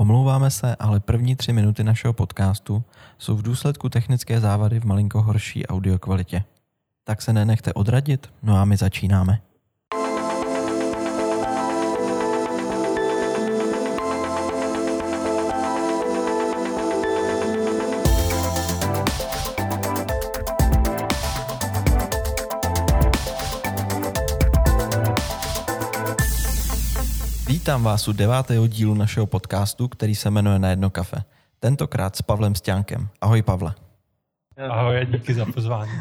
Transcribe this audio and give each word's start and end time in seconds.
Omlouváme 0.00 0.50
se, 0.50 0.76
ale 0.76 1.00
první 1.00 1.36
tři 1.36 1.52
minuty 1.52 1.84
našeho 1.84 2.12
podcastu 2.12 2.82
jsou 3.18 3.36
v 3.36 3.42
důsledku 3.42 3.88
technické 3.88 4.40
závady 4.40 4.80
v 4.80 4.84
malinko 4.84 5.22
horší 5.22 5.66
audio 5.66 5.98
kvalitě. 5.98 6.44
Tak 7.04 7.22
se 7.22 7.32
nenechte 7.32 7.72
odradit, 7.72 8.30
no 8.42 8.56
a 8.56 8.64
my 8.64 8.76
začínáme. 8.76 9.40
Vítám 27.68 27.84
vás 27.84 28.08
u 28.08 28.12
devátého 28.12 28.66
dílu 28.66 28.94
našeho 28.94 29.26
podcastu, 29.26 29.88
který 29.88 30.14
se 30.14 30.30
jmenuje 30.30 30.58
Na 30.58 30.70
jedno 30.70 30.90
kafe. 30.90 31.24
Tentokrát 31.60 32.16
s 32.16 32.22
Pavlem 32.22 32.54
Stěnkem. 32.54 33.08
Ahoj 33.20 33.42
Pavle. 33.42 33.74
Ahoj, 34.70 35.06
díky 35.12 35.34
za 35.34 35.44
pozvání. 35.44 35.92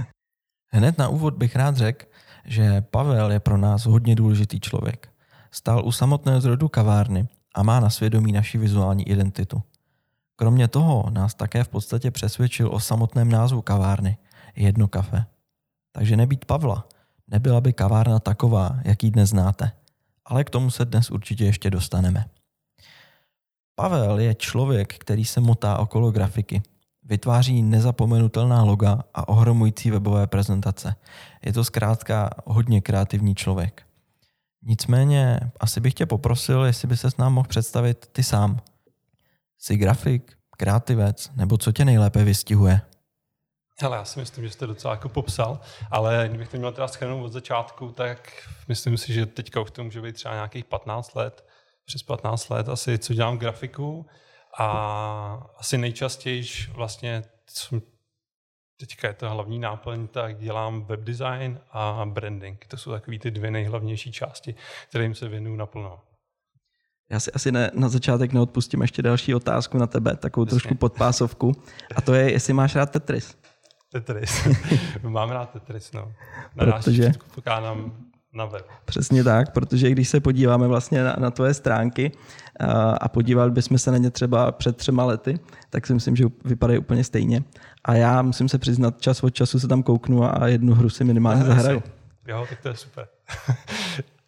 Hned 0.68 0.98
na 0.98 1.08
úvod 1.08 1.34
bych 1.34 1.56
rád 1.56 1.78
řekl, 1.78 2.06
že 2.46 2.82
Pavel 2.82 3.32
je 3.32 3.40
pro 3.40 3.58
nás 3.58 3.86
hodně 3.86 4.16
důležitý 4.16 4.60
člověk. 4.60 5.10
Stál 5.52 5.86
u 5.86 5.92
samotného 5.92 6.42
zrodu 6.42 6.68
kavárny 6.68 7.28
a 7.56 7.64
má 7.64 7.80
na 7.80 7.90
svědomí 7.90 8.32
naši 8.32 8.58
vizuální 8.58 9.10
identitu. 9.10 9.64
Kromě 10.36 10.68
toho 10.68 11.10
nás 11.10 11.34
také 11.34 11.64
v 11.64 11.68
podstatě 11.68 12.12
přesvědčil 12.12 12.70
o 12.74 12.80
samotném 12.80 13.32
názvu 13.32 13.62
kavárny 13.62 14.18
Jedno 14.56 14.88
kafe. 14.88 15.26
Takže 15.92 16.18
nebýt 16.18 16.46
Pavla, 16.46 16.88
nebyla 17.28 17.62
by 17.62 17.74
kavárna 17.74 18.20
taková, 18.20 18.80
jaký 18.84 19.12
dnes 19.12 19.30
znáte– 19.30 19.72
ale 20.28 20.44
k 20.44 20.50
tomu 20.50 20.72
se 20.72 20.86
dnes 20.86 21.12
určitě 21.12 21.46
ještě 21.46 21.70
dostaneme. 21.70 22.26
Pavel 23.76 24.20
je 24.20 24.36
člověk, 24.36 24.98
který 24.98 25.26
se 25.26 25.42
motá 25.42 25.78
okolo 25.78 26.12
grafiky. 26.12 26.62
Vytváří 27.04 27.64
nezapomenutelná 27.64 28.64
loga 28.64 29.04
a 29.14 29.28
ohromující 29.28 29.92
webové 29.92 30.28
prezentace. 30.28 30.96
Je 31.46 31.54
to 31.54 31.64
zkrátka 31.64 32.30
hodně 32.46 32.82
kreativní 32.82 33.36
člověk. 33.36 33.84
Nicméně 34.64 35.40
asi 35.60 35.80
bych 35.80 35.94
tě 35.94 36.06
poprosil, 36.06 36.62
jestli 36.64 36.88
by 36.88 36.98
se 36.98 37.12
s 37.12 37.18
nám 37.18 37.34
mohl 37.34 37.48
představit 37.48 38.10
ty 38.12 38.24
sám. 38.24 38.60
Jsi 39.58 39.78
grafik, 39.78 40.38
kreativec, 40.58 41.32
nebo 41.36 41.58
co 41.58 41.72
tě 41.72 41.86
nejlépe 41.86 42.24
vystihuje? 42.24 42.82
Hele, 43.82 43.98
já 43.98 44.06
si 44.06 44.20
myslím, 44.20 44.44
že 44.44 44.50
jste 44.50 44.68
docela 44.68 44.94
jako 44.94 45.10
popsal, 45.10 45.60
ale 45.92 46.26
kdybych 46.30 46.50
to 46.50 46.58
měl 46.58 46.72
teda 46.72 46.88
schrnout 46.88 47.26
od 47.26 47.34
začátku, 47.34 47.92
tak 47.92 48.48
myslím 48.68 48.98
si, 48.98 49.14
že 49.14 49.26
teďka 49.26 49.62
už 49.62 49.72
to 49.72 49.84
může 49.84 50.02
být 50.02 50.16
třeba 50.16 50.34
nějakých 50.34 50.66
15 50.66 51.16
let, 51.16 51.46
přes 51.86 52.04
15 52.04 52.50
let 52.50 52.70
asi, 52.70 52.98
co 52.98 53.14
dělám 53.14 53.38
grafiku 53.38 54.06
a 54.60 54.68
asi 55.58 55.78
nejčastěji 55.78 56.44
vlastně, 56.74 57.24
co 57.46 57.82
teďka 58.80 59.08
je 59.08 59.14
to 59.14 59.30
hlavní 59.30 59.60
náplň, 59.60 60.08
tak 60.08 60.38
dělám 60.38 60.86
web 60.86 61.00
design 61.00 61.60
a 61.72 62.06
branding. 62.06 62.66
To 62.68 62.78
jsou 62.78 62.92
takové 62.92 63.20
ty 63.20 63.32
dvě 63.32 63.52
nejhlavnější 63.52 64.12
části, 64.12 64.56
kterým 64.90 65.16
se 65.16 65.28
věnuju 65.28 65.56
naplno. 65.56 66.02
Já 67.10 67.20
si 67.20 67.32
asi 67.32 67.52
ne, 67.52 67.72
na 67.74 67.90
začátek 67.90 68.34
neodpustím 68.34 68.82
ještě 68.82 69.02
další 69.02 69.36
otázku 69.36 69.78
na 69.78 69.88
tebe, 69.88 70.16
takovou 70.16 70.46
Jasně. 70.46 70.60
trošku 70.60 70.76
podpásovku. 70.76 71.52
A 71.96 72.02
to 72.02 72.14
je, 72.14 72.32
jestli 72.32 72.54
máš 72.54 72.76
rád 72.76 72.92
Tetris. 72.92 73.38
Tetris. 73.92 74.48
Mám 75.04 75.30
rád 75.30 75.50
Tetris, 75.50 75.92
no. 75.92 76.12
Na 76.56 76.66
protože... 76.66 77.12
pokládám 77.36 77.92
na 78.34 78.46
web. 78.46 78.66
Přesně 78.86 79.24
tak, 79.24 79.54
protože 79.54 79.90
když 79.90 80.10
se 80.10 80.20
podíváme 80.20 80.68
vlastně 80.68 81.04
na, 81.04 81.16
na 81.20 81.32
tvoje 81.32 81.54
stránky 81.54 82.12
a, 82.60 82.92
a 82.92 83.08
podívali 83.08 83.52
bychom 83.52 83.78
se 83.78 83.92
na 83.92 83.98
ně 83.98 84.12
třeba 84.12 84.52
před 84.52 84.78
třema 84.78 85.06
lety, 85.06 85.40
tak 85.70 85.88
si 85.88 85.94
myslím, 85.94 86.16
že 86.16 86.26
vypadají 86.46 86.80
úplně 86.80 87.04
stejně. 87.04 87.44
A 87.86 87.94
já 87.94 88.22
musím 88.22 88.50
se 88.50 88.58
přiznat, 88.58 89.02
čas 89.02 89.24
od 89.24 89.30
času 89.30 89.60
se 89.60 89.68
tam 89.68 89.84
kouknu 89.84 90.42
a 90.42 90.48
jednu 90.48 90.74
hru 90.74 90.90
si 90.90 91.04
minimálně 91.04 91.42
já, 91.42 91.48
zahraju. 91.48 91.84
Jo, 92.28 92.46
tak 92.50 92.62
to 92.62 92.68
je 92.68 92.76
super. 92.76 93.08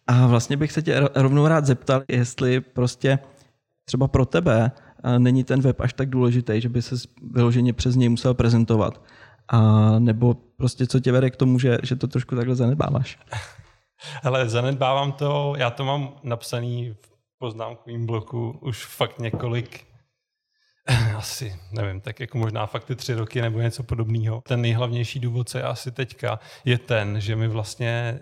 a 0.06 0.26
vlastně 0.26 0.56
bych 0.56 0.72
se 0.72 0.82
tě 0.82 1.08
rovnou 1.14 1.46
rád 1.46 1.66
zeptal, 1.66 2.02
jestli 2.08 2.60
prostě 2.60 3.18
třeba 3.84 4.08
pro 4.08 4.26
tebe 4.26 4.72
není 5.18 5.44
ten 5.44 5.60
web 5.60 5.80
až 5.80 5.92
tak 5.92 6.10
důležitý, 6.10 6.60
že 6.60 6.68
by 6.68 6.82
se 6.82 6.96
vyloženě 7.32 7.72
přes 7.72 7.96
něj 7.96 8.08
musel 8.08 8.34
prezentovat 8.34 9.02
a 9.50 9.60
nebo 9.98 10.34
prostě 10.34 10.86
co 10.86 11.00
tě 11.00 11.12
vede 11.12 11.30
k 11.30 11.36
tomu, 11.36 11.58
že, 11.58 11.78
že 11.82 11.96
to 11.96 12.08
trošku 12.08 12.36
takhle 12.36 12.54
zanedbáváš? 12.54 13.18
Ale 14.24 14.48
zanedbávám 14.48 15.12
to, 15.12 15.54
já 15.58 15.70
to 15.70 15.84
mám 15.84 16.14
napsaný 16.22 16.90
v 16.90 17.10
poznámkovém 17.38 18.06
bloku 18.06 18.58
už 18.62 18.84
fakt 18.84 19.18
několik, 19.18 19.86
asi 21.16 21.60
nevím, 21.72 22.00
tak 22.00 22.20
jako 22.20 22.38
možná 22.38 22.66
fakt 22.66 22.84
ty 22.84 22.96
tři 22.96 23.14
roky 23.14 23.40
nebo 23.40 23.60
něco 23.60 23.82
podobného. 23.82 24.42
Ten 24.48 24.60
nejhlavnější 24.60 25.20
důvod, 25.20 25.48
co 25.48 25.58
je 25.58 25.64
asi 25.64 25.92
teďka, 25.92 26.38
je 26.64 26.78
ten, 26.78 27.20
že 27.20 27.36
my 27.36 27.48
vlastně 27.48 28.20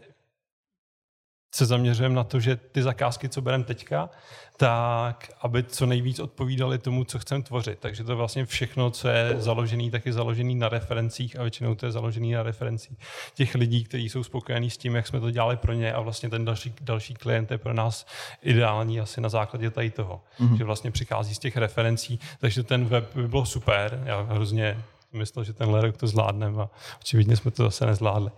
se 1.50 1.66
zaměřujeme 1.66 2.14
na 2.14 2.24
to, 2.24 2.40
že 2.40 2.56
ty 2.56 2.82
zakázky, 2.82 3.28
co 3.28 3.40
bereme 3.40 3.64
teďka, 3.64 4.10
tak 4.56 5.30
aby 5.40 5.62
co 5.62 5.86
nejvíc 5.86 6.20
odpovídali 6.20 6.78
tomu, 6.78 7.04
co 7.04 7.18
chceme 7.18 7.42
tvořit. 7.42 7.78
Takže 7.78 8.04
to 8.04 8.16
vlastně 8.16 8.46
všechno, 8.46 8.90
co 8.90 9.08
je 9.08 9.34
založený, 9.38 9.90
tak 9.90 10.06
je 10.06 10.12
založený 10.12 10.54
na 10.54 10.68
referencích 10.68 11.38
a 11.38 11.42
většinou 11.42 11.74
to 11.74 11.86
je 11.86 11.92
založený 11.92 12.32
na 12.32 12.42
referencích 12.42 12.98
těch 13.34 13.54
lidí, 13.54 13.84
kteří 13.84 14.08
jsou 14.08 14.22
spokojení 14.22 14.70
s 14.70 14.76
tím, 14.76 14.94
jak 14.94 15.06
jsme 15.06 15.20
to 15.20 15.30
dělali 15.30 15.56
pro 15.56 15.72
ně 15.72 15.92
a 15.92 16.00
vlastně 16.00 16.30
ten 16.30 16.44
další, 16.44 16.74
další 16.80 17.14
klient 17.14 17.50
je 17.50 17.58
pro 17.58 17.74
nás 17.74 18.06
ideální 18.42 19.00
asi 19.00 19.20
na 19.20 19.28
základě 19.28 19.70
tady 19.70 19.90
toho, 19.90 20.20
mm-hmm. 20.40 20.56
že 20.56 20.64
vlastně 20.64 20.90
přichází 20.90 21.34
z 21.34 21.38
těch 21.38 21.56
referencí, 21.56 22.20
takže 22.38 22.62
ten 22.62 22.84
web 22.84 23.14
by 23.14 23.28
bylo 23.28 23.46
super, 23.46 24.02
já 24.04 24.22
hrozně 24.22 24.84
myslel, 25.12 25.44
že 25.44 25.52
ten 25.52 25.74
rok 25.74 25.96
to 25.96 26.06
zvládneme 26.06 26.62
a 26.62 26.70
očividně 27.00 27.36
jsme 27.36 27.50
to 27.50 27.62
zase 27.62 27.86
nezvládli. 27.86 28.30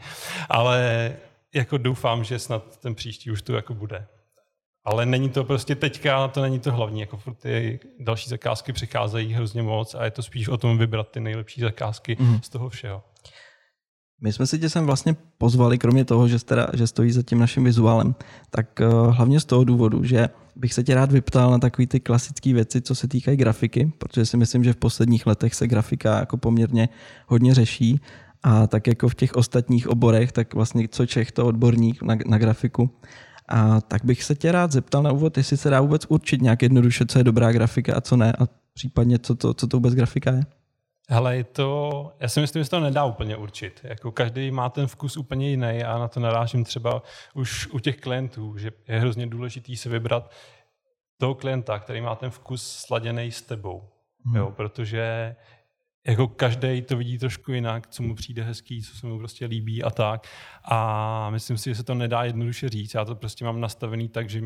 Ale 0.49 1.13
jako 1.55 1.79
doufám, 1.79 2.25
že 2.25 2.39
snad 2.39 2.81
ten 2.81 2.95
příští 2.95 3.31
už 3.31 3.43
tu 3.43 3.53
jako 3.53 3.75
bude. 3.75 4.07
Ale 4.85 5.07
není 5.07 5.29
to 5.29 5.45
prostě 5.45 5.75
teďka, 5.75 6.29
to 6.29 6.43
není 6.43 6.61
to 6.61 6.73
hlavní, 6.73 7.01
jako 7.01 7.21
ty 7.35 7.81
další 8.01 8.31
zakázky 8.31 8.73
přicházejí 8.73 9.33
hrozně 9.33 9.63
moc 9.63 9.95
a 9.95 10.05
je 10.05 10.11
to 10.11 10.23
spíš 10.23 10.49
o 10.49 10.57
tom 10.57 10.79
vybrat 10.79 11.11
ty 11.11 11.21
nejlepší 11.21 11.61
zakázky 11.61 12.17
mm. 12.21 12.43
z 12.43 12.49
toho 12.49 12.69
všeho. 12.69 13.03
My 14.23 14.33
jsme 14.33 14.47
si 14.47 14.59
tě 14.59 14.71
sem 14.71 14.87
vlastně 14.87 15.17
pozvali, 15.39 15.79
kromě 15.79 16.05
toho, 16.05 16.29
že, 16.29 16.45
teda, 16.45 16.67
že 16.75 16.87
stojí 16.87 17.13
za 17.13 17.23
tím 17.23 17.39
naším 17.39 17.65
vizuálem, 17.65 18.15
tak 18.51 18.81
uh, 18.81 19.15
hlavně 19.15 19.41
z 19.41 19.45
toho 19.45 19.65
důvodu, 19.65 20.05
že 20.05 20.29
bych 20.57 20.75
se 20.75 20.85
tě 20.85 20.95
rád 20.95 21.13
vyptal 21.13 21.51
na 21.51 21.59
takové 21.59 21.87
ty 21.87 22.01
klasické 22.01 22.53
věci, 22.53 22.81
co 22.81 22.95
se 22.95 23.09
týkají 23.09 23.37
grafiky, 23.37 23.93
protože 23.99 24.27
si 24.27 24.37
myslím, 24.37 24.65
že 24.65 24.73
v 24.73 24.77
posledních 24.77 25.27
letech 25.27 25.55
se 25.55 25.69
grafika 25.69 26.19
jako 26.19 26.37
poměrně 26.37 26.89
hodně 27.27 27.55
řeší 27.55 28.01
a 28.43 28.67
tak 28.67 28.87
jako 28.87 29.09
v 29.09 29.15
těch 29.15 29.33
ostatních 29.33 29.89
oborech, 29.89 30.33
tak 30.33 30.55
vlastně 30.55 30.89
co 30.89 31.07
Čech 31.07 31.33
to 31.33 31.47
odborník 31.47 32.03
na, 32.03 32.17
na 32.27 32.39
grafiku. 32.39 32.91
A 33.49 33.81
tak 33.81 34.05
bych 34.05 34.25
se 34.25 34.35
tě 34.35 34.53
rád 34.53 34.73
zeptal 34.73 35.03
na 35.03 35.13
úvod, 35.13 35.37
jestli 35.37 35.57
se 35.57 35.71
dá 35.71 35.81
vůbec 35.81 36.07
určit 36.09 36.43
nějak 36.43 36.63
jednoduše, 36.63 37.07
co 37.07 37.19
je 37.19 37.25
dobrá 37.25 37.53
grafika 37.53 37.95
a 37.97 38.01
co 38.01 38.17
ne, 38.17 38.33
a 38.33 38.47
případně 38.75 39.19
co 39.19 39.35
to, 39.35 39.55
co 39.55 39.67
to 39.67 39.77
vůbec 39.77 39.95
grafika 39.95 40.33
je? 40.33 40.43
Hele, 41.09 41.37
je 41.37 41.45
to, 41.45 42.13
já 42.21 42.29
si 42.29 42.41
myslím, 42.41 42.65
že 42.65 42.71
to 42.71 42.81
nedá 42.81 43.05
úplně 43.05 43.37
určit. 43.37 43.81
Jako 43.85 44.13
každý 44.13 44.51
má 44.51 44.69
ten 44.69 44.87
vkus 44.87 45.17
úplně 45.17 45.51
jiný 45.51 45.85
a 45.85 45.99
na 45.99 46.09
to 46.09 46.21
narážím 46.21 46.65
třeba 46.65 47.03
už 47.35 47.67
u 47.67 47.79
těch 47.79 47.97
klientů, 47.97 48.57
že 48.57 48.71
je 48.89 49.01
hrozně 49.01 49.27
důležitý 49.27 49.77
si 49.77 49.89
vybrat 49.89 50.31
toho 51.19 51.35
klienta, 51.35 51.79
který 51.79 52.01
má 52.01 52.15
ten 52.15 52.31
vkus 52.31 52.63
sladěný 52.63 53.31
s 53.31 53.43
tebou. 53.43 53.89
Hmm. 54.25 54.37
Jo, 54.37 54.53
protože 54.57 55.37
jako 56.07 56.29
každý 56.29 56.83
to 56.83 56.97
vidí 56.97 57.19
trošku 57.19 57.53
jinak, 57.53 57.87
co 57.87 58.03
mu 58.03 58.15
přijde 58.15 58.43
hezký, 58.43 58.83
co 58.83 58.97
se 58.97 59.07
mu 59.07 59.19
prostě 59.19 59.47
líbí 59.47 59.83
a 59.83 59.91
tak. 59.91 60.27
A 60.65 61.31
myslím 61.31 61.59
si, 61.59 61.71
že 61.71 61.75
se 61.75 61.85
to 61.85 61.95
nedá 61.95 62.25
jednoduše 62.25 62.69
říct. 62.69 62.95
Já 62.95 63.05
to 63.05 63.15
prostě 63.15 63.45
mám 63.45 63.61
nastavený 63.61 64.09
tak, 64.09 64.31
že 64.31 64.41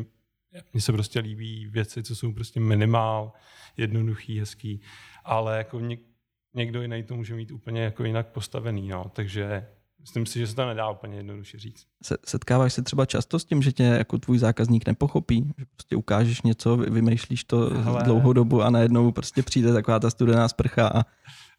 mně 0.73 0.81
se 0.81 0.91
prostě 0.91 1.19
líbí 1.19 1.67
věci, 1.67 2.03
co 2.03 2.15
jsou 2.15 2.33
prostě 2.33 2.59
minimál, 2.59 3.33
jednoduchý, 3.77 4.39
hezký, 4.39 4.81
ale 5.23 5.57
jako 5.57 5.81
někdo 6.53 6.81
jiný 6.81 7.03
to 7.03 7.15
může 7.15 7.35
mít 7.35 7.51
úplně 7.51 7.81
jako 7.81 8.03
jinak 8.03 8.27
postavený, 8.27 8.87
no. 8.87 9.11
takže 9.15 9.67
myslím 9.99 10.25
si, 10.25 10.39
že 10.39 10.47
se 10.47 10.55
to 10.55 10.65
nedá 10.65 10.89
úplně 10.89 11.17
jednoduše 11.17 11.59
říct. 11.59 11.87
Setkáváš 12.25 12.73
se 12.73 12.81
třeba 12.81 13.05
často 13.05 13.39
s 13.39 13.45
tím, 13.45 13.61
že 13.61 13.71
tě 13.71 13.83
jako 13.83 14.17
tvůj 14.17 14.37
zákazník 14.37 14.87
nepochopí? 14.87 15.53
Že 15.57 15.65
prostě 15.75 15.95
ukážeš 15.95 16.41
něco, 16.41 16.77
vymýšlíš 16.77 17.43
to 17.43 17.69
Hele. 17.69 18.03
dlouhou 18.03 18.33
dobu 18.33 18.61
a 18.61 18.69
najednou 18.69 19.11
prostě 19.11 19.43
přijde 19.43 19.73
taková 19.73 19.99
ta 19.99 20.09
studená 20.09 20.47
sprcha 20.47 20.87
a 20.87 21.03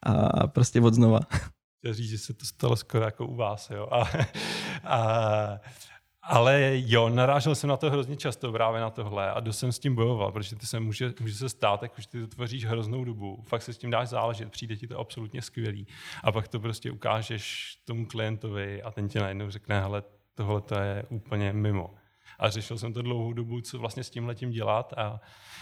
a 0.07 0.47
prostě 0.47 0.81
od 0.81 0.95
znova. 0.95 1.21
Chtěl 1.79 1.95
říct, 1.95 2.11
že 2.11 2.19
se 2.19 2.35
to 2.35 2.47
stalo 2.47 2.77
skoro 2.77 3.05
jako 3.05 3.27
u 3.27 3.37
vás, 3.37 3.71
jo. 3.71 3.89
A, 3.91 4.05
a, 4.85 5.61
ale 6.23 6.73
jo, 6.75 7.09
narážel 7.09 7.55
jsem 7.55 7.71
na 7.71 7.77
to 7.77 7.91
hrozně 7.91 8.17
často 8.17 8.53
právě 8.53 8.81
na 8.81 8.91
tohle 8.91 9.31
a 9.31 9.41
dost 9.41 9.59
jsem 9.59 9.73
s 9.73 9.79
tím 9.79 9.95
bojoval, 9.95 10.33
protože 10.33 10.57
ty 10.57 10.67
se 10.67 10.81
může, 10.81 11.15
může 11.21 11.35
se 11.35 11.49
stát, 11.49 11.83
jako, 11.83 12.01
že 12.01 12.09
ty 12.09 12.21
to 12.21 12.27
tvoříš 12.27 12.65
hroznou 12.65 13.05
dobu, 13.05 13.45
fakt 13.49 13.63
se 13.63 13.73
s 13.73 13.79
tím 13.79 13.91
dáš 13.91 14.09
záležet, 14.09 14.51
přijde 14.51 14.77
ti 14.77 14.87
to 14.87 14.99
absolutně 14.99 15.43
skvělý 15.43 15.87
a 16.25 16.33
pak 16.33 16.49
to 16.49 16.61
prostě 16.61 16.91
ukážeš 16.91 17.77
tomu 17.85 18.07
klientovi 18.07 18.83
a 18.83 18.91
ten 18.91 19.09
ti 19.09 19.19
najednou 19.19 19.51
řekne, 19.51 19.81
hele, 19.81 20.03
tohle 20.35 20.61
to 20.61 20.75
je 20.75 21.05
úplně 21.09 21.53
mimo. 21.53 21.95
A 22.39 22.51
řešil 22.51 22.79
jsem 22.79 22.93
to 22.93 23.03
dlouhou 23.03 23.33
dobu, 23.33 23.61
co 23.61 23.79
vlastně 23.79 24.05
s 24.05 24.11
tím 24.11 24.27
letím 24.27 24.51
dělat 24.51 24.93
a 24.97 25.21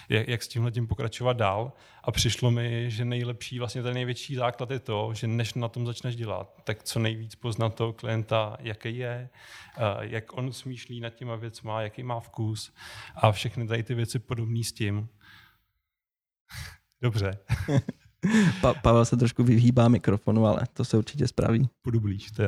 jak, 0.08 0.28
jak 0.28 0.42
s 0.42 0.48
tím 0.48 0.64
letím 0.64 0.86
pokračovat 0.86 1.32
dál. 1.32 1.72
A 2.04 2.12
přišlo 2.12 2.50
mi, 2.50 2.90
že 2.90 3.04
nejlepší, 3.04 3.58
vlastně 3.58 3.82
ten 3.82 3.94
největší 3.94 4.34
základ 4.34 4.70
je 4.70 4.78
to, 4.78 5.10
že 5.14 5.26
než 5.26 5.54
na 5.54 5.68
tom 5.68 5.86
začneš 5.86 6.16
dělat, 6.16 6.62
tak 6.64 6.82
co 6.82 6.98
nejvíc 6.98 7.34
poznat 7.34 7.74
toho 7.74 7.92
klienta, 7.92 8.56
jaký 8.60 8.96
je, 8.96 9.28
jak 10.00 10.36
on 10.38 10.52
smýšlí 10.52 11.00
nad 11.00 11.14
těma 11.14 11.36
věcma, 11.36 11.82
jaký 11.82 12.02
má 12.02 12.20
vkus 12.20 12.72
a 13.14 13.32
všechny 13.32 13.66
tady 13.66 13.82
ty 13.82 13.94
věci 13.94 14.18
podobné 14.18 14.64
s 14.64 14.72
tím. 14.72 15.08
Dobře. 17.02 17.38
Pa- 18.60 18.74
Pavel 18.74 19.04
se 19.04 19.16
trošku 19.16 19.44
vyhýbá 19.44 19.88
mikrofonu, 19.88 20.46
ale 20.46 20.60
to 20.72 20.84
se 20.84 20.98
určitě 20.98 21.28
spraví. 21.28 21.68
Budu 21.84 22.00
blíž, 22.00 22.30
to 22.30 22.42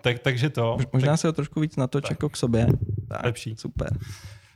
tak, 0.00 0.18
takže 0.18 0.50
to. 0.50 0.78
Možná 0.92 1.12
tak, 1.12 1.20
se 1.20 1.26
ho 1.26 1.32
trošku 1.32 1.60
víc 1.60 1.76
natoč 1.76 2.02
tak. 2.02 2.10
jako 2.10 2.28
k 2.28 2.36
sobě. 2.36 2.66
Tak, 3.08 3.24
Lepší. 3.24 3.56
Super. 3.56 3.98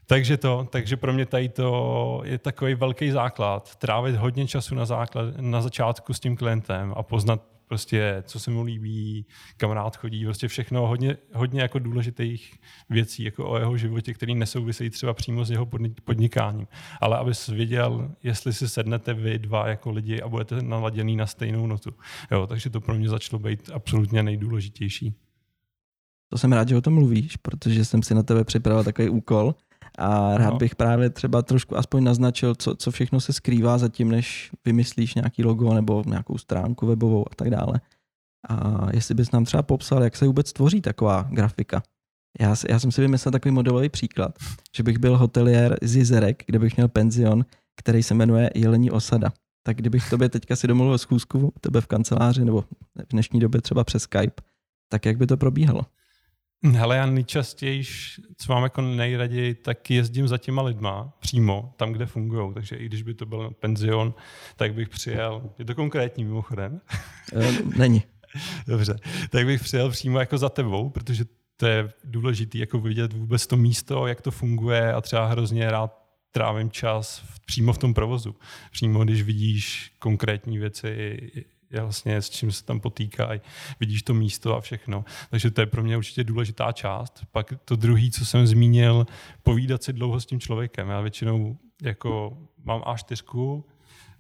Takže 0.06 0.36
to, 0.36 0.68
takže 0.70 0.96
pro 0.96 1.12
mě 1.12 1.26
tady 1.26 1.48
to 1.48 2.22
je 2.24 2.38
takový 2.38 2.74
velký 2.74 3.10
základ. 3.10 3.76
Trávit 3.76 4.16
hodně 4.16 4.46
času 4.46 4.74
na, 4.74 4.84
základ, 4.84 5.36
na 5.40 5.62
začátku 5.62 6.14
s 6.14 6.20
tím 6.20 6.36
klientem 6.36 6.94
a 6.96 7.02
poznat 7.02 7.42
prostě, 7.70 8.22
co 8.26 8.40
se 8.40 8.50
mu 8.50 8.62
líbí, 8.62 9.26
kam 9.56 9.70
rád 9.70 9.96
chodí, 9.96 10.24
prostě 10.24 10.48
všechno 10.48 10.86
hodně, 10.86 11.16
hodně 11.34 11.62
jako 11.62 11.78
důležitých 11.78 12.54
věcí 12.88 13.24
jako 13.24 13.50
o 13.50 13.58
jeho 13.58 13.76
životě, 13.76 14.14
který 14.14 14.34
nesouvisejí 14.34 14.90
třeba 14.90 15.14
přímo 15.14 15.44
s 15.44 15.50
jeho 15.50 15.66
podnikáním. 16.04 16.66
Ale 17.00 17.18
abys 17.18 17.46
věděl, 17.46 18.10
jestli 18.22 18.52
si 18.52 18.68
sednete 18.68 19.14
vy 19.14 19.38
dva 19.38 19.68
jako 19.68 19.90
lidi 19.90 20.20
a 20.20 20.28
budete 20.28 20.62
naladěný 20.62 21.16
na 21.16 21.26
stejnou 21.26 21.66
notu. 21.66 21.90
Jo, 22.30 22.46
takže 22.46 22.70
to 22.70 22.80
pro 22.80 22.94
mě 22.94 23.08
začalo 23.08 23.38
být 23.38 23.70
absolutně 23.74 24.22
nejdůležitější. 24.22 25.14
To 26.32 26.38
jsem 26.38 26.52
rád, 26.52 26.68
že 26.68 26.76
o 26.76 26.80
tom 26.80 26.94
mluvíš, 26.94 27.36
protože 27.36 27.84
jsem 27.84 28.02
si 28.02 28.14
na 28.14 28.22
tebe 28.22 28.44
připravil 28.44 28.84
takový 28.84 29.08
úkol, 29.08 29.54
a 29.98 30.38
rád 30.38 30.50
no. 30.50 30.56
bych 30.56 30.74
právě 30.74 31.10
třeba 31.10 31.42
trošku 31.42 31.76
aspoň 31.78 32.04
naznačil, 32.04 32.54
co, 32.54 32.74
co 32.74 32.90
všechno 32.90 33.20
se 33.20 33.32
skrývá 33.32 33.78
zatím, 33.78 34.10
než 34.10 34.50
vymyslíš 34.64 35.14
nějaký 35.14 35.44
logo 35.44 35.74
nebo 35.74 36.02
nějakou 36.06 36.38
stránku 36.38 36.86
webovou 36.86 37.24
a 37.30 37.34
tak 37.34 37.50
dále. 37.50 37.80
A 38.48 38.86
jestli 38.92 39.14
bys 39.14 39.30
nám 39.30 39.44
třeba 39.44 39.62
popsal, 39.62 40.02
jak 40.02 40.16
se 40.16 40.26
vůbec 40.26 40.52
tvoří 40.52 40.80
taková 40.80 41.28
grafika. 41.30 41.82
Já, 42.40 42.54
já 42.68 42.78
jsem 42.78 42.92
si 42.92 43.00
vymyslel 43.00 43.32
takový 43.32 43.54
modelový 43.54 43.88
příklad, 43.88 44.38
že 44.76 44.82
bych 44.82 44.98
byl 44.98 45.16
hotelier 45.16 45.78
z 45.82 45.96
Jizerek, 45.96 46.42
kde 46.46 46.58
bych 46.58 46.76
měl 46.76 46.88
penzion, 46.88 47.44
který 47.76 48.02
se 48.02 48.14
jmenuje 48.14 48.50
Jelení 48.54 48.90
osada. 48.90 49.32
Tak 49.66 49.76
kdybych 49.76 50.10
tobě 50.10 50.28
teďka 50.28 50.56
si 50.56 50.66
domluvil 50.66 50.98
schůzku, 50.98 51.52
tebe 51.60 51.80
v 51.80 51.86
kanceláři 51.86 52.44
nebo 52.44 52.62
v 52.62 52.66
dnešní 53.10 53.40
době 53.40 53.60
třeba 53.60 53.84
přes 53.84 54.02
Skype, 54.02 54.42
tak 54.88 55.06
jak 55.06 55.16
by 55.16 55.26
to 55.26 55.36
probíhalo? 55.36 55.86
Hele, 56.62 56.96
já 56.96 57.06
nejčastěji, 57.06 57.84
co 58.36 58.52
mám 58.52 58.62
jako 58.62 58.80
nejraději, 58.80 59.54
tak 59.54 59.90
jezdím 59.90 60.28
za 60.28 60.38
těma 60.38 60.62
lidma 60.62 61.12
přímo, 61.20 61.74
tam, 61.76 61.92
kde 61.92 62.06
fungují. 62.06 62.54
Takže 62.54 62.76
i 62.76 62.86
když 62.86 63.02
by 63.02 63.14
to 63.14 63.26
byl 63.26 63.50
penzion, 63.50 64.14
tak 64.56 64.74
bych 64.74 64.88
přijel, 64.88 65.50
je 65.58 65.64
to 65.64 65.74
konkrétní 65.74 66.24
mimochodem? 66.24 66.80
Eh, 67.34 67.52
není. 67.76 68.02
Dobře, 68.66 68.96
tak 69.30 69.46
bych 69.46 69.62
přijel 69.62 69.90
přímo 69.90 70.18
jako 70.18 70.38
za 70.38 70.48
tebou, 70.48 70.90
protože 70.90 71.24
to 71.56 71.66
je 71.66 71.92
důležité 72.04 72.58
jako 72.58 72.80
vidět 72.80 73.12
vůbec 73.12 73.46
to 73.46 73.56
místo, 73.56 74.06
jak 74.06 74.20
to 74.20 74.30
funguje 74.30 74.92
a 74.92 75.00
třeba 75.00 75.26
hrozně 75.26 75.70
rád 75.70 76.00
trávím 76.32 76.70
čas 76.70 77.24
přímo 77.46 77.72
v 77.72 77.78
tom 77.78 77.94
provozu. 77.94 78.36
Přímo, 78.72 79.04
když 79.04 79.22
vidíš 79.22 79.92
konkrétní 79.98 80.58
věci, 80.58 81.18
vlastně 81.70 82.16
s 82.16 82.30
čím 82.30 82.52
se 82.52 82.64
tam 82.64 82.80
potýkají, 82.80 83.40
vidíš 83.80 84.02
to 84.02 84.14
místo 84.14 84.56
a 84.56 84.60
všechno. 84.60 85.04
Takže 85.30 85.50
to 85.50 85.60
je 85.60 85.66
pro 85.66 85.82
mě 85.82 85.96
určitě 85.96 86.24
důležitá 86.24 86.72
část. 86.72 87.22
Pak 87.32 87.54
to 87.64 87.76
druhý, 87.76 88.10
co 88.10 88.26
jsem 88.26 88.46
zmínil, 88.46 89.06
povídat 89.42 89.82
si 89.82 89.92
dlouho 89.92 90.20
s 90.20 90.26
tím 90.26 90.40
člověkem. 90.40 90.88
Já 90.88 91.00
většinou 91.00 91.58
jako 91.82 92.38
mám 92.64 92.80
A4, 92.80 93.62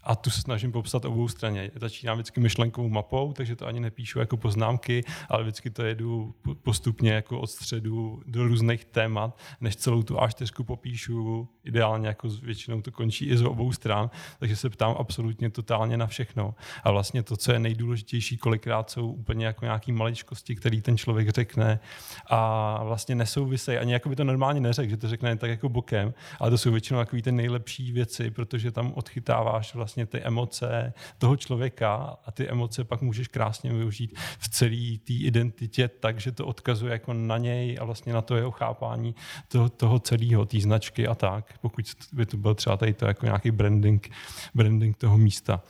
a 0.02 0.16
tu 0.16 0.30
se 0.30 0.40
snažím 0.40 0.72
popsat 0.72 1.04
obou 1.04 1.28
straně. 1.28 1.70
Začínám 1.74 2.16
vždycky 2.16 2.40
myšlenkovou 2.40 2.88
mapou, 2.88 3.32
takže 3.32 3.56
to 3.56 3.66
ani 3.66 3.80
nepíšu 3.80 4.18
jako 4.18 4.36
poznámky, 4.36 5.04
ale 5.28 5.42
vždycky 5.42 5.70
to 5.70 5.82
jedu 5.82 6.34
postupně 6.62 7.12
jako 7.12 7.40
od 7.40 7.46
středu 7.46 8.22
do 8.26 8.46
různých 8.48 8.84
témat, 8.84 9.38
než 9.60 9.76
celou 9.76 10.02
tu 10.02 10.14
A4 10.14 10.64
popíšu. 10.64 11.48
Ideálně 11.64 12.06
jako 12.08 12.28
většinou 12.28 12.82
to 12.82 12.90
končí 12.90 13.26
i 13.26 13.36
z 13.36 13.42
obou 13.42 13.72
stran, 13.72 14.10
takže 14.38 14.56
se 14.56 14.70
ptám 14.70 14.94
absolutně 14.98 15.50
totálně 15.50 15.96
na 15.96 16.06
všechno. 16.06 16.54
A 16.84 16.90
vlastně 16.90 17.22
to, 17.22 17.36
co 17.36 17.52
je 17.52 17.58
nejdůležitější, 17.58 18.36
kolikrát 18.36 18.90
jsou 18.90 19.12
úplně 19.12 19.46
jako 19.46 19.64
nějaký 19.64 19.92
maličkosti, 19.92 20.56
který 20.56 20.82
ten 20.82 20.98
člověk 20.98 21.28
řekne 21.28 21.80
a 22.26 22.84
vlastně 22.84 23.14
nesouvisejí. 23.14 23.78
Ani 23.78 23.92
jako 23.92 24.08
by 24.08 24.16
to 24.16 24.24
normálně 24.24 24.60
neřekl, 24.60 24.90
že 24.90 24.96
to 24.96 25.08
řekne 25.08 25.36
tak 25.36 25.50
jako 25.50 25.68
bokem, 25.68 26.14
ale 26.38 26.50
to 26.50 26.58
jsou 26.58 26.70
většinou 26.70 27.00
takový 27.00 27.22
ty 27.22 27.32
nejlepší 27.32 27.92
věci, 27.92 28.30
protože 28.30 28.72
tam 28.72 28.92
odchytáváš 28.92 29.74
vlastně 29.74 29.99
vlastně 30.00 30.20
ty 30.20 30.26
emoce 30.26 30.92
toho 31.18 31.36
člověka 31.36 32.16
a 32.24 32.30
ty 32.32 32.48
emoce 32.48 32.84
pak 32.84 33.02
můžeš 33.02 33.28
krásně 33.28 33.72
využít 33.72 34.18
v 34.38 34.48
celé 34.48 34.98
té 35.04 35.12
identitě 35.12 35.88
tak, 35.88 36.20
že 36.20 36.32
to 36.32 36.46
odkazuje 36.46 36.92
jako 36.92 37.12
na 37.12 37.38
něj 37.38 37.78
a 37.80 37.84
vlastně 37.84 38.12
na 38.12 38.22
to 38.22 38.36
jeho 38.36 38.50
chápání 38.50 39.14
toho, 39.48 39.68
toho 39.68 39.98
celého, 39.98 40.46
té 40.46 40.60
značky 40.60 41.06
a 41.06 41.14
tak, 41.14 41.58
pokud 41.60 41.84
by 42.12 42.26
to 42.26 42.36
byl 42.36 42.54
třeba 42.54 42.76
tady 42.76 42.94
to 42.94 43.06
jako 43.06 43.26
nějaký 43.26 43.50
branding, 43.50 44.10
branding 44.54 44.96
toho 44.96 45.18
místa. 45.18 45.62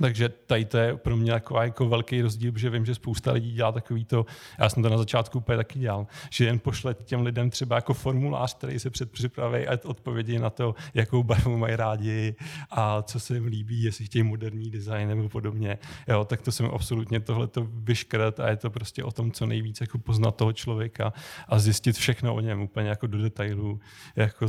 Takže 0.00 0.28
tady 0.28 0.64
to 0.64 0.78
je 0.78 0.96
pro 0.96 1.16
mě 1.16 1.32
taková 1.32 1.64
jako 1.64 1.88
velký 1.88 2.22
rozdíl, 2.22 2.52
protože 2.52 2.70
vím, 2.70 2.86
že 2.86 2.94
spousta 2.94 3.32
lidí 3.32 3.52
dělá 3.52 3.72
takový 3.72 4.04
to, 4.04 4.26
já 4.58 4.68
jsem 4.68 4.82
to 4.82 4.88
na 4.88 4.98
začátku 4.98 5.38
úplně 5.38 5.56
taky 5.56 5.78
dělal, 5.78 6.06
že 6.30 6.44
jen 6.44 6.58
pošle 6.58 6.94
těm 6.94 7.22
lidem 7.22 7.50
třeba 7.50 7.76
jako 7.76 7.94
formulář, 7.94 8.54
který 8.54 8.78
se 8.78 8.90
předpřipraví 8.90 9.66
a 9.66 9.78
odpovědi 9.84 10.38
na 10.38 10.50
to, 10.50 10.74
jakou 10.94 11.22
barvu 11.22 11.56
mají 11.56 11.76
rádi 11.76 12.34
a 12.70 13.02
co 13.02 13.20
se 13.20 13.34
jim 13.34 13.46
líbí, 13.46 13.82
jestli 13.82 14.04
chtějí 14.04 14.22
moderní 14.22 14.70
design 14.70 15.08
nebo 15.08 15.28
podobně. 15.28 15.78
Jo, 16.08 16.24
tak 16.24 16.42
to 16.42 16.52
jsem 16.52 16.66
absolutně 16.66 17.20
tohleto 17.20 17.66
vyškret 17.70 18.40
a 18.40 18.48
je 18.48 18.56
to 18.56 18.70
prostě 18.70 19.04
o 19.04 19.10
tom, 19.10 19.32
co 19.32 19.46
nejvíc 19.46 19.80
jako 19.80 19.98
poznat 19.98 20.36
toho 20.36 20.52
člověka 20.52 21.12
a 21.48 21.58
zjistit 21.58 21.96
všechno 21.96 22.34
o 22.34 22.40
něm 22.40 22.60
úplně 22.60 22.88
jako 22.88 23.06
do 23.06 23.18
detailu, 23.18 23.80
jako 24.16 24.46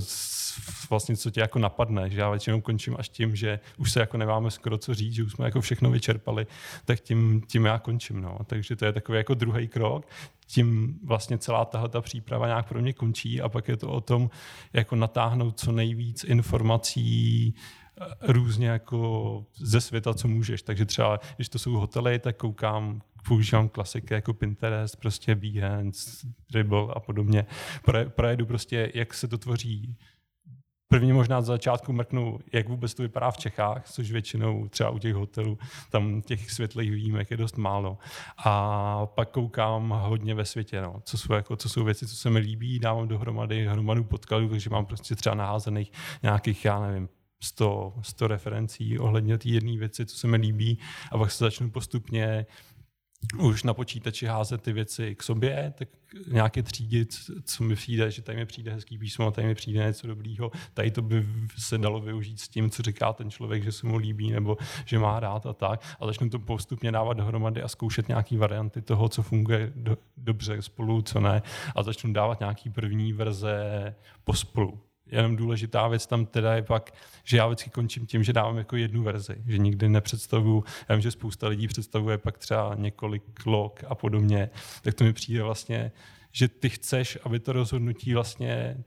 vlastně 0.90 1.18
co 1.18 1.32
tě 1.32 1.40
jako 1.40 1.60
napadne, 1.60 2.10
že 2.10 2.20
já 2.20 2.30
většinou 2.30 2.62
končím 2.62 2.96
až 3.00 3.10
tím, 3.10 3.36
že 3.36 3.60
už 3.78 3.92
se 3.92 4.00
jako 4.00 4.18
nemáme 4.18 4.52
skoro 4.52 4.78
co 4.78 4.94
říct, 4.94 5.14
že 5.14 5.29
už 5.30 5.34
jsme 5.34 5.46
jako 5.46 5.62
všechno 5.62 5.92
vyčerpali, 5.92 6.48
tak 6.86 7.00
tím, 7.00 7.42
tím 7.48 7.66
já 7.66 7.80
končím. 7.80 8.22
No. 8.22 8.38
Takže 8.46 8.76
to 8.76 8.86
je 8.86 8.94
takový 8.94 9.18
jako 9.18 9.34
druhý 9.34 9.68
krok. 9.68 10.08
Tím 10.48 11.00
vlastně 11.04 11.38
celá 11.38 11.66
tahle 11.66 11.90
ta 11.90 12.02
příprava 12.02 12.48
nějak 12.48 12.68
pro 12.68 12.82
mě 12.82 12.94
končí 12.94 13.42
a 13.42 13.50
pak 13.50 13.68
je 13.68 13.78
to 13.78 13.90
o 13.90 14.02
tom, 14.02 14.30
jako 14.74 14.96
natáhnout 14.96 15.60
co 15.60 15.72
nejvíc 15.72 16.24
informací 16.24 17.54
eh, 18.02 18.06
různě 18.22 18.68
jako 18.68 19.46
ze 19.56 19.82
světa, 19.82 20.14
co 20.14 20.28
můžeš. 20.28 20.62
Takže 20.62 20.86
třeba, 20.86 21.20
když 21.36 21.50
to 21.50 21.60
jsou 21.60 21.74
hotely, 21.74 22.20
tak 22.20 22.38
koukám, 22.38 23.02
používám 23.28 23.70
klasiky 23.70 24.14
jako 24.14 24.34
Pinterest, 24.34 24.96
prostě 24.96 25.36
Behance, 25.36 26.28
Dribble 26.52 26.88
a 26.96 27.00
podobně. 27.00 27.46
Projedu 28.16 28.46
prostě, 28.46 28.92
jak 28.94 29.14
se 29.14 29.28
to 29.28 29.38
tvoří 29.38 29.96
První 30.92 31.14
možná 31.14 31.42
za 31.42 31.54
začátku 31.54 31.94
mrknu, 31.94 32.40
jak 32.54 32.70
vůbec 32.70 32.94
to 32.94 33.04
vypadá 33.04 33.32
v 33.32 33.38
Čechách, 33.38 33.90
což 33.90 34.12
většinou 34.12 34.68
třeba 34.68 34.90
u 34.90 35.00
těch 35.00 35.14
hotelů, 35.14 35.58
tam 35.92 36.22
těch 36.22 36.52
světlých 36.52 36.92
výjimek 36.92 37.32
je 37.32 37.38
dost 37.38 37.58
málo. 37.58 37.98
A 38.46 39.06
pak 39.06 39.30
koukám 39.30 39.90
hodně 39.90 40.36
ve 40.36 40.46
světě, 40.46 40.82
no, 40.82 41.02
co, 41.04 41.18
jsou, 41.18 41.34
jako, 41.34 41.56
co 41.56 41.70
jsou 41.70 41.84
věci, 41.84 42.08
co 42.08 42.16
se 42.16 42.30
mi 42.30 42.40
líbí, 42.40 42.80
dávám 42.80 43.08
dohromady 43.08 43.68
hromadu 43.68 44.04
podkladů, 44.04 44.50
takže 44.50 44.70
mám 44.70 44.86
prostě 44.86 45.16
třeba 45.16 45.36
naházených 45.36 45.92
nějakých, 46.24 46.66
já 46.66 46.80
nevím, 46.80 47.10
100, 47.44 47.94
100 48.02 48.28
referencí 48.28 49.00
ohledně 49.00 49.38
té 49.38 49.50
jedné 49.50 49.78
věci, 49.78 50.06
co 50.06 50.18
se 50.18 50.28
mi 50.28 50.38
líbí 50.38 50.80
a 51.12 51.18
pak 51.18 51.32
se 51.32 51.44
začnu 51.44 51.72
postupně 51.72 52.46
už 53.38 53.64
na 53.64 53.74
počítači 53.74 54.26
házet 54.26 54.62
ty 54.62 54.74
věci 54.74 55.16
k 55.16 55.24
sobě, 55.24 55.74
tak 55.78 55.90
nějaké 56.28 56.64
třídit, 56.64 57.16
co 57.44 57.64
mi 57.64 57.76
přijde, 57.76 58.12
že 58.12 58.22
tady 58.22 58.38
mi 58.38 58.46
přijde 58.46 58.74
hezký 58.74 58.98
písmo, 58.98 59.32
tady 59.32 59.48
mi 59.48 59.56
přijde 59.56 59.86
něco 59.86 60.08
dobrýho, 60.08 60.52
tady 60.74 60.92
to 60.92 61.02
by 61.02 61.26
se 61.58 61.78
dalo 61.78 62.00
využít 62.00 62.40
s 62.40 62.48
tím, 62.48 62.70
co 62.70 62.84
říká 62.84 63.14
ten 63.14 63.32
člověk, 63.32 63.64
že 63.64 63.72
se 63.72 63.88
mu 63.88 63.98
líbí 63.98 64.32
nebo 64.32 64.58
že 64.86 65.00
má 65.00 65.20
rád 65.20 65.46
a 65.46 65.54
tak. 65.54 65.98
A 66.00 66.06
začnu 66.06 66.30
to 66.30 66.40
postupně 66.40 66.92
dávat 66.92 67.14
dohromady 67.14 67.62
a 67.62 67.68
zkoušet 67.68 68.08
nějaké 68.08 68.38
varianty 68.38 68.82
toho, 68.82 69.10
co 69.10 69.24
funguje 69.24 69.72
do, 69.76 69.98
dobře 70.18 70.62
spolu, 70.62 71.02
co 71.02 71.20
ne. 71.20 71.42
A 71.76 71.84
začnu 71.84 72.14
dávat 72.14 72.40
nějaký 72.40 72.70
první 72.70 73.14
verze 73.14 73.96
pospolu 74.24 74.80
Jenom 75.12 75.36
důležitá 75.36 75.88
věc 75.88 76.08
tam 76.08 76.26
teda 76.26 76.56
je 76.56 76.62
pak, 76.62 76.94
že 77.24 77.38
já 77.38 77.48
vždycky 77.48 77.70
končím 77.70 78.06
tím, 78.06 78.24
že 78.24 78.34
dávám 78.34 78.58
jako 78.58 78.76
jednu 78.76 79.04
verzi, 79.04 79.36
že 79.48 79.58
nikdy 79.58 79.90
nepředstavuju, 79.90 80.64
já 80.90 80.96
vím, 80.96 81.02
že 81.02 81.12
spousta 81.12 81.48
lidí 81.48 81.68
představuje 81.68 82.18
pak 82.18 82.38
třeba 82.38 82.76
několik 82.76 83.46
log 83.46 83.84
a 83.88 83.96
podobně, 83.96 84.50
tak 84.82 84.94
to 84.94 85.04
mi 85.04 85.14
přijde 85.14 85.44
vlastně, 85.44 85.92
že 86.32 86.48
ty 86.48 86.70
chceš, 86.70 87.18
aby 87.24 87.40
to 87.40 87.54
rozhodnutí 87.54 88.14
vlastně 88.14 88.84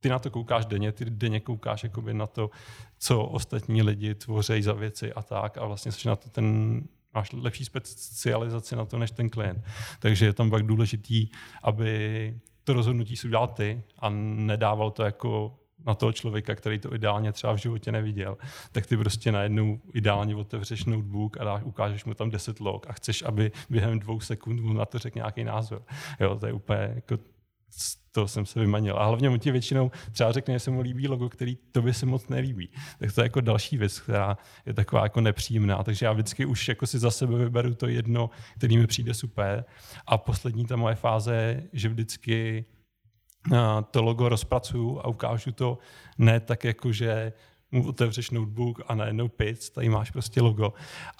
ty 0.00 0.08
na 0.08 0.18
to 0.18 0.30
koukáš 0.30 0.66
denně, 0.66 0.92
ty 0.92 1.04
denně 1.04 1.40
koukáš 1.40 1.82
jakoby 1.82 2.14
na 2.14 2.26
to, 2.26 2.50
co 2.98 3.24
ostatní 3.24 3.82
lidi 3.82 4.14
tvoří 4.14 4.62
za 4.62 4.72
věci 4.72 5.12
a 5.12 5.22
tak 5.22 5.58
a 5.58 5.66
vlastně 5.66 5.92
jsi 5.92 6.08
na 6.08 6.16
to 6.16 6.30
ten, 6.30 6.80
máš 7.14 7.32
lepší 7.32 7.64
specializaci 7.64 8.76
na 8.76 8.84
to 8.84 8.98
než 8.98 9.10
ten 9.10 9.30
klient. 9.30 9.64
Takže 9.98 10.26
je 10.26 10.32
tam 10.32 10.50
pak 10.50 10.62
důležitý, 10.62 11.28
aby 11.62 12.34
to 12.68 12.72
rozhodnutí 12.72 13.16
si 13.16 13.26
udělal 13.26 13.46
ty 13.48 13.82
a 13.98 14.10
nedával 14.10 14.90
to 14.90 15.02
jako 15.02 15.58
na 15.86 15.94
toho 15.94 16.12
člověka, 16.12 16.54
který 16.54 16.78
to 16.78 16.94
ideálně 16.94 17.32
třeba 17.32 17.52
v 17.52 17.56
životě 17.56 17.92
neviděl, 17.92 18.38
tak 18.72 18.86
ty 18.86 18.96
prostě 18.96 19.32
najednou 19.32 19.80
ideálně 19.92 20.36
otevřeš 20.36 20.84
notebook 20.84 21.36
a 21.40 21.44
dáš, 21.44 21.62
ukážeš 21.62 22.04
mu 22.04 22.14
tam 22.14 22.30
10 22.30 22.60
log 22.60 22.86
a 22.88 22.92
chceš, 22.92 23.22
aby 23.22 23.52
během 23.70 23.98
dvou 23.98 24.20
sekund 24.20 24.60
mu 24.60 24.72
na 24.72 24.84
to 24.84 24.98
řekl 24.98 25.18
nějaký 25.18 25.44
názor. 25.44 25.82
Jo, 26.20 26.36
to 26.36 26.46
je 26.46 26.52
úplně 26.52 26.92
jako 26.94 27.18
to 28.12 28.28
jsem 28.28 28.46
se 28.46 28.60
vymanil. 28.60 28.96
A 28.98 29.06
hlavně 29.06 29.30
mu 29.30 29.36
ti 29.36 29.50
většinou 29.50 29.90
třeba 30.12 30.32
řekne, 30.32 30.54
že 30.54 30.60
se 30.60 30.70
mu 30.70 30.80
líbí 30.80 31.08
logo, 31.08 31.28
který 31.28 31.56
to 31.72 31.82
by 31.82 31.94
se 31.94 32.06
moc 32.06 32.28
nelíbí. 32.28 32.70
Tak 32.98 33.12
to 33.12 33.20
je 33.20 33.24
jako 33.24 33.40
další 33.40 33.76
věc, 33.76 34.00
která 34.00 34.38
je 34.66 34.74
taková 34.74 35.02
jako 35.02 35.20
nepříjemná. 35.20 35.82
Takže 35.82 36.06
já 36.06 36.12
vždycky 36.12 36.46
už 36.46 36.68
jako 36.68 36.86
si 36.86 36.98
za 36.98 37.10
sebe 37.10 37.38
vyberu 37.38 37.74
to 37.74 37.86
jedno, 37.86 38.30
který 38.56 38.76
mi 38.78 38.86
přijde 38.86 39.14
super. 39.14 39.64
A 40.06 40.18
poslední 40.18 40.66
ta 40.66 40.76
moje 40.76 40.94
fáze 40.94 41.34
je, 41.34 41.68
že 41.72 41.88
vždycky 41.88 42.64
to 43.90 44.02
logo 44.02 44.28
rozpracuju 44.28 44.98
a 44.98 45.08
ukážu 45.08 45.52
to 45.52 45.78
ne 46.18 46.40
tak 46.40 46.64
jako, 46.64 46.92
že 46.92 47.32
mu 47.72 47.88
otevřeš 47.88 48.30
notebook 48.30 48.80
a 48.88 48.94
najednou 48.94 49.28
pic, 49.28 49.70
tady 49.70 49.88
máš 49.88 50.10
prostě 50.10 50.40
logo 50.42 50.72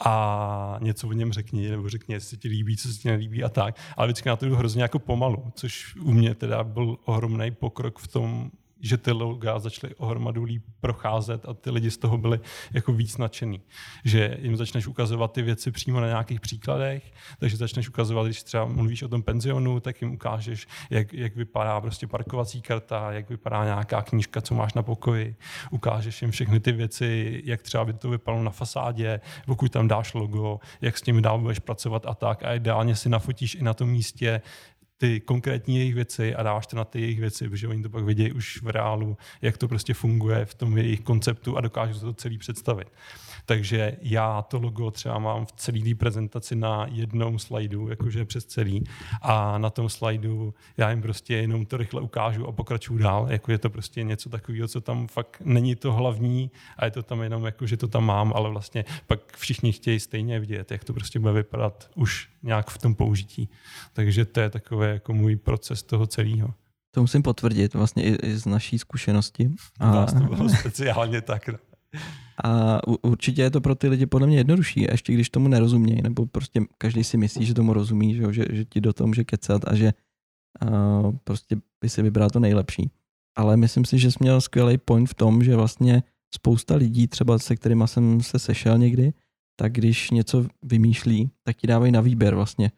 a 0.04 0.78
něco 0.82 1.08
o 1.08 1.12
něm 1.12 1.32
řekni, 1.32 1.70
nebo 1.70 1.88
řekni, 1.88 2.14
jestli 2.14 2.36
ti 2.36 2.48
líbí, 2.48 2.76
co 2.76 2.88
se 2.88 3.00
ti 3.00 3.08
nelíbí 3.08 3.44
a 3.44 3.48
tak. 3.48 3.76
Ale 3.96 4.06
vždycky 4.08 4.28
na 4.28 4.36
to 4.36 4.46
jdu 4.46 4.56
hrozně 4.56 4.82
jako 4.82 4.98
pomalu, 4.98 5.44
což 5.54 5.96
u 5.96 6.12
mě 6.12 6.34
teda 6.34 6.64
byl 6.64 6.98
ohromný 7.04 7.50
pokrok 7.50 7.98
v 7.98 8.08
tom, 8.08 8.50
že 8.80 8.96
ty 8.96 9.12
loga 9.12 9.58
začaly 9.58 9.94
ohromadu 9.94 10.44
líp 10.44 10.64
procházet 10.80 11.48
a 11.48 11.54
ty 11.54 11.70
lidi 11.70 11.90
z 11.90 11.98
toho 11.98 12.18
byli 12.18 12.40
jako 12.72 12.92
víc 12.92 13.16
nadšený. 13.16 13.60
Že 14.04 14.38
jim 14.40 14.56
začneš 14.56 14.86
ukazovat 14.86 15.32
ty 15.32 15.42
věci 15.42 15.70
přímo 15.70 16.00
na 16.00 16.06
nějakých 16.06 16.40
příkladech, 16.40 17.12
takže 17.38 17.56
začneš 17.56 17.88
ukazovat, 17.88 18.26
když 18.26 18.42
třeba 18.42 18.64
mluvíš 18.64 19.02
o 19.02 19.08
tom 19.08 19.22
penzionu, 19.22 19.80
tak 19.80 20.02
jim 20.02 20.12
ukážeš, 20.12 20.66
jak, 20.90 21.12
jak 21.12 21.36
vypadá 21.36 21.80
prostě 21.80 22.06
parkovací 22.06 22.62
karta, 22.62 23.12
jak 23.12 23.30
vypadá 23.30 23.64
nějaká 23.64 24.02
knížka, 24.02 24.40
co 24.40 24.54
máš 24.54 24.74
na 24.74 24.82
pokoji, 24.82 25.36
ukážeš 25.70 26.22
jim 26.22 26.30
všechny 26.30 26.60
ty 26.60 26.72
věci, 26.72 27.42
jak 27.44 27.62
třeba 27.62 27.84
by 27.84 27.92
to 27.92 28.10
vypadalo 28.10 28.42
na 28.42 28.50
fasádě, 28.50 29.20
pokud 29.46 29.72
tam 29.72 29.88
dáš 29.88 30.14
logo, 30.14 30.60
jak 30.80 30.98
s 30.98 31.02
tím 31.02 31.22
dál 31.22 31.38
budeš 31.38 31.58
pracovat 31.58 32.06
a 32.06 32.14
tak 32.14 32.42
a 32.42 32.54
ideálně 32.54 32.96
si 32.96 33.08
nafotíš 33.08 33.54
i 33.54 33.62
na 33.62 33.74
tom 33.74 33.88
místě 33.88 34.40
ty 34.98 35.20
konkrétní 35.20 35.76
jejich 35.76 35.94
věci 35.94 36.34
a 36.34 36.42
dáváš 36.42 36.66
to 36.66 36.76
na 36.76 36.84
ty 36.84 37.00
jejich 37.00 37.20
věci, 37.20 37.48
protože 37.48 37.68
oni 37.68 37.82
to 37.82 37.90
pak 37.90 38.04
vidějí 38.04 38.32
už 38.32 38.62
v 38.62 38.68
reálu, 38.68 39.16
jak 39.42 39.58
to 39.58 39.68
prostě 39.68 39.94
funguje 39.94 40.44
v 40.44 40.54
tom 40.54 40.78
jejich 40.78 41.00
konceptu 41.00 41.56
a 41.56 41.60
dokážou 41.60 42.00
to 42.00 42.12
celý 42.12 42.38
představit. 42.38 42.88
Takže 43.46 43.96
já 44.02 44.42
to 44.42 44.58
logo 44.58 44.90
třeba 44.90 45.18
mám 45.18 45.46
v 45.46 45.52
celé 45.52 45.80
té 45.80 45.94
prezentaci 45.94 46.56
na 46.56 46.86
jednom 46.90 47.38
slajdu, 47.38 47.88
jakože 47.88 48.24
přes 48.24 48.44
celý. 48.44 48.84
A 49.22 49.58
na 49.58 49.70
tom 49.70 49.88
slajdu 49.88 50.54
já 50.76 50.90
jim 50.90 51.02
prostě 51.02 51.36
jenom 51.36 51.66
to 51.66 51.76
rychle 51.76 52.00
ukážu 52.00 52.46
a 52.46 52.52
pokračuju 52.52 52.98
dál. 52.98 53.26
Jako 53.30 53.52
je 53.52 53.58
to 53.58 53.70
prostě 53.70 54.02
něco 54.02 54.28
takového, 54.28 54.68
co 54.68 54.80
tam 54.80 55.06
fakt 55.06 55.42
není 55.44 55.76
to 55.76 55.92
hlavní 55.92 56.50
a 56.76 56.84
je 56.84 56.90
to 56.90 57.02
tam 57.02 57.22
jenom 57.22 57.44
jako, 57.44 57.66
že 57.66 57.76
to 57.76 57.88
tam 57.88 58.04
mám, 58.04 58.32
ale 58.36 58.50
vlastně 58.50 58.84
pak 59.06 59.36
všichni 59.36 59.72
chtějí 59.72 60.00
stejně 60.00 60.40
vidět, 60.40 60.70
jak 60.70 60.84
to 60.84 60.92
prostě 60.92 61.18
bude 61.18 61.32
vypadat 61.32 61.90
už 61.94 62.28
nějak 62.42 62.70
v 62.70 62.78
tom 62.78 62.94
použití. 62.94 63.48
Takže 63.92 64.24
to 64.24 64.40
je 64.40 64.50
takové 64.50 64.87
jako 64.88 65.14
můj 65.14 65.36
proces 65.36 65.82
toho 65.82 66.06
celého. 66.06 66.54
To 66.94 67.00
musím 67.00 67.22
potvrdit 67.22 67.74
vlastně 67.74 68.04
i, 68.04 68.26
i 68.26 68.36
z 68.36 68.46
naší 68.46 68.78
zkušenosti. 68.78 69.50
A... 69.80 70.06
to 70.06 70.36
bylo 70.36 70.48
speciálně 70.48 71.20
tak. 71.20 71.48
No. 71.48 71.58
A 72.44 72.80
určitě 73.02 73.42
je 73.42 73.50
to 73.50 73.60
pro 73.60 73.74
ty 73.74 73.88
lidi 73.88 74.06
podle 74.06 74.26
mě 74.26 74.36
jednodušší, 74.36 74.88
a 74.88 74.92
ještě 74.92 75.12
když 75.12 75.30
tomu 75.30 75.48
nerozumějí, 75.48 76.02
nebo 76.02 76.26
prostě 76.26 76.60
každý 76.78 77.04
si 77.04 77.16
myslí, 77.16 77.46
že 77.46 77.54
tomu 77.54 77.72
rozumí, 77.72 78.14
že, 78.14 78.32
že, 78.32 78.44
že 78.50 78.64
ti 78.64 78.80
do 78.80 78.92
toho 78.92 79.08
může 79.08 79.24
kecat 79.24 79.68
a 79.68 79.74
že 79.74 79.92
uh, 80.62 81.12
prostě 81.24 81.56
by 81.80 81.88
si 81.88 82.02
vybral 82.02 82.30
to 82.30 82.40
nejlepší. 82.40 82.90
Ale 83.36 83.56
myslím 83.56 83.84
si, 83.84 83.98
že 83.98 84.10
jsi 84.10 84.18
měl 84.20 84.40
skvělý 84.40 84.78
point 84.78 85.08
v 85.08 85.14
tom, 85.14 85.44
že 85.44 85.56
vlastně 85.56 86.02
spousta 86.34 86.74
lidí, 86.74 87.06
třeba 87.06 87.38
se 87.38 87.56
kterými 87.56 87.84
jsem 87.86 88.20
se 88.20 88.38
sešel 88.38 88.78
někdy, 88.78 89.12
tak 89.56 89.72
když 89.72 90.10
něco 90.10 90.46
vymýšlí, 90.62 91.30
tak 91.42 91.56
ti 91.56 91.66
dávají 91.66 91.92
na 91.92 92.00
výběr 92.00 92.34
vlastně, 92.34 92.70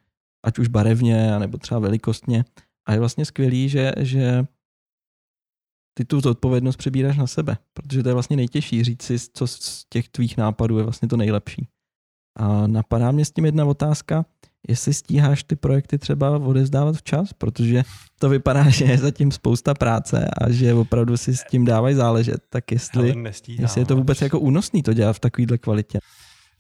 ať 0.43 0.59
už 0.59 0.69
barevně, 0.69 1.39
nebo 1.39 1.59
třeba 1.59 1.81
velikostně. 1.81 2.45
A 2.89 2.93
je 2.93 2.99
vlastně 2.99 3.25
skvělý, 3.25 3.69
že, 3.69 3.93
že 3.99 4.45
ty 5.95 6.05
tu 6.05 6.21
zodpovědnost 6.21 6.77
přebíráš 6.77 7.17
na 7.17 7.27
sebe, 7.27 7.57
protože 7.75 8.03
to 8.03 8.09
je 8.09 8.13
vlastně 8.13 8.37
nejtěžší 8.37 8.85
říct 8.85 9.03
si, 9.03 9.19
co 9.19 9.47
z 9.47 9.85
těch 9.89 10.09
tvých 10.09 10.37
nápadů 10.37 10.79
je 10.79 10.85
vlastně 10.85 11.09
to 11.09 11.17
nejlepší. 11.17 11.69
A 12.37 12.67
napadá 12.67 13.11
mě 13.11 13.25
s 13.25 13.31
tím 13.31 13.45
jedna 13.45 13.65
otázka, 13.65 14.25
jestli 14.69 14.95
stíháš 14.95 15.45
ty 15.45 15.57
projekty 15.57 15.99
třeba 15.99 16.31
odezdávat 16.39 16.97
včas, 16.97 17.33
protože 17.33 17.83
to 18.19 18.29
vypadá, 18.29 18.69
že 18.69 18.85
je 18.85 18.99
zatím 18.99 19.33
spousta 19.33 19.75
práce 19.75 20.29
a 20.39 20.51
že 20.51 20.75
opravdu 20.75 21.17
si 21.17 21.37
s 21.37 21.45
tím 21.45 21.65
dávají 21.65 21.95
záležet, 21.95 22.43
tak 22.49 22.73
jestli, 22.73 23.15
jestli 23.49 23.81
je 23.81 23.85
to 23.85 23.97
vůbec 23.97 24.21
jako 24.21 24.41
únosný 24.41 24.83
to 24.83 24.93
dělat 24.93 25.13
v 25.13 25.21
takovéhle 25.21 25.59
kvalitě. 25.59 25.99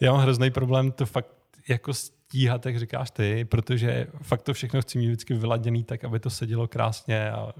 Já 0.00 0.12
mám 0.12 0.20
hrozný 0.20 0.50
problém 0.50 0.92
to 0.92 1.06
fakt 1.06 1.36
jako 1.68 1.92
stíhat, 2.30 2.66
jak 2.66 2.78
říkáš 2.78 3.10
ty, 3.10 3.44
protože 3.44 4.06
fakt 4.22 4.42
to 4.42 4.54
všechno 4.54 4.82
chci 4.82 4.98
mít 4.98 5.06
vždycky 5.06 5.34
vyladěný 5.34 5.84
tak, 5.84 6.04
aby 6.04 6.20
to 6.20 6.30
sedělo 6.30 6.68
krásně 6.68 7.30
a 7.30 7.52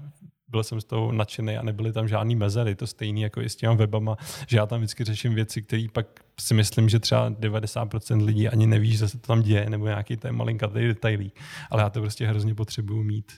byl 0.47 0.63
jsem 0.63 0.81
z 0.81 0.83
toho 0.83 1.11
nadšený 1.11 1.57
a 1.57 1.63
nebyly 1.63 1.93
tam 1.93 2.07
žádný 2.07 2.35
mezery. 2.35 2.75
To 2.75 2.87
stejný 2.87 3.21
jako 3.21 3.41
i 3.41 3.49
s 3.49 3.55
těma 3.55 3.73
webama, 3.73 4.17
že 4.47 4.57
já 4.57 4.65
tam 4.65 4.79
vždycky 4.79 5.03
řeším 5.03 5.35
věci, 5.35 5.61
které 5.61 5.85
pak 5.93 6.07
si 6.39 6.53
myslím, 6.53 6.89
že 6.89 6.99
třeba 6.99 7.29
90% 7.29 8.25
lidí 8.25 8.49
ani 8.49 8.67
neví, 8.67 8.97
že 8.97 9.07
se 9.09 9.17
to 9.17 9.27
tam 9.27 9.41
děje, 9.41 9.69
nebo 9.69 9.87
nějaký 9.87 10.17
ten 10.17 10.35
malinkatý 10.35 10.87
detailí. 10.87 11.31
Ale 11.69 11.83
já 11.83 11.89
to 11.89 12.01
prostě 12.01 12.27
hrozně 12.27 12.55
potřebuju 12.55 13.03
mít 13.03 13.31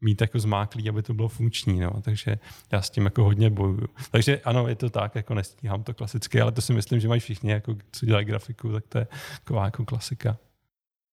mít 0.00 0.20
jako 0.20 0.38
zmáklý, 0.38 0.88
aby 0.88 1.02
to 1.02 1.14
bylo 1.14 1.28
funkční, 1.28 1.80
no. 1.80 2.00
takže 2.02 2.38
já 2.72 2.82
s 2.82 2.90
tím 2.90 3.04
jako 3.04 3.24
hodně 3.24 3.50
bojuju. 3.50 3.88
Takže 4.10 4.40
ano, 4.44 4.68
je 4.68 4.74
to 4.74 4.90
tak, 4.90 5.14
jako 5.14 5.34
nestíhám 5.34 5.82
to 5.82 5.94
klasicky, 5.94 6.40
ale 6.40 6.52
to 6.52 6.60
si 6.60 6.72
myslím, 6.72 7.00
že 7.00 7.08
mají 7.08 7.20
všichni, 7.20 7.50
jako 7.50 7.76
co 7.92 8.06
dělají 8.06 8.26
grafiku, 8.26 8.72
tak 8.72 8.84
to 8.88 8.98
je 8.98 9.06
taková 9.38 9.64
jako 9.64 9.84
klasika. 9.84 10.38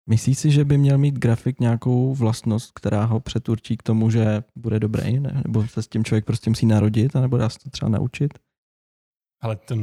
Myslíš 0.09 0.39
si, 0.39 0.51
že 0.51 0.65
by 0.65 0.77
měl 0.77 0.97
mít 0.97 1.19
grafik 1.19 1.59
nějakou 1.59 2.15
vlastnost, 2.15 2.71
která 2.75 3.05
ho 3.05 3.19
přeturčí 3.19 3.77
k 3.77 3.83
tomu, 3.83 4.09
že 4.09 4.43
bude 4.55 4.79
dobrý, 4.79 5.19
ne? 5.19 5.41
nebo 5.45 5.67
se 5.67 5.83
s 5.83 5.87
tím 5.87 6.03
člověk 6.03 6.25
prostě 6.25 6.49
musí 6.49 6.65
narodit, 6.65 7.13
nebo 7.13 7.37
dá 7.37 7.49
se 7.49 7.59
to 7.59 7.69
třeba 7.69 7.89
naučit? 7.89 8.39
Ale 9.41 9.55
to, 9.55 9.75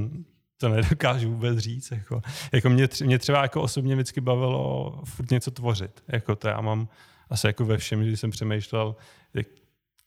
to 0.57 0.69
nedokážu 0.69 1.31
vůbec 1.31 1.59
říct. 1.59 1.91
Jako, 1.91 2.23
jako 2.53 2.69
mě, 2.69 2.89
mě 3.05 3.19
třeba 3.19 3.43
jako 3.43 3.63
osobně 3.63 3.95
vždycky 3.95 4.21
bavilo 4.21 5.03
furt 5.05 5.31
něco 5.31 5.51
tvořit. 5.51 6.03
Jako 6.09 6.37
to 6.37 6.49
já 6.49 6.61
mám 6.61 6.89
asi 7.31 7.47
jako 7.47 7.65
ve 7.65 7.79
všem, 7.79 8.01
když 8.01 8.21
jsem 8.21 8.31
přemýšlel, 8.31 8.97
jak 9.35 9.47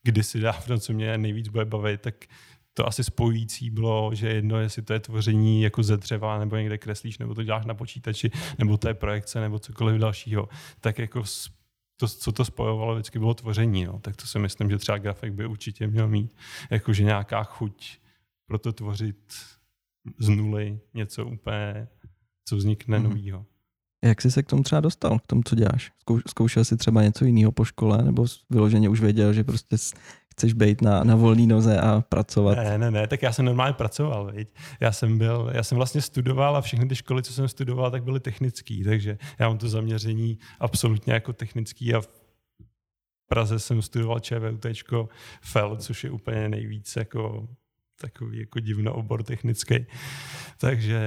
kdysi 0.04 0.40
dávno, 0.40 0.80
co 0.80 0.94
mě 0.94 1.18
nejvíc 1.18 1.48
bude 1.48 1.66
bavit, 1.66 2.02
tak 2.02 2.16
to 2.78 2.88
asi 2.88 3.04
spojující 3.04 3.70
bylo, 3.70 4.12
že 4.14 4.28
jedno, 4.28 4.60
jestli 4.60 4.82
to 4.82 4.94
je 4.94 5.00
tvoření 5.00 5.62
jako 5.62 5.84
ze 5.84 5.98
dřeva, 5.98 6.40
nebo 6.40 6.56
někde 6.56 6.78
kreslíš, 6.78 7.18
nebo 7.18 7.36
to 7.36 7.44
děláš 7.44 7.66
na 7.66 7.74
počítači, 7.74 8.32
nebo 8.60 8.78
to 8.78 8.88
je 8.88 8.94
projekce, 8.94 9.42
nebo 9.42 9.60
cokoliv 9.60 10.02
dalšího, 10.02 10.50
tak 10.80 11.00
jako 11.00 11.24
to, 11.98 12.08
co 12.08 12.32
to 12.32 12.46
spojovalo, 12.46 12.96
vždycky 12.96 13.20
bylo 13.20 13.34
tvoření. 13.34 13.86
No. 13.86 14.00
Tak 14.00 14.16
to 14.16 14.28
si 14.28 14.40
myslím, 14.40 14.70
že 14.70 14.78
třeba 14.78 14.98
grafik 14.98 15.34
by 15.34 15.46
určitě 15.46 15.88
měl 15.88 16.08
mít. 16.08 16.36
Jakože 16.70 17.04
nějaká 17.04 17.44
chuť 17.44 17.98
pro 18.48 18.60
to 18.60 18.74
tvořit 18.74 19.34
z 20.20 20.30
nuly 20.30 20.80
něco 20.94 21.26
úplně, 21.26 21.88
co 22.46 22.56
vznikne 22.56 23.00
mm-hmm. 23.00 23.04
novýho. 23.04 23.46
Jak 24.04 24.22
jsi 24.22 24.32
se 24.32 24.44
k 24.44 24.48
tomu 24.48 24.64
třeba 24.64 24.82
dostal, 24.82 25.20
k 25.20 25.28
tomu, 25.28 25.42
co 25.46 25.56
děláš? 25.56 25.92
Zkoušel 26.28 26.66
jsi 26.66 26.78
třeba 26.78 27.04
něco 27.04 27.26
jiného 27.26 27.52
po 27.52 27.66
škole, 27.66 28.04
nebo 28.04 28.26
vyloženě 28.50 28.90
už 28.90 29.02
věděl, 29.02 29.34
že 29.34 29.44
prostě 29.44 29.78
chceš 30.36 30.54
být 30.54 30.82
na, 30.82 31.04
na 31.04 31.16
volné 31.16 31.48
noze 31.48 31.80
a 31.80 32.02
pracovat? 32.02 32.56
Ne, 32.56 32.78
ne, 32.78 32.92
ne, 32.92 33.08
tak 33.08 33.22
já 33.22 33.32
jsem 33.32 33.46
normálně 33.46 33.74
pracoval, 33.74 34.32
viď? 34.32 34.50
Já 34.80 34.92
jsem 34.92 35.18
byl, 35.18 35.52
já 35.54 35.64
jsem 35.64 35.76
vlastně 35.76 36.02
studoval 36.02 36.58
a 36.58 36.62
všechny 36.62 36.88
ty 36.88 36.96
školy, 36.96 37.24
co 37.24 37.34
jsem 37.34 37.48
studoval, 37.48 37.92
tak 37.92 38.04
byly 38.04 38.20
technický, 38.20 38.84
takže 38.84 39.18
já 39.40 39.48
mám 39.48 39.58
to 39.58 39.70
zaměření 39.70 40.40
absolutně 40.60 41.14
jako 41.14 41.34
technický 41.34 41.94
a 41.94 42.02
v 42.02 42.08
Praze 43.28 43.60
jsem 43.60 43.82
studoval 43.82 44.20
ČVUT 44.20 44.66
FEL, 45.42 45.76
což 45.76 46.04
je 46.04 46.12
úplně 46.12 46.50
nejvíc 46.50 46.96
jako 46.96 47.48
takový 48.02 48.40
jako 48.40 48.60
divno 48.60 48.94
obor 48.94 49.24
technický. 49.24 49.86
Takže 50.58 51.00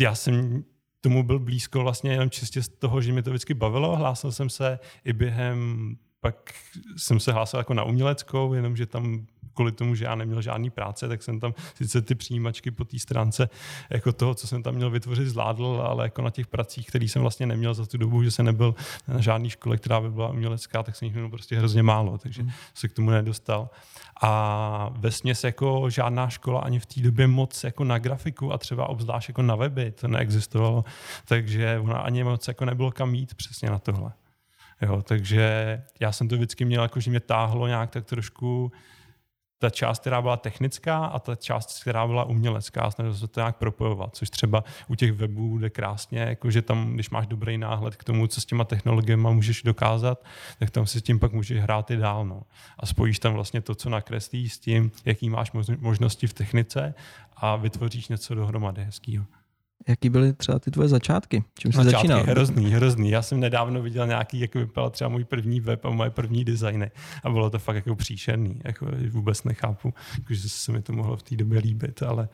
já 0.00 0.14
jsem 0.14 0.64
tomu 1.00 1.22
byl 1.22 1.38
blízko 1.38 1.80
vlastně 1.80 2.10
jenom 2.10 2.30
čistě 2.30 2.62
z 2.62 2.68
toho, 2.68 3.00
že 3.00 3.12
mě 3.12 3.22
to 3.22 3.30
vždycky 3.30 3.54
bavilo. 3.54 3.96
Hlásil 3.96 4.32
jsem 4.32 4.50
se 4.50 4.78
i 5.04 5.12
během 5.12 5.96
pak 6.24 6.54
jsem 6.96 7.20
se 7.20 7.32
hlásil 7.32 7.58
jako 7.58 7.74
na 7.74 7.84
uměleckou, 7.84 8.54
jenomže 8.54 8.86
tam 8.86 9.26
kvůli 9.54 9.72
tomu, 9.72 9.94
že 9.94 10.04
já 10.04 10.14
neměl 10.14 10.42
žádný 10.42 10.70
práce, 10.70 11.08
tak 11.08 11.22
jsem 11.22 11.40
tam 11.40 11.54
sice 11.74 12.02
ty 12.02 12.14
přijímačky 12.14 12.70
po 12.70 12.84
té 12.84 12.98
stránce 12.98 13.48
jako 13.90 14.12
toho, 14.12 14.34
co 14.34 14.46
jsem 14.46 14.62
tam 14.62 14.74
měl 14.74 14.90
vytvořit, 14.90 15.28
zvládl, 15.28 15.82
ale 15.86 16.04
jako 16.04 16.22
na 16.22 16.30
těch 16.30 16.46
pracích, 16.46 16.86
který 16.86 17.08
jsem 17.08 17.22
vlastně 17.22 17.46
neměl 17.46 17.74
za 17.74 17.86
tu 17.86 17.98
dobu, 17.98 18.22
že 18.22 18.30
jsem 18.30 18.46
nebyl 18.46 18.74
na 19.08 19.20
žádné 19.20 19.50
škole, 19.50 19.76
která 19.76 20.00
by 20.00 20.10
byla 20.10 20.28
umělecká, 20.28 20.82
tak 20.82 20.96
jsem 20.96 21.06
jich 21.06 21.14
měl 21.14 21.28
prostě 21.28 21.58
hrozně 21.58 21.82
málo, 21.82 22.18
takže 22.18 22.42
mm. 22.42 22.50
se 22.74 22.88
k 22.88 22.92
tomu 22.92 23.10
nedostal. 23.10 23.70
A 24.22 24.90
ve 24.96 25.10
směs 25.10 25.44
jako 25.44 25.90
žádná 25.90 26.28
škola 26.28 26.60
ani 26.60 26.78
v 26.78 26.86
té 26.86 27.00
době 27.00 27.26
moc 27.26 27.64
jako 27.64 27.84
na 27.84 27.98
grafiku 27.98 28.52
a 28.52 28.58
třeba 28.58 28.88
obzvlášť 28.88 29.28
jako 29.28 29.42
na 29.42 29.56
weby 29.56 29.90
to 29.90 30.08
neexistovalo, 30.08 30.84
takže 31.24 31.78
ona 31.82 31.98
ani 31.98 32.24
moc 32.24 32.48
jako 32.48 32.64
nebylo 32.64 32.90
kam 32.90 33.14
jít 33.14 33.34
přesně 33.34 33.70
na 33.70 33.78
tohle. 33.78 34.12
Jo, 34.82 35.02
takže 35.02 35.82
já 36.00 36.12
jsem 36.12 36.28
to 36.28 36.34
vždycky 36.34 36.64
měl, 36.64 36.82
jako, 36.82 37.00
že 37.00 37.10
mě 37.10 37.20
táhlo 37.20 37.66
nějak 37.66 37.90
tak 37.90 38.04
trošku 38.04 38.72
ta 39.58 39.70
část, 39.70 40.00
která 40.00 40.22
byla 40.22 40.36
technická 40.36 41.04
a 41.04 41.18
ta 41.18 41.36
část, 41.36 41.80
která 41.80 42.06
byla 42.06 42.24
umělecká, 42.24 42.90
snažil 42.90 43.14
se 43.14 43.28
to 43.28 43.40
nějak 43.40 43.56
propojovat, 43.56 44.16
což 44.16 44.30
třeba 44.30 44.64
u 44.88 44.94
těch 44.94 45.12
webů 45.12 45.58
jde 45.58 45.70
krásně, 45.70 46.18
jakože 46.18 46.62
tam, 46.62 46.94
když 46.94 47.10
máš 47.10 47.26
dobrý 47.26 47.58
náhled 47.58 47.96
k 47.96 48.04
tomu, 48.04 48.26
co 48.26 48.40
s 48.40 48.44
těma 48.44 48.64
technologiemi 48.64 49.28
můžeš 49.32 49.62
dokázat, 49.62 50.24
tak 50.58 50.70
tam 50.70 50.86
si 50.86 51.00
s 51.00 51.02
tím 51.02 51.18
pak 51.18 51.32
můžeš 51.32 51.60
hrát 51.60 51.90
i 51.90 51.96
dál. 51.96 52.26
No. 52.26 52.42
A 52.78 52.86
spojíš 52.86 53.18
tam 53.18 53.32
vlastně 53.34 53.60
to, 53.60 53.74
co 53.74 53.90
nakreslíš 53.90 54.52
s 54.52 54.58
tím, 54.58 54.92
jaký 55.04 55.30
máš 55.30 55.52
možnosti 55.78 56.26
v 56.26 56.34
technice 56.34 56.94
a 57.36 57.56
vytvoříš 57.56 58.08
něco 58.08 58.34
dohromady 58.34 58.84
hezkého. 58.84 59.24
Jaký 59.88 60.10
byly 60.10 60.32
třeba 60.32 60.58
ty 60.58 60.70
tvoje 60.70 60.88
začátky? 60.88 61.44
Čím 61.58 61.72
jsi 61.72 61.76
začátky 61.76 62.08
začínal? 62.08 62.22
Hrozný, 62.22 62.70
hrozný. 62.72 63.10
Já 63.10 63.22
jsem 63.22 63.40
nedávno 63.40 63.82
viděl 63.82 64.06
nějaký, 64.06 64.40
jak 64.40 64.54
vypadal 64.54 64.90
třeba 64.90 65.08
můj 65.08 65.24
první 65.24 65.60
web 65.60 65.84
a 65.84 65.90
moje 65.90 66.10
první 66.10 66.44
designy. 66.44 66.90
A 67.24 67.30
bylo 67.30 67.50
to 67.50 67.58
fakt 67.58 67.76
jako 67.76 67.96
příšerný. 67.96 68.60
Jako 68.64 68.86
vůbec 69.10 69.44
nechápu, 69.44 69.94
že 70.30 70.48
se 70.48 70.72
mi 70.72 70.82
to 70.82 70.92
mohlo 70.92 71.16
v 71.16 71.22
té 71.22 71.36
době 71.36 71.58
líbit, 71.58 72.02
ale 72.02 72.28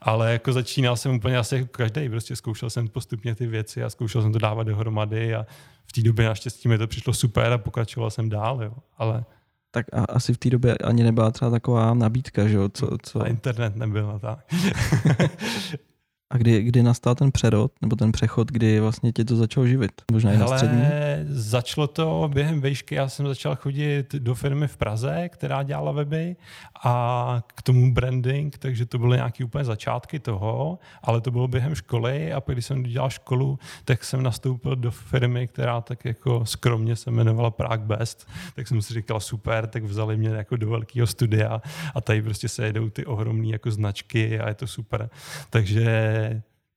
ale 0.00 0.32
jako 0.32 0.52
začínal 0.52 0.96
jsem 0.96 1.14
úplně 1.14 1.38
asi 1.38 1.54
jako 1.54 1.68
každý, 1.70 2.08
prostě 2.08 2.36
zkoušel 2.36 2.70
jsem 2.70 2.88
postupně 2.88 3.34
ty 3.34 3.46
věci 3.46 3.84
a 3.84 3.90
zkoušel 3.90 4.22
jsem 4.22 4.32
to 4.32 4.38
dávat 4.38 4.62
dohromady 4.62 5.34
a 5.34 5.46
v 5.86 5.92
té 5.92 6.02
době 6.02 6.26
naštěstí 6.26 6.68
mi 6.68 6.78
to 6.78 6.86
přišlo 6.86 7.12
super 7.12 7.52
a 7.52 7.58
pokračoval 7.58 8.10
jsem 8.10 8.28
dál, 8.28 8.62
jo. 8.62 8.72
ale 8.98 9.24
tak 9.70 9.86
a 9.92 10.04
asi 10.04 10.34
v 10.34 10.38
té 10.38 10.50
době 10.50 10.74
ani 10.74 11.02
nebyla 11.02 11.30
třeba 11.30 11.50
taková 11.50 11.94
nabídka, 11.94 12.48
že 12.48 12.56
jo? 12.56 12.68
Co, 12.68 12.88
co... 13.02 13.22
A 13.22 13.26
internet 13.26 13.76
nebyl, 13.76 14.18
tak. 14.22 14.38
A 16.30 16.36
kdy, 16.36 16.62
kdy 16.62 16.82
nastal 16.82 17.14
ten 17.14 17.32
přerod, 17.32 17.72
nebo 17.82 17.96
ten 17.96 18.12
přechod, 18.12 18.52
kdy 18.52 18.80
vlastně 18.80 19.12
tě 19.12 19.24
to 19.24 19.36
začalo 19.36 19.66
živit? 19.66 19.92
Možná 20.12 20.32
i 20.32 20.38
na 20.38 20.46
střední? 20.46 20.82
začalo 21.28 21.86
to 21.86 22.30
během 22.34 22.60
vejšky. 22.60 22.94
Já 22.94 23.08
jsem 23.08 23.26
začal 23.26 23.56
chodit 23.56 24.14
do 24.14 24.34
firmy 24.34 24.68
v 24.68 24.76
Praze, 24.76 25.28
která 25.28 25.62
dělala 25.62 25.92
weby 25.92 26.36
a 26.84 27.42
k 27.46 27.62
tomu 27.62 27.92
branding, 27.92 28.58
takže 28.58 28.86
to 28.86 28.98
byly 28.98 29.16
nějaké 29.16 29.44
úplně 29.44 29.64
začátky 29.64 30.18
toho, 30.18 30.78
ale 31.02 31.20
to 31.20 31.30
bylo 31.30 31.48
během 31.48 31.74
školy 31.74 32.32
a 32.32 32.40
pak, 32.40 32.54
když 32.54 32.66
jsem 32.66 32.82
dělal 32.82 33.10
školu, 33.10 33.58
tak 33.84 34.04
jsem 34.04 34.22
nastoupil 34.22 34.76
do 34.76 34.90
firmy, 34.90 35.46
která 35.46 35.80
tak 35.80 36.04
jako 36.04 36.46
skromně 36.46 36.96
se 36.96 37.10
jmenovala 37.10 37.50
Prague 37.50 37.86
Best, 37.96 38.28
tak 38.54 38.68
jsem 38.68 38.82
si 38.82 38.94
říkal 38.94 39.20
super, 39.20 39.66
tak 39.66 39.84
vzali 39.84 40.16
mě 40.16 40.28
jako 40.28 40.56
do 40.56 40.70
velkého 40.70 41.06
studia 41.06 41.62
a 41.94 42.00
tady 42.00 42.22
prostě 42.22 42.48
se 42.48 42.66
jedou 42.66 42.90
ty 42.90 43.06
ohromné 43.06 43.48
jako 43.48 43.70
značky 43.70 44.40
a 44.40 44.48
je 44.48 44.54
to 44.54 44.66
super. 44.66 45.10
Takže 45.50 46.17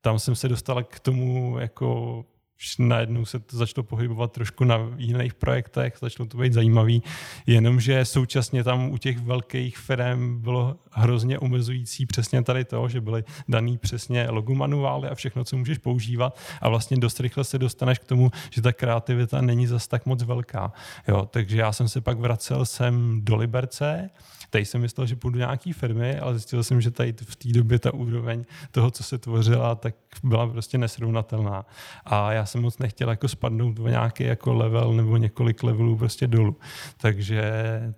tam 0.01 0.19
jsem 0.19 0.35
se 0.35 0.49
dostal 0.49 0.83
k 0.83 0.99
tomu 0.99 1.57
jako 1.59 2.25
najednou 2.79 3.25
se 3.25 3.39
to 3.39 3.57
začalo 3.57 3.83
pohybovat 3.83 4.31
trošku 4.31 4.63
na 4.63 4.77
jiných 4.97 5.33
projektech, 5.33 5.97
začalo 6.01 6.27
to 6.27 6.37
být 6.37 6.53
zajímavý, 6.53 7.03
jenomže 7.47 8.05
současně 8.05 8.63
tam 8.63 8.91
u 8.91 8.97
těch 8.97 9.19
velkých 9.19 9.77
firm 9.77 10.41
bylo 10.41 10.75
hrozně 10.91 11.39
omezující 11.39 12.05
přesně 12.05 12.43
tady 12.43 12.65
to, 12.65 12.89
že 12.89 13.01
byly 13.01 13.23
daný 13.47 13.77
přesně 13.77 14.29
logo 14.29 14.55
manuály 14.55 15.09
a 15.09 15.15
všechno, 15.15 15.43
co 15.43 15.57
můžeš 15.57 15.77
používat. 15.77 16.39
A 16.61 16.69
vlastně 16.69 16.97
dost 16.97 17.19
rychle 17.19 17.43
se 17.43 17.59
dostaneš 17.59 17.99
k 17.99 18.05
tomu, 18.05 18.31
že 18.49 18.61
ta 18.61 18.73
kreativita 18.73 19.41
není 19.41 19.67
zas 19.67 19.87
tak 19.87 20.05
moc 20.05 20.23
velká. 20.23 20.71
Jo, 21.07 21.25
takže 21.31 21.57
já 21.57 21.71
jsem 21.71 21.87
se 21.89 22.01
pak 22.01 22.19
vracel 22.19 22.65
sem 22.65 23.21
do 23.23 23.35
Liberce, 23.35 24.09
Tady 24.51 24.65
jsem 24.65 24.81
myslel, 24.81 25.07
že 25.07 25.15
půjdu 25.15 25.37
nějaký 25.37 25.73
firmy, 25.73 26.19
ale 26.19 26.33
zjistil 26.33 26.63
jsem, 26.63 26.81
že 26.81 26.91
tady 26.91 27.13
v 27.23 27.35
té 27.35 27.49
době 27.49 27.79
ta 27.79 27.93
úroveň 27.93 28.45
toho, 28.71 28.91
co 28.91 29.03
se 29.03 29.17
tvořila, 29.17 29.75
tak 29.75 29.95
byla 30.23 30.47
prostě 30.47 30.77
nesrovnatelná. 30.77 31.65
A 32.05 32.31
já 32.33 32.45
jsem 32.45 32.61
moc 32.61 32.77
nechtěl 32.77 33.09
jako 33.09 33.27
spadnout 33.27 33.75
do 33.75 33.87
nějaký 33.87 34.23
jako 34.23 34.53
level 34.53 34.93
nebo 34.93 35.17
několik 35.17 35.63
levelů 35.63 35.97
prostě 35.97 36.27
dolů. 36.27 36.57
Takže 36.97 37.43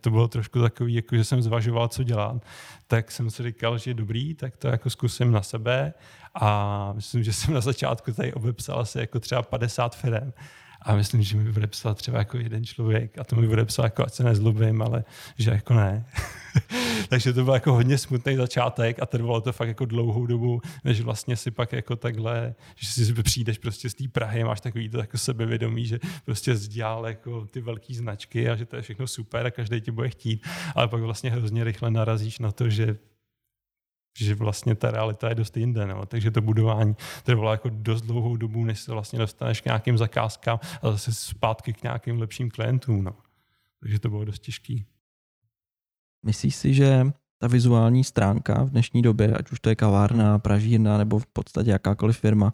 to 0.02 0.10
bylo 0.10 0.28
trošku 0.28 0.62
takový, 0.62 0.94
jako 0.94 1.16
že 1.16 1.24
jsem 1.24 1.42
zvažoval, 1.42 1.88
co 1.88 2.04
dělat. 2.04 2.46
Tak 2.88 3.12
jsem 3.12 3.30
si 3.30 3.44
říkal, 3.44 3.78
že 3.78 3.94
dobrý, 3.94 4.36
tak 4.36 4.58
to 4.58 4.68
jako 4.68 4.90
zkusím 4.90 5.32
na 5.32 5.42
sebe. 5.42 5.94
A 6.36 6.94
myslím, 6.94 7.24
že 7.24 7.34
jsem 7.34 7.54
na 7.54 7.62
začátku 7.62 8.12
tady 8.14 8.34
obepsal 8.34 8.80
asi 8.80 9.00
jako 9.00 9.20
třeba 9.20 9.42
50 9.42 9.96
firm 9.96 10.32
a 10.84 10.96
myslím, 10.96 11.24
že 11.24 11.38
mi 11.38 11.52
bude 11.52 11.67
psát 11.67 11.98
třeba 11.98 12.17
jako 12.17 12.38
jeden 12.38 12.65
člověk 12.65 13.17
a 13.19 13.24
to 13.24 13.36
mi 13.36 13.48
bude 13.48 13.65
psát 13.65 13.84
jako, 13.84 14.06
ať 14.06 14.13
se 14.13 14.24
nezlobím, 14.24 14.82
ale 14.82 15.04
že 15.38 15.52
jako 15.52 15.74
ne. 15.74 16.06
Takže 17.10 17.34
to 17.34 17.43
byl 17.43 17.54
jako 17.54 17.74
hodně 17.74 17.98
smutný 17.98 18.36
začátek 18.36 19.02
a 19.02 19.06
trvalo 19.06 19.41
to 19.41 19.54
fakt 19.54 19.67
jako 19.67 19.86
dlouhou 19.86 20.26
dobu, 20.26 20.62
než 20.84 21.02
vlastně 21.02 21.36
si 21.36 21.52
pak 21.52 21.74
jako 21.74 21.96
takhle, 21.96 22.56
že 22.76 22.88
si 23.06 23.13
přijdeš 23.24 23.58
prostě 23.58 23.89
z 23.89 23.93
té 23.93 24.08
Prahy, 24.08 24.43
máš 24.43 24.62
takový 24.62 24.89
to 24.89 24.98
jako 24.98 25.17
sebevědomí, 25.17 25.86
že 25.86 26.00
prostě 26.26 26.56
zdělal 26.56 27.08
jako 27.08 27.46
ty 27.46 27.62
velké 27.62 27.93
značky 27.93 28.50
a 28.50 28.56
že 28.56 28.65
to 28.65 28.76
je 28.76 28.82
všechno 28.82 29.08
super 29.08 29.46
a 29.46 29.52
každý 29.52 29.82
tě 29.82 29.91
bude 29.91 30.10
chtít, 30.10 30.48
ale 30.76 30.88
pak 30.88 31.02
vlastně 31.02 31.32
hrozně 31.32 31.63
rychle 31.63 31.91
narazíš 31.91 32.39
na 32.39 32.52
to, 32.52 32.69
že 32.69 32.98
že 34.17 34.36
vlastně 34.36 34.76
ta 34.76 34.91
realita 34.91 35.30
je 35.30 35.36
dost 35.36 35.58
jinde. 35.58 35.88
No. 35.88 36.06
Takže 36.06 36.32
to 36.32 36.41
budování 36.41 36.95
trvalo 37.23 37.52
jako 37.52 37.69
dost 37.69 38.02
dlouhou 38.02 38.38
dobu, 38.38 38.65
než 38.65 38.80
se 38.80 38.91
vlastně 38.91 39.19
dostaneš 39.19 39.62
k 39.62 39.65
nějakým 39.65 39.97
zakázkám 39.97 40.60
a 40.82 40.91
zase 40.91 41.13
zpátky 41.13 41.73
k 41.73 41.84
nějakým 41.84 42.19
lepším 42.19 42.49
klientům. 42.52 43.04
No. 43.04 43.15
Takže 43.80 43.99
to 43.99 44.10
bylo 44.10 44.26
dost 44.26 44.39
těžký. 44.39 44.86
Myslíš 46.26 46.56
si, 46.56 46.73
že 46.73 47.06
ta 47.38 47.47
vizuální 47.47 48.04
stránka 48.04 48.63
v 48.63 48.69
dnešní 48.69 49.02
době, 49.02 49.34
ať 49.34 49.52
už 49.52 49.60
to 49.60 49.69
je 49.69 49.76
kavárna, 49.76 50.39
pražírna 50.39 50.97
nebo 50.97 51.19
v 51.19 51.26
podstatě 51.26 51.69
jakákoliv 51.69 52.17
firma, 52.17 52.54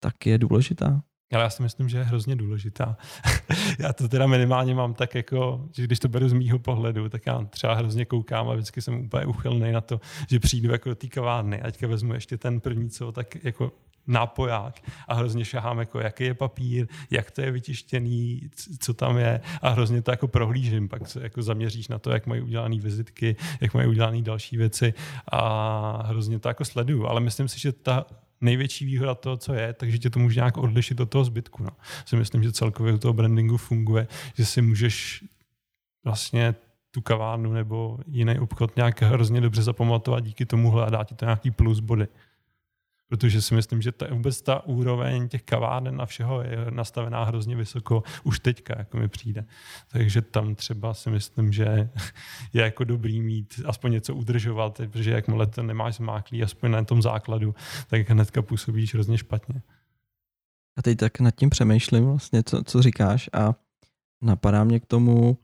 tak 0.00 0.26
je 0.26 0.38
důležitá? 0.38 1.02
Ale 1.32 1.42
já 1.42 1.50
si 1.50 1.62
myslím, 1.62 1.88
že 1.88 1.98
je 1.98 2.04
hrozně 2.04 2.36
důležitá. 2.36 2.96
já 3.78 3.92
to 3.92 4.08
teda 4.08 4.26
minimálně 4.26 4.74
mám 4.74 4.94
tak 4.94 5.14
jako, 5.14 5.64
že 5.72 5.82
když 5.82 5.98
to 5.98 6.08
beru 6.08 6.28
z 6.28 6.32
mýho 6.32 6.58
pohledu, 6.58 7.08
tak 7.08 7.26
já 7.26 7.44
třeba 7.44 7.74
hrozně 7.74 8.04
koukám 8.04 8.48
a 8.48 8.54
vždycky 8.54 8.82
jsem 8.82 9.00
úplně 9.00 9.26
uchylný 9.26 9.72
na 9.72 9.80
to, 9.80 10.00
že 10.30 10.40
přijdu 10.40 10.72
jako 10.72 10.88
do 10.88 10.94
té 10.94 11.06
kavárny 11.06 11.62
a 11.62 11.64
teďka 11.64 11.86
vezmu 11.86 12.14
ještě 12.14 12.38
ten 12.38 12.60
první, 12.60 12.90
co 12.90 13.12
tak 13.12 13.44
jako 13.44 13.72
nápoják 14.06 14.82
a 15.08 15.14
hrozně 15.14 15.44
šahám, 15.44 15.78
jako 15.78 16.00
jaký 16.00 16.24
je 16.24 16.34
papír, 16.34 16.86
jak 17.10 17.30
to 17.30 17.40
je 17.40 17.50
vytištěný, 17.50 18.50
co 18.78 18.94
tam 18.94 19.18
je 19.18 19.40
a 19.62 19.68
hrozně 19.68 20.02
to 20.02 20.10
jako 20.10 20.28
prohlížím, 20.28 20.88
pak 20.88 21.08
se 21.08 21.22
jako 21.22 21.42
zaměříš 21.42 21.88
na 21.88 21.98
to, 21.98 22.10
jak 22.10 22.26
mají 22.26 22.42
udělané 22.42 22.78
vizitky, 22.78 23.36
jak 23.60 23.74
mají 23.74 23.88
udělané 23.88 24.22
další 24.22 24.56
věci 24.56 24.94
a 25.32 26.02
hrozně 26.06 26.38
to 26.38 26.48
jako 26.48 26.64
sleduju, 26.64 27.06
ale 27.06 27.20
myslím 27.20 27.48
si, 27.48 27.60
že 27.60 27.72
ta 27.72 28.06
největší 28.40 28.84
výhoda 28.84 29.14
toho, 29.14 29.36
co 29.36 29.54
je, 29.54 29.72
takže 29.72 29.98
tě 29.98 30.10
to 30.10 30.18
může 30.18 30.40
nějak 30.40 30.56
odlišit 30.56 31.00
od 31.00 31.10
toho 31.10 31.24
zbytku. 31.24 31.62
No. 31.62 31.70
Si 32.06 32.16
myslím, 32.16 32.42
že 32.42 32.52
celkově 32.52 32.92
u 32.92 32.98
toho 32.98 33.12
brandingu 33.12 33.56
funguje, 33.56 34.08
že 34.34 34.44
si 34.44 34.62
můžeš 34.62 35.24
vlastně 36.04 36.54
tu 36.90 37.00
kavárnu 37.00 37.52
nebo 37.52 37.98
jiný 38.06 38.38
obchod 38.38 38.76
nějak 38.76 39.02
hrozně 39.02 39.40
dobře 39.40 39.62
zapamatovat 39.62 40.24
díky 40.24 40.46
tomu 40.46 40.80
a 40.80 40.90
dá 40.90 41.04
ti 41.04 41.14
to 41.14 41.24
nějaký 41.24 41.50
plus 41.50 41.80
body 41.80 42.08
protože 43.08 43.42
si 43.42 43.54
myslím, 43.54 43.82
že 43.82 43.92
ta, 43.92 44.06
vůbec 44.10 44.42
ta 44.42 44.66
úroveň 44.66 45.28
těch 45.28 45.42
kaváren 45.42 46.00
a 46.00 46.06
všeho 46.06 46.42
je 46.42 46.66
nastavená 46.70 47.24
hrozně 47.24 47.56
vysoko 47.56 48.02
už 48.24 48.40
teďka, 48.40 48.74
jako 48.78 48.96
mi 48.96 49.08
přijde. 49.08 49.44
Takže 49.88 50.22
tam 50.22 50.54
třeba 50.54 50.94
si 50.94 51.10
myslím, 51.10 51.52
že 51.52 51.64
je 52.52 52.62
jako 52.62 52.84
dobrý 52.84 53.20
mít 53.20 53.60
aspoň 53.66 53.92
něco 53.92 54.14
udržovat, 54.14 54.76
protože 54.76 55.10
jakmile 55.10 55.46
to 55.46 55.62
nemáš 55.62 55.94
zmáklý, 55.94 56.42
aspoň 56.42 56.70
na 56.70 56.84
tom 56.84 57.02
základu, 57.02 57.54
tak 57.88 58.10
hnedka 58.10 58.42
působíš 58.42 58.94
hrozně 58.94 59.18
špatně. 59.18 59.62
A 60.78 60.82
teď 60.82 60.98
tak 60.98 61.20
nad 61.20 61.30
tím 61.30 61.50
přemýšlím 61.50 62.04
vlastně, 62.04 62.42
co, 62.42 62.62
co 62.64 62.82
říkáš 62.82 63.30
a 63.32 63.54
napadá 64.22 64.64
mě 64.64 64.80
k 64.80 64.86
tomu, 64.86 65.38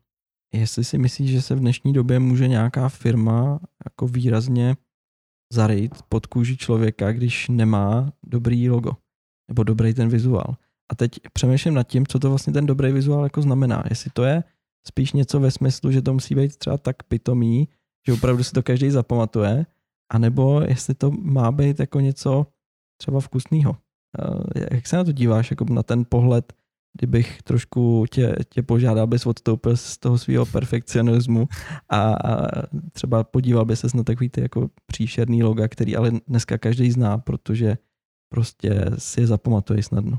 jestli 0.52 0.84
si 0.84 0.98
myslíš, 0.98 1.30
že 1.30 1.42
se 1.42 1.54
v 1.54 1.60
dnešní 1.60 1.92
době 1.92 2.18
může 2.18 2.48
nějaká 2.48 2.88
firma 2.88 3.60
jako 3.84 4.08
výrazně 4.08 4.76
zarejt 5.54 6.02
pod 6.08 6.26
kůži 6.26 6.56
člověka, 6.56 7.12
když 7.12 7.48
nemá 7.48 8.12
dobrý 8.22 8.70
logo 8.70 8.92
nebo 9.48 9.62
dobrý 9.62 9.94
ten 9.94 10.08
vizuál. 10.08 10.56
A 10.92 10.94
teď 10.94 11.10
přemýšlím 11.32 11.74
nad 11.74 11.82
tím, 11.82 12.06
co 12.06 12.18
to 12.18 12.28
vlastně 12.28 12.52
ten 12.52 12.66
dobrý 12.66 12.92
vizuál 12.92 13.24
jako 13.24 13.42
znamená. 13.42 13.84
Jestli 13.90 14.10
to 14.10 14.24
je 14.24 14.44
spíš 14.86 15.12
něco 15.12 15.40
ve 15.40 15.50
smyslu, 15.50 15.90
že 15.90 16.02
to 16.02 16.12
musí 16.12 16.34
být 16.34 16.56
třeba 16.56 16.78
tak 16.78 17.02
pitomý, 17.02 17.68
že 18.06 18.12
opravdu 18.12 18.44
si 18.44 18.52
to 18.52 18.62
každý 18.62 18.90
zapamatuje, 18.90 19.66
anebo 20.12 20.60
jestli 20.60 20.94
to 20.94 21.10
má 21.10 21.52
být 21.52 21.80
jako 21.80 22.00
něco 22.00 22.46
třeba 23.00 23.20
vkusného. 23.20 23.76
Eh, 24.18 24.74
jak 24.74 24.86
se 24.86 24.96
na 24.96 25.04
to 25.04 25.12
díváš, 25.12 25.50
jako 25.50 25.64
na 25.64 25.82
ten 25.82 26.04
pohled 26.08 26.52
kdybych 26.98 27.42
trošku 27.42 28.04
tě, 28.10 28.36
tě 28.48 28.62
požádal, 28.62 29.02
abys 29.04 29.26
odstoupil 29.26 29.76
z 29.76 29.98
toho 29.98 30.18
svého 30.18 30.46
perfekcionismu 30.46 31.48
a, 31.88 32.14
a 32.14 32.48
třeba 32.92 33.24
podíval 33.24 33.64
by 33.64 33.76
se 33.76 33.86
na 33.94 34.02
takový 34.02 34.28
ty 34.28 34.40
jako 34.40 34.70
příšerný 34.86 35.42
loga, 35.42 35.68
který 35.68 35.96
ale 35.96 36.12
dneska 36.26 36.58
každý 36.58 36.90
zná, 36.90 37.18
protože 37.18 37.78
prostě 38.28 38.84
si 38.98 39.20
je 39.20 39.26
zapamatuje 39.26 39.82
snadno. 39.82 40.18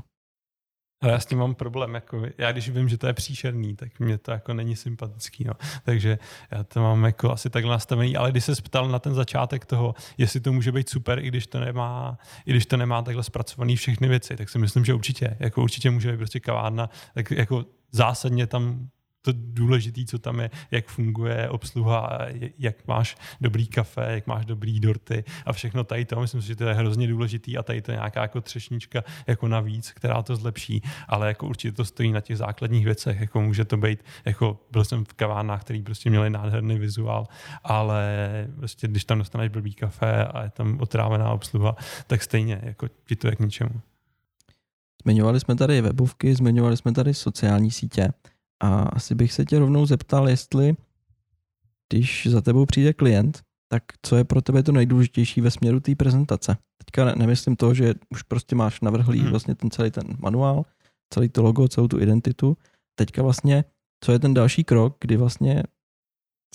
Ale 1.00 1.12
já 1.12 1.20
s 1.20 1.26
tím 1.26 1.38
mám 1.38 1.54
problém. 1.54 1.94
Jako, 1.94 2.22
já 2.38 2.52
když 2.52 2.68
vím, 2.68 2.88
že 2.88 2.98
to 2.98 3.06
je 3.06 3.12
příšerný, 3.12 3.76
tak 3.76 4.00
mě 4.00 4.18
to 4.18 4.30
jako 4.30 4.54
není 4.54 4.76
sympatický. 4.76 5.44
No. 5.44 5.52
Takže 5.84 6.18
já 6.50 6.64
to 6.64 6.82
mám 6.82 7.04
jako 7.04 7.32
asi 7.32 7.50
takhle 7.50 7.72
nastavený. 7.72 8.16
Ale 8.16 8.30
když 8.30 8.44
se 8.44 8.52
ptal 8.62 8.88
na 8.88 8.98
ten 8.98 9.14
začátek 9.14 9.66
toho, 9.66 9.94
jestli 10.18 10.40
to 10.40 10.52
může 10.52 10.72
být 10.72 10.88
super, 10.88 11.18
i 11.18 11.28
když 11.28 11.46
to 11.46 11.60
nemá, 11.60 12.18
i 12.46 12.50
když 12.50 12.66
to 12.66 12.76
nemá 12.76 13.02
takhle 13.02 13.22
zpracovaný 13.22 13.76
všechny 13.76 14.08
věci, 14.08 14.36
tak 14.36 14.48
si 14.48 14.58
myslím, 14.58 14.84
že 14.84 14.94
určitě. 14.94 15.36
Jako 15.40 15.62
určitě 15.62 15.90
může 15.90 16.12
být 16.12 16.18
prostě 16.18 16.40
kavárna, 16.40 16.90
tak 17.14 17.30
jako 17.30 17.64
zásadně 17.92 18.46
tam 18.46 18.88
to 19.26 19.32
důležité, 19.36 20.04
co 20.04 20.18
tam 20.18 20.40
je, 20.40 20.50
jak 20.70 20.86
funguje 20.86 21.48
obsluha, 21.48 22.18
jak 22.58 22.86
máš 22.86 23.16
dobrý 23.40 23.66
kafe, 23.66 24.06
jak 24.10 24.26
máš 24.26 24.46
dobrý 24.46 24.80
dorty 24.80 25.24
a 25.46 25.52
všechno 25.52 25.84
tady 25.84 26.04
to. 26.04 26.20
Myslím 26.20 26.42
si, 26.42 26.48
že 26.48 26.56
to 26.56 26.64
je 26.64 26.74
hrozně 26.74 27.08
důležitý 27.08 27.58
a 27.58 27.62
tady 27.62 27.82
to 27.82 27.90
je 27.90 27.96
nějaká 27.96 28.22
jako 28.22 28.40
třešnička 28.40 29.02
jako 29.26 29.48
navíc, 29.48 29.92
která 29.92 30.22
to 30.22 30.36
zlepší, 30.36 30.82
ale 31.08 31.28
jako 31.28 31.46
určitě 31.46 31.72
to 31.72 31.84
stojí 31.84 32.12
na 32.12 32.20
těch 32.20 32.38
základních 32.38 32.84
věcech, 32.84 33.20
jako 33.20 33.40
může 33.40 33.64
to 33.64 33.76
být, 33.76 34.04
jako 34.24 34.60
byl 34.70 34.84
jsem 34.84 35.04
v 35.04 35.12
kavárnách, 35.12 35.60
který 35.60 35.82
prostě 35.82 36.10
měli 36.10 36.30
nádherný 36.30 36.78
vizuál, 36.78 37.26
ale 37.64 38.06
prostě 38.56 38.88
když 38.88 39.04
tam 39.04 39.18
dostaneš 39.18 39.48
blbý 39.48 39.74
kafe 39.74 40.24
a 40.24 40.42
je 40.42 40.50
tam 40.50 40.78
otrávená 40.80 41.30
obsluha, 41.30 41.76
tak 42.06 42.22
stejně, 42.22 42.60
jako 42.62 42.88
ti 43.06 43.16
to 43.16 43.28
je 43.28 43.36
k 43.36 43.40
ničemu. 43.40 43.80
Zmiňovali 45.02 45.40
jsme 45.40 45.56
tady 45.56 45.80
webovky, 45.80 46.34
zmiňovali 46.34 46.76
jsme 46.76 46.92
tady 46.92 47.14
sociální 47.14 47.70
sítě. 47.70 48.08
A 48.62 48.82
asi 48.82 49.14
bych 49.14 49.32
se 49.32 49.44
tě 49.44 49.58
rovnou 49.58 49.86
zeptal, 49.86 50.28
jestli 50.28 50.76
když 51.92 52.26
za 52.30 52.40
tebou 52.40 52.66
přijde 52.66 52.92
klient, 52.92 53.42
tak 53.68 53.82
co 54.02 54.16
je 54.16 54.24
pro 54.24 54.42
tebe 54.42 54.62
to 54.62 54.72
nejdůležitější 54.72 55.40
ve 55.40 55.50
směru 55.50 55.80
té 55.80 55.94
prezentace? 55.94 56.56
Teďka 56.78 57.14
nemyslím 57.14 57.56
to, 57.56 57.74
že 57.74 57.94
už 58.10 58.22
prostě 58.22 58.56
máš 58.56 58.80
navrhlý 58.80 59.20
hmm. 59.20 59.30
vlastně 59.30 59.54
ten 59.54 59.70
celý 59.70 59.90
ten 59.90 60.04
manuál, 60.18 60.64
celý 61.14 61.28
to 61.28 61.42
logo, 61.42 61.68
celou 61.68 61.88
tu 61.88 62.00
identitu. 62.00 62.56
Teďka 62.98 63.22
vlastně, 63.22 63.64
co 64.04 64.12
je 64.12 64.18
ten 64.18 64.34
další 64.34 64.64
krok, 64.64 64.96
kdy 65.00 65.16
vlastně 65.16 65.62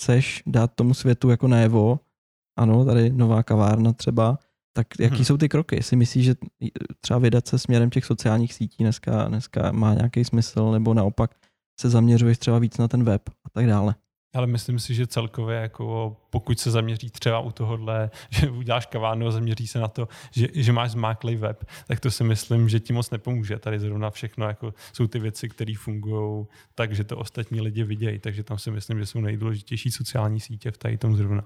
chceš 0.00 0.42
dát 0.46 0.74
tomu 0.74 0.94
světu 0.94 1.30
jako 1.30 1.48
najevo, 1.48 2.00
ano, 2.58 2.84
tady 2.84 3.10
nová 3.10 3.42
kavárna 3.42 3.92
třeba, 3.92 4.38
tak 4.76 4.86
jaký 5.00 5.14
hmm. 5.16 5.24
jsou 5.24 5.36
ty 5.36 5.48
kroky? 5.48 5.76
Jestli 5.76 5.96
myslíš, 5.96 6.24
že 6.24 6.34
třeba 7.00 7.18
vydat 7.18 7.48
se 7.48 7.58
směrem 7.58 7.90
těch 7.90 8.04
sociálních 8.04 8.54
sítí 8.54 8.84
dneska, 8.84 9.28
dneska 9.28 9.72
má 9.72 9.94
nějaký 9.94 10.24
smysl, 10.24 10.72
nebo 10.72 10.94
naopak 10.94 11.34
se 11.82 11.90
zaměřuješ 11.90 12.38
třeba 12.38 12.58
víc 12.58 12.78
na 12.78 12.88
ten 12.88 13.04
web 13.04 13.22
a 13.28 13.50
tak 13.52 13.66
dále. 13.66 13.94
Ale 14.34 14.46
myslím 14.46 14.78
si, 14.78 14.94
že 14.94 15.06
celkově, 15.06 15.56
jako 15.56 16.16
pokud 16.30 16.60
se 16.60 16.70
zaměří 16.70 17.10
třeba 17.10 17.40
u 17.40 17.52
tohohle, 17.52 18.10
že 18.30 18.50
uděláš 18.50 18.86
kavárnu 18.86 19.26
a 19.26 19.30
zaměří 19.30 19.66
se 19.66 19.78
na 19.78 19.88
to, 19.88 20.08
že, 20.30 20.48
že 20.54 20.72
máš 20.72 20.90
zmáklý 20.90 21.36
web, 21.36 21.64
tak 21.86 22.00
to 22.00 22.10
si 22.10 22.24
myslím, 22.24 22.68
že 22.68 22.80
ti 22.80 22.92
moc 22.92 23.10
nepomůže. 23.10 23.58
Tady 23.58 23.80
zrovna 23.80 24.10
všechno 24.10 24.46
jako 24.46 24.74
jsou 24.92 25.06
ty 25.06 25.18
věci, 25.18 25.48
které 25.48 25.74
fungují 25.78 26.46
tak, 26.74 26.94
že 26.94 27.04
to 27.04 27.16
ostatní 27.16 27.60
lidi 27.60 27.84
vidějí. 27.84 28.18
Takže 28.18 28.42
tam 28.42 28.58
si 28.58 28.70
myslím, 28.70 28.98
že 28.98 29.06
jsou 29.06 29.20
nejdůležitější 29.20 29.90
sociální 29.90 30.40
sítě 30.40 30.70
v 30.70 30.78
tady 30.78 30.98
tom 30.98 31.16
zrovna. 31.16 31.44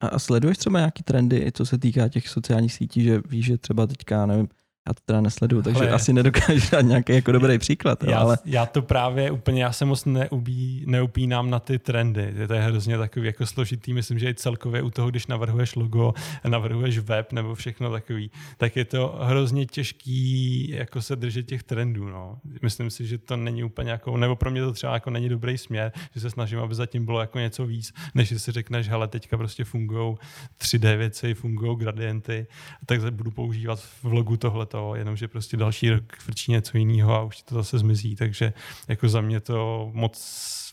A 0.00 0.18
sleduješ 0.18 0.58
třeba 0.58 0.78
nějaký 0.78 1.02
trendy, 1.02 1.52
co 1.52 1.66
se 1.66 1.78
týká 1.78 2.08
těch 2.08 2.28
sociálních 2.28 2.72
sítí, 2.72 3.02
že 3.02 3.20
víš, 3.28 3.46
že 3.46 3.58
třeba 3.58 3.86
teďka, 3.86 4.26
nevím, 4.26 4.48
já 4.88 4.94
to 4.94 5.00
teda 5.06 5.20
nesleduju, 5.20 5.62
takže 5.62 5.80
ale, 5.80 5.90
asi 5.90 6.12
nedokážu 6.12 6.68
dát 6.72 6.80
nějaký 6.80 7.12
jako 7.12 7.32
dobrý 7.32 7.58
příklad. 7.58 8.04
Já, 8.04 8.18
ale... 8.18 8.38
já 8.44 8.66
to 8.66 8.82
právě 8.82 9.30
úplně, 9.30 9.62
já 9.62 9.72
se 9.72 9.84
moc 9.84 10.04
neubí, 10.04 10.82
neupínám 10.86 11.50
na 11.50 11.58
ty 11.58 11.78
trendy. 11.78 12.34
To 12.46 12.54
je 12.54 12.60
hrozně 12.60 12.98
takový 12.98 13.26
jako 13.26 13.46
složitý. 13.46 13.94
Myslím, 13.94 14.18
že 14.18 14.30
i 14.30 14.34
celkově 14.34 14.82
u 14.82 14.90
toho, 14.90 15.10
když 15.10 15.26
navrhuješ 15.26 15.74
logo, 15.74 16.14
navrhuješ 16.48 16.98
web 16.98 17.32
nebo 17.32 17.54
všechno 17.54 17.90
takový, 17.90 18.30
tak 18.56 18.76
je 18.76 18.84
to 18.84 19.18
hrozně 19.22 19.66
těžký 19.66 20.70
jako 20.70 21.02
se 21.02 21.16
držet 21.16 21.46
těch 21.46 21.62
trendů. 21.62 22.08
No. 22.08 22.38
Myslím 22.62 22.90
si, 22.90 23.06
že 23.06 23.18
to 23.18 23.36
není 23.36 23.64
úplně 23.64 23.90
jako, 23.90 24.16
nebo 24.16 24.36
pro 24.36 24.50
mě 24.50 24.60
to 24.60 24.72
třeba 24.72 24.94
jako 24.94 25.10
není 25.10 25.28
dobrý 25.28 25.58
směr, 25.58 25.92
že 26.14 26.20
se 26.20 26.30
snažím, 26.30 26.58
aby 26.58 26.74
zatím 26.74 27.04
bylo 27.04 27.20
jako 27.20 27.38
něco 27.38 27.66
víc, 27.66 27.92
než 28.14 28.42
si 28.42 28.52
řekneš, 28.52 28.88
hele, 28.88 29.08
teďka 29.08 29.36
prostě 29.36 29.64
fungují 29.64 30.16
3D 30.60 30.96
věci, 30.96 31.34
fungují 31.34 31.78
gradienty, 31.78 32.46
tak 32.86 33.12
budu 33.12 33.30
používat 33.30 33.80
v 33.80 34.04
logu 34.04 34.36
tohleto 34.36 34.77
to, 34.78 34.94
jenomže 34.94 35.28
prostě 35.28 35.56
další 35.56 35.90
rok 35.90 36.02
vrčí 36.26 36.52
něco 36.52 36.78
jiného 36.78 37.14
a 37.14 37.22
už 37.22 37.42
to 37.42 37.54
zase 37.54 37.78
zmizí, 37.78 38.16
takže 38.16 38.52
jako 38.88 39.08
za 39.08 39.20
mě 39.20 39.40
to 39.40 39.90
moc 39.94 40.14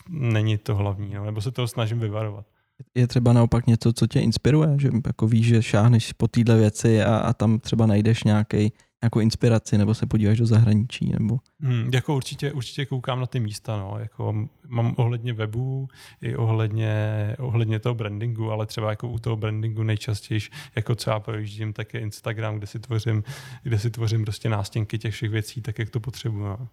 není 0.09 0.57
to 0.57 0.75
hlavní, 0.75 1.13
no, 1.13 1.25
nebo 1.25 1.41
se 1.41 1.51
toho 1.51 1.67
snažím 1.67 1.99
vyvarovat. 1.99 2.45
Je 2.95 3.07
třeba 3.07 3.33
naopak 3.33 3.67
něco, 3.67 3.93
co 3.93 4.07
tě 4.07 4.19
inspiruje, 4.19 4.69
že 4.79 4.89
jako 5.07 5.27
víš, 5.27 5.47
že 5.47 5.63
šáhneš 5.63 6.13
po 6.13 6.27
téhle 6.27 6.57
věci 6.57 7.03
a, 7.03 7.17
a 7.17 7.33
tam 7.33 7.59
třeba 7.59 7.85
najdeš 7.85 8.23
nějaký 8.23 8.73
nějakou 9.05 9.19
inspiraci, 9.19 9.77
nebo 9.77 9.93
se 9.93 10.05
podíváš 10.05 10.37
do 10.37 10.45
zahraničí, 10.45 11.11
nebo... 11.19 11.39
Hmm, 11.59 11.89
jako 11.93 12.15
určitě, 12.15 12.51
určitě 12.51 12.85
koukám 12.85 13.19
na 13.19 13.25
ty 13.25 13.39
místa, 13.39 13.77
no. 13.77 13.95
Jako 13.99 14.47
mám 14.67 14.93
ohledně 14.97 15.33
webu 15.33 15.87
i 16.21 16.35
ohledně, 16.35 16.95
ohledně 17.39 17.79
toho 17.79 17.95
brandingu, 17.95 18.51
ale 18.51 18.65
třeba 18.65 18.89
jako 18.89 19.07
u 19.07 19.19
toho 19.19 19.35
brandingu 19.35 19.83
nejčastěji, 19.83 20.41
jako 20.75 20.95
já 21.07 21.19
projíždím, 21.19 21.73
tak 21.73 21.93
je 21.93 21.99
Instagram, 21.99 22.57
kde 22.57 22.67
si 22.67 22.79
tvořím, 22.79 23.23
kde 23.63 23.79
si 23.79 23.89
tvořím 23.89 24.23
prostě 24.23 24.49
nástěnky 24.49 24.97
těch 24.97 25.13
všech 25.13 25.29
věcí, 25.29 25.61
tak 25.61 25.79
jak 25.79 25.89
to 25.89 25.99
potřebuji. 25.99 26.43
No. 26.43 26.67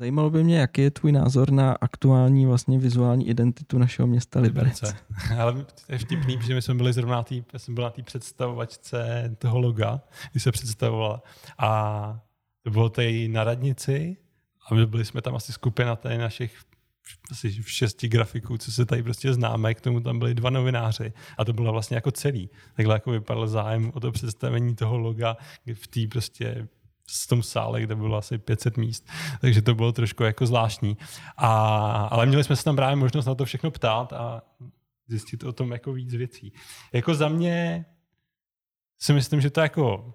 Zajímalo 0.00 0.30
by 0.30 0.44
mě, 0.44 0.58
jaký 0.58 0.82
je 0.82 0.90
tvůj 0.90 1.12
názor 1.12 1.50
na 1.50 1.72
aktuální 1.72 2.46
vlastně 2.46 2.78
vizuální 2.78 3.28
identitu 3.28 3.78
našeho 3.78 4.06
města 4.08 4.40
Liberec. 4.40 4.82
Ale 5.38 5.66
je 5.88 5.98
vtipný, 5.98 6.38
že 6.46 6.54
my 6.54 6.62
jsme 6.62 6.74
byli 6.74 6.92
zrovna 6.92 7.16
na 7.16 7.22
tý, 7.22 7.44
jsem 7.56 7.74
byl 7.74 7.84
na 7.84 7.90
té 7.90 8.02
představovačce 8.02 9.30
toho 9.38 9.58
loga, 9.58 10.00
když 10.30 10.42
se 10.42 10.52
představovala. 10.52 11.22
A 11.58 12.20
to 12.62 12.70
bylo 12.70 12.88
tady 12.88 13.28
na 13.28 13.44
radnici 13.44 14.16
a 14.70 14.74
my 14.74 14.86
byli 14.86 15.04
jsme 15.04 15.22
tam 15.22 15.34
asi 15.36 15.52
skupina 15.52 15.96
tady 15.96 16.18
našich 16.18 16.58
asi 17.30 17.50
v 17.50 17.70
šesti 17.70 18.08
grafiků, 18.08 18.58
co 18.58 18.72
se 18.72 18.86
tady 18.86 19.02
prostě 19.02 19.32
známe, 19.32 19.74
k 19.74 19.80
tomu 19.80 20.00
tam 20.00 20.18
byli 20.18 20.34
dva 20.34 20.50
novináři 20.50 21.12
a 21.38 21.44
to 21.44 21.52
bylo 21.52 21.72
vlastně 21.72 21.94
jako 21.94 22.10
celý. 22.10 22.50
Takhle 22.76 22.94
jako 22.94 23.10
vypadal 23.10 23.48
zájem 23.48 23.90
o 23.94 24.00
to 24.00 24.12
představení 24.12 24.74
toho 24.74 24.98
loga 24.98 25.36
v 25.74 25.86
té 25.86 26.00
prostě 26.10 26.68
v 27.24 27.26
tom 27.26 27.42
sále, 27.42 27.80
kde 27.80 27.94
bylo 27.94 28.16
asi 28.16 28.38
500 28.38 28.76
míst, 28.76 29.08
takže 29.40 29.62
to 29.62 29.74
bylo 29.74 29.92
trošku 29.92 30.22
jako 30.22 30.46
zvláštní. 30.46 30.96
A, 31.36 31.48
ale 32.10 32.26
měli 32.26 32.44
jsme 32.44 32.56
se 32.56 32.64
tam 32.64 32.76
právě 32.76 32.96
možnost 32.96 33.26
na 33.26 33.34
to 33.34 33.44
všechno 33.44 33.70
ptát 33.70 34.12
a 34.12 34.42
zjistit 35.08 35.44
o 35.44 35.52
tom 35.52 35.72
jako 35.72 35.92
víc 35.92 36.14
věcí. 36.14 36.52
Jako 36.92 37.14
za 37.14 37.28
mě 37.28 37.84
si 38.98 39.12
myslím, 39.12 39.40
že 39.40 39.50
to 39.50 39.60
jako 39.60 40.14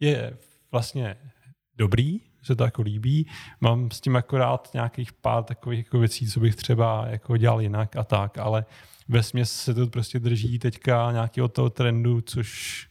je 0.00 0.36
vlastně 0.72 1.16
dobrý, 1.76 2.20
že 2.42 2.54
to 2.54 2.64
jako 2.64 2.82
líbí. 2.82 3.30
Mám 3.60 3.90
s 3.90 4.00
tím 4.00 4.16
akorát 4.16 4.70
nějakých 4.74 5.12
pár 5.12 5.44
takových 5.44 5.78
jako 5.78 5.98
věcí, 5.98 6.26
co 6.26 6.40
bych 6.40 6.56
třeba 6.56 7.06
jako 7.06 7.36
dělal 7.36 7.60
jinak 7.60 7.96
a 7.96 8.04
tak, 8.04 8.38
ale 8.38 8.64
ve 9.08 9.22
se 9.44 9.74
to 9.74 9.86
prostě 9.86 10.18
drží 10.18 10.58
teďka 10.58 11.12
nějakého 11.12 11.48
toho 11.48 11.70
trendu, 11.70 12.20
což 12.20 12.88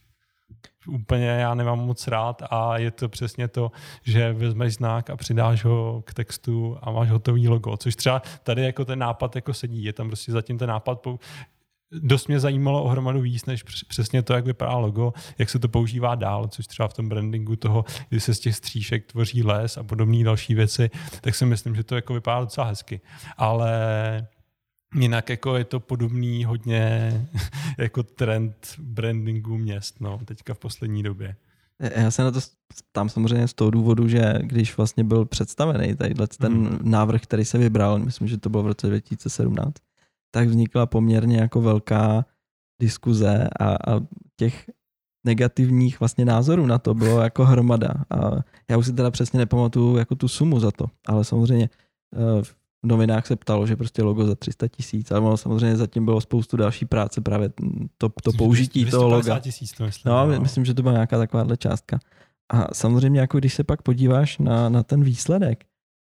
úplně 0.88 1.26
já 1.26 1.54
nemám 1.54 1.78
moc 1.78 2.08
rád 2.08 2.42
a 2.50 2.78
je 2.78 2.90
to 2.90 3.08
přesně 3.08 3.48
to, 3.48 3.72
že 4.02 4.32
vezmeš 4.32 4.74
znak 4.74 5.10
a 5.10 5.16
přidáš 5.16 5.64
ho 5.64 6.02
k 6.06 6.14
textu 6.14 6.78
a 6.82 6.90
máš 6.90 7.10
hotový 7.10 7.48
logo, 7.48 7.76
což 7.76 7.96
třeba 7.96 8.22
tady 8.42 8.62
jako 8.62 8.84
ten 8.84 8.98
nápad 8.98 9.36
jako 9.36 9.54
sedí, 9.54 9.84
je 9.84 9.92
tam 9.92 10.06
prostě 10.06 10.32
zatím 10.32 10.58
ten 10.58 10.68
nápad 10.68 11.00
pou... 11.00 11.18
Dost 11.92 12.28
mě 12.28 12.40
zajímalo 12.40 12.84
o 12.84 12.88
hromadu 12.88 13.20
víc, 13.20 13.46
než 13.46 13.62
přesně 13.62 14.22
to, 14.22 14.32
jak 14.32 14.44
vypadá 14.44 14.76
logo, 14.76 15.12
jak 15.38 15.50
se 15.50 15.58
to 15.58 15.68
používá 15.68 16.14
dál, 16.14 16.48
což 16.48 16.66
třeba 16.66 16.88
v 16.88 16.94
tom 16.94 17.08
brandingu 17.08 17.56
toho, 17.56 17.84
kdy 18.08 18.20
se 18.20 18.34
z 18.34 18.40
těch 18.40 18.56
stříšek 18.56 19.06
tvoří 19.06 19.42
les 19.42 19.78
a 19.78 19.82
podobné 19.82 20.24
další 20.24 20.54
věci, 20.54 20.90
tak 21.20 21.34
si 21.34 21.46
myslím, 21.46 21.74
že 21.74 21.84
to 21.84 21.94
jako 21.94 22.14
vypadá 22.14 22.40
docela 22.40 22.66
hezky. 22.66 23.00
Ale 23.36 23.70
Jinak 24.94 25.28
jako 25.28 25.56
je 25.56 25.64
to 25.64 25.80
podobný 25.80 26.44
hodně 26.44 27.12
jako 27.78 28.02
trend 28.02 28.74
brandingu 28.78 29.58
měst, 29.58 30.00
no, 30.00 30.20
teďka 30.24 30.54
v 30.54 30.58
poslední 30.58 31.02
době. 31.02 31.36
Já 31.96 32.10
se 32.10 32.22
na 32.22 32.30
to 32.30 32.40
tam 32.92 33.08
samozřejmě 33.08 33.48
z 33.48 33.54
toho 33.54 33.70
důvodu, 33.70 34.08
že 34.08 34.34
když 34.42 34.76
vlastně 34.76 35.04
byl 35.04 35.24
představený 35.24 35.96
tadyhle 35.96 36.26
ten 36.26 36.52
hmm. 36.52 36.78
návrh, 36.82 37.22
který 37.22 37.44
se 37.44 37.58
vybral, 37.58 37.98
myslím, 37.98 38.28
že 38.28 38.38
to 38.38 38.50
bylo 38.50 38.62
v 38.62 38.66
roce 38.66 38.86
2017, 38.86 39.72
tak 40.30 40.48
vznikla 40.48 40.86
poměrně 40.86 41.36
jako 41.36 41.60
velká 41.60 42.24
diskuze 42.80 43.48
a, 43.60 43.92
a 43.92 44.00
těch 44.36 44.70
negativních 45.26 46.00
vlastně 46.00 46.24
názorů 46.24 46.66
na 46.66 46.78
to 46.78 46.94
bylo 46.94 47.20
jako 47.20 47.44
hromada. 47.44 47.94
A 48.10 48.30
já 48.70 48.76
už 48.76 48.86
si 48.86 48.92
teda 48.92 49.10
přesně 49.10 49.38
nepamatuju 49.38 49.96
jako 49.96 50.14
tu 50.14 50.28
sumu 50.28 50.60
za 50.60 50.70
to, 50.70 50.86
ale 51.06 51.24
samozřejmě 51.24 51.70
eh, 52.14 52.42
v 52.82 52.86
novinách 52.86 53.26
se 53.26 53.36
ptalo, 53.36 53.66
že 53.66 53.76
prostě 53.76 54.02
logo 54.02 54.26
za 54.26 54.34
300 54.34 54.68
tisíc, 54.68 55.10
ale 55.10 55.38
samozřejmě 55.38 55.76
zatím 55.76 56.04
bylo 56.04 56.20
spoustu 56.20 56.56
další 56.56 56.86
práce, 56.86 57.20
právě 57.20 57.50
to, 57.98 58.08
to 58.22 58.32
použití 58.32 58.84
toho 58.84 59.08
loga. 59.08 59.38
tisíc 59.38 59.72
to 59.72 59.84
myslím. 59.84 60.12
No, 60.12 60.26
no, 60.26 60.40
myslím, 60.40 60.64
že 60.64 60.74
to 60.74 60.82
byla 60.82 60.92
nějaká 60.92 61.18
takováhle 61.18 61.56
částka. 61.56 61.98
A 62.52 62.74
samozřejmě, 62.74 63.20
jako 63.20 63.38
když 63.38 63.54
se 63.54 63.64
pak 63.64 63.82
podíváš 63.82 64.38
na, 64.38 64.68
na 64.68 64.82
ten 64.82 65.04
výsledek, 65.04 65.64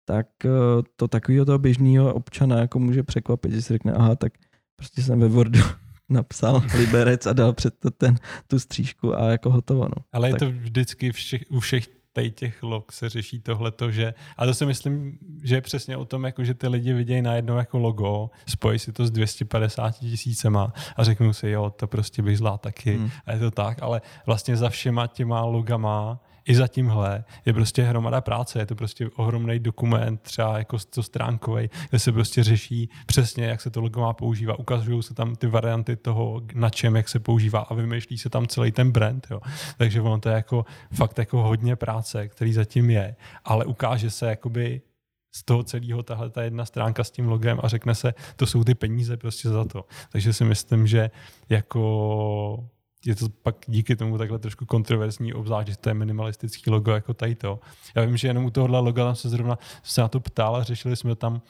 tak 0.05 0.27
eh, 0.45 0.49
to 0.97 1.09
takového 1.09 1.45
toho 1.45 1.59
běžného 1.59 2.15
občana 2.15 2.59
jako 2.59 2.79
může 2.79 3.03
překvapit, 3.03 3.53
že 3.53 3.63
si 3.63 3.73
řekne, 3.73 3.93
aha, 3.93 4.17
tak 4.17 4.33
prostě 4.77 5.03
jsem 5.03 5.21
ve 5.21 5.29
Wordu 5.29 5.61
napsal 6.09 6.63
Liberec 6.77 7.27
a 7.27 7.33
dal 7.33 7.53
před 7.53 7.75
to 7.79 7.91
ten, 7.91 8.17
tu 8.47 8.59
střížku 8.59 9.19
a 9.19 9.31
jako 9.31 9.51
hotovo. 9.51 9.83
No. 9.85 10.05
Ale 10.13 10.31
tak. 10.31 10.41
je 10.41 10.47
to 10.47 10.53
vždycky 10.53 11.13
všech, 11.13 11.43
u 11.49 11.61
všech 11.61 11.96
tady 12.17 12.31
těch 12.31 12.63
log 12.63 12.93
se 12.93 13.09
řeší 13.09 13.41
tohleto, 13.41 13.91
že, 13.91 14.15
a 14.37 14.47
to 14.47 14.55
si 14.55 14.67
myslím, 14.67 15.19
že 15.43 15.55
je 15.55 15.61
přesně 15.61 15.97
o 15.97 16.05
tom, 16.05 16.25
jako, 16.25 16.45
že 16.45 16.55
ty 16.55 16.69
lidi 16.69 16.93
vidějí 16.93 17.23
najednou 17.23 17.57
jako 17.57 17.79
logo, 17.79 18.31
spojí 18.47 18.79
si 18.79 18.93
to 18.93 19.07
s 19.07 19.11
250 19.11 19.99
tisícema 19.99 20.73
a 20.97 21.05
řeknou 21.05 21.33
si, 21.33 21.49
jo, 21.49 21.71
to 21.71 21.87
prostě 21.87 22.23
bych 22.23 22.39
zlá 22.39 22.59
taky 22.59 22.97
hmm. 22.97 23.11
a 23.27 23.33
je 23.33 23.39
to 23.39 23.51
tak, 23.51 23.83
ale 23.83 24.01
vlastně 24.27 24.57
za 24.57 24.69
všema 24.69 25.07
těma 25.07 25.45
logama 25.45 26.21
i 26.47 26.55
za 26.55 26.69
tímhle 26.69 27.25
je 27.47 27.53
prostě 27.53 27.83
hromada 27.83 28.21
práce, 28.21 28.59
je 28.59 28.67
to 28.67 28.75
prostě 28.75 29.09
ohromný 29.17 29.59
dokument, 29.59 30.23
třeba 30.23 30.59
jako 30.59 30.79
to 30.79 31.03
stránkový, 31.03 31.71
kde 31.91 31.99
se 31.99 32.13
prostě 32.13 32.43
řeší 32.43 32.91
přesně, 33.07 33.45
jak 33.45 33.61
se 33.61 33.71
to 33.71 33.81
logo 33.81 34.01
má 34.01 34.13
používat, 34.13 34.59
ukazují 34.59 35.03
se 35.03 35.15
tam 35.15 35.37
ty 35.37 35.47
varianty 35.47 35.97
toho, 35.97 36.43
na 36.55 36.71
čem, 36.71 36.97
jak 36.97 37.09
se 37.09 37.19
používá 37.19 37.61
a 37.61 37.75
vymýšlí 37.75 38.19
se 38.19 38.31
tam 38.31 38.47
celý 38.47 38.73
ten 38.73 38.91
brand, 38.91 39.27
jo. 39.31 39.41
Takže 39.79 40.01
ono 40.01 40.19
to 40.19 40.29
je 40.29 40.35
jako 40.35 40.65
fakt 40.93 41.19
jako 41.19 41.43
hodně 41.43 41.77
práce, 41.77 42.29
který 42.29 42.53
zatím 42.53 42.91
je, 42.91 43.17
ale 43.45 43.65
ukáže 43.65 44.11
se 44.11 44.27
jakoby 44.27 44.81
z 45.35 45.43
toho 45.45 45.63
celého 45.63 46.03
tahle 46.03 46.31
ta 46.31 46.43
jedna 46.43 46.65
stránka 46.65 47.05
s 47.05 47.11
tím 47.11 47.29
logem 47.29 47.59
a 47.63 47.69
řekne 47.69 47.95
se, 47.95 48.15
to 48.37 48.47
jsou 48.47 48.65
ty 48.65 48.75
peníze 48.75 49.17
prostě 49.17 49.49
za 49.49 49.65
to. 49.65 49.85
Takže 50.13 50.33
si 50.33 50.45
myslím, 50.45 50.87
že 50.87 51.11
jako 51.49 52.69
je 53.07 53.15
to 53.15 53.29
pak 53.43 53.57
díky 53.67 53.97
tomu 53.97 54.19
takhle 54.19 54.39
trošku 54.39 54.67
kontroverzní, 54.67 55.35
obzvlášť, 55.35 55.69
že 55.69 55.77
to 55.77 55.89
je 55.89 55.95
minimalistický 55.95 56.71
logo 56.71 56.91
jako 56.91 57.15
tady 57.15 57.35
to. 57.35 57.61
Já 57.95 58.05
vím, 58.05 58.17
že 58.17 58.29
jenom 58.29 58.45
u 58.45 58.51
tohohle 58.51 58.79
loga 58.81 59.05
tam 59.05 59.15
se 59.15 59.29
zrovna 59.29 59.59
se 59.83 60.01
na 60.01 60.09
to 60.09 60.21
ptal 60.21 60.57
a 60.57 60.63
řešili 60.63 60.97
jsme 60.97 61.15
tam 61.15 61.43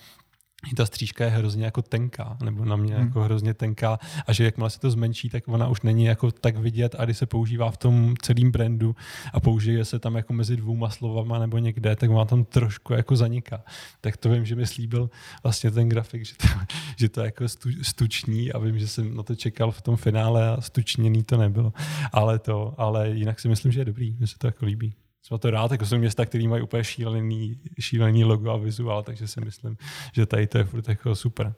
ta 0.75 0.87
střížka 0.87 1.25
je 1.25 1.31
hrozně 1.31 1.65
jako 1.65 1.83
tenká, 1.83 2.37
nebo 2.45 2.65
na 2.65 2.77
mě 2.77 2.95
hmm. 2.95 3.07
jako 3.07 3.23
hrozně 3.23 3.55
tenká 3.55 3.99
a 4.27 4.33
že 4.33 4.45
jakmile 4.45 4.71
se 4.71 4.81
to 4.81 4.91
zmenší, 4.91 5.29
tak 5.29 5.49
ona 5.49 5.69
už 5.69 5.83
není 5.83 6.05
jako 6.05 6.31
tak 6.31 6.57
vidět 6.57 6.95
a 6.99 7.05
když 7.05 7.19
se 7.19 7.27
používá 7.27 7.71
v 7.71 7.77
tom 7.77 8.15
celém 8.23 8.51
brandu 8.51 8.97
a 9.33 9.41
použije 9.41 9.85
se 9.85 9.99
tam 9.99 10.15
jako 10.15 10.33
mezi 10.33 10.57
dvouma 10.57 10.91
slovama 10.91 11.39
nebo 11.39 11.59
někde, 11.59 11.97
tak 11.97 12.11
ona 12.11 12.25
tam 12.25 12.45
trošku 12.45 12.93
jako 12.93 13.17
zaniká. 13.17 13.65
Tak 14.01 14.17
to 14.17 14.31
vím, 14.31 14.45
že 14.45 14.55
mi 14.55 14.67
slíbil 14.67 15.11
vlastně 15.43 15.71
ten 15.71 15.89
grafik, 15.89 16.25
že 16.25 16.35
to, 16.37 16.47
že 16.97 17.09
to 17.09 17.21
je 17.21 17.25
jako 17.25 17.49
stu, 17.49 17.71
stuční 17.83 18.53
a 18.53 18.59
vím, 18.59 18.79
že 18.79 18.89
jsem 18.89 19.17
na 19.17 19.23
to 19.23 19.35
čekal 19.35 19.71
v 19.71 19.83
tom 19.83 19.97
finále 19.97 20.49
a 20.49 20.61
stučněný 20.61 21.23
to 21.23 21.37
nebylo. 21.37 21.73
Ale 22.13 22.39
to, 22.39 22.75
ale 22.79 23.09
jinak 23.09 23.41
si 23.41 23.49
myslím, 23.49 23.73
že 23.73 23.81
je 23.81 23.85
dobrý, 23.85 24.17
že 24.21 24.27
se 24.27 24.39
to 24.39 24.47
jako 24.47 24.65
líbí 24.67 24.95
jsem 25.27 25.39
to 25.39 25.51
rád, 25.51 25.71
jako 25.71 25.87
jsou 25.87 25.99
města, 25.99 26.27
které 26.27 26.49
mají 26.49 26.63
úplně 26.63 26.85
šílený, 26.85 27.61
šílený 27.81 28.25
logo 28.25 28.51
a 28.51 28.57
vizuál, 28.57 29.03
takže 29.03 29.29
si 29.29 29.41
myslím, 29.41 29.77
že 30.13 30.27
tady 30.27 30.47
to 30.47 30.59
je 30.59 30.65
furt 30.65 30.89
jako 30.89 31.15
super. 31.15 31.55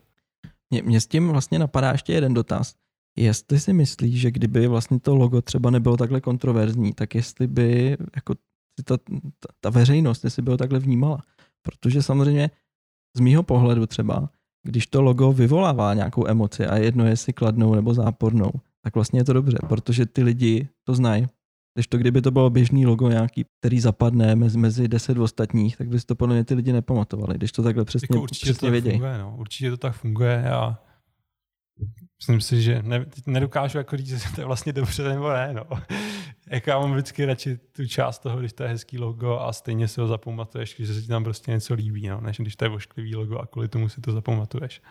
Mě, 0.71 0.83
mě 0.83 1.01
s 1.01 1.07
tím 1.07 1.29
vlastně 1.29 1.59
napadá 1.59 1.93
ještě 1.93 2.13
jeden 2.13 2.35
dotaz. 2.35 2.75
Jestli 3.17 3.61
si 3.61 3.73
myslíš, 3.73 4.21
že 4.21 4.31
kdyby 4.31 4.67
vlastně 4.67 5.01
to 5.01 5.15
logo 5.15 5.43
třeba 5.43 5.71
nebylo 5.71 5.97
takhle 5.97 6.21
kontroverzní, 6.21 6.93
tak 6.93 7.15
jestli 7.15 7.47
by 7.47 7.97
jako 8.17 8.35
ta, 8.85 8.97
ta, 8.97 9.49
ta 9.61 9.71
veřejnost, 9.71 10.25
jestli 10.25 10.43
by 10.43 10.51
ho 10.51 10.57
takhle 10.57 10.79
vnímala. 10.79 11.23
Protože 11.63 12.03
samozřejmě 12.03 12.51
z 13.17 13.21
mýho 13.21 13.43
pohledu 13.43 13.87
třeba, 13.87 14.31
když 14.63 14.87
to 14.87 15.03
logo 15.03 15.33
vyvolává 15.33 15.95
nějakou 15.95 16.29
emoci 16.29 16.67
a 16.67 16.77
jedno 16.77 17.07
jestli 17.07 17.33
kladnou 17.33 17.75
nebo 17.75 17.95
zápornou, 17.95 18.51
tak 18.83 18.95
vlastně 18.95 19.21
je 19.21 19.25
to 19.25 19.33
dobře, 19.33 19.59
protože 19.69 20.07
ty 20.07 20.23
lidi 20.23 20.69
to 20.85 20.95
znají, 20.95 21.27
když 21.79 21.87
to 21.87 21.99
kdyby 21.99 22.23
to 22.23 22.31
bylo 22.31 22.51
běžný 22.51 22.87
logo 22.87 23.09
nějaký, 23.09 23.45
který 23.61 23.81
zapadne 23.81 24.37
mezi, 24.37 24.59
mezi 24.59 24.89
deset 24.89 25.19
ostatních, 25.19 25.77
tak 25.77 25.89
by 25.89 26.01
si 26.01 26.07
to 26.07 26.15
podle 26.15 26.35
mě 26.35 26.45
ty 26.45 26.55
lidi 26.55 26.73
nepamatovali, 26.73 27.35
když 27.35 27.53
to 27.53 27.63
takhle 27.63 27.85
přesně, 27.85 28.09
jako 28.11 28.23
určitě 28.23 28.45
přesně 28.45 28.67
to 28.67 28.73
vědějí. 28.73 28.93
Funguje, 28.93 29.19
no. 29.19 29.37
Určitě 29.39 29.71
to 29.71 29.77
tak 29.77 29.95
funguje 29.95 30.51
a 30.51 30.79
myslím 32.21 32.41
si, 32.41 32.63
že 32.63 32.83
ne, 32.83 33.07
nedokážu 33.27 33.79
jako 33.79 33.97
říct, 33.97 34.09
že 34.23 34.35
to 34.35 34.41
je 34.41 34.45
vlastně 34.45 34.73
dobře 34.73 35.09
nebo 35.09 35.33
ne. 35.33 35.53
No. 35.53 35.65
jako 36.51 36.71
já 36.71 36.79
mám 36.79 36.93
vždycky 36.93 37.25
radši 37.25 37.57
tu 37.57 37.87
část 37.87 38.19
toho, 38.19 38.39
když 38.39 38.53
to 38.53 38.63
je 38.63 38.69
hezký 38.69 38.99
logo 38.99 39.39
a 39.39 39.53
stejně 39.53 39.89
si 39.89 40.01
ho 40.01 40.07
zapamatuješ, 40.07 40.77
že 40.79 40.95
se 40.95 41.03
ti 41.03 41.09
tam 41.09 41.25
prostě 41.25 41.51
něco 41.51 41.75
líbí, 41.75 42.09
no, 42.09 42.21
než 42.21 42.37
když 42.37 42.57
to 42.57 42.65
je 42.65 42.69
vošklivý 42.69 43.17
logo 43.17 43.39
a 43.39 43.47
kvůli 43.47 43.69
tomu 43.69 43.89
si 43.89 44.01
to 44.01 44.13
zapamatuješ. 44.13 44.83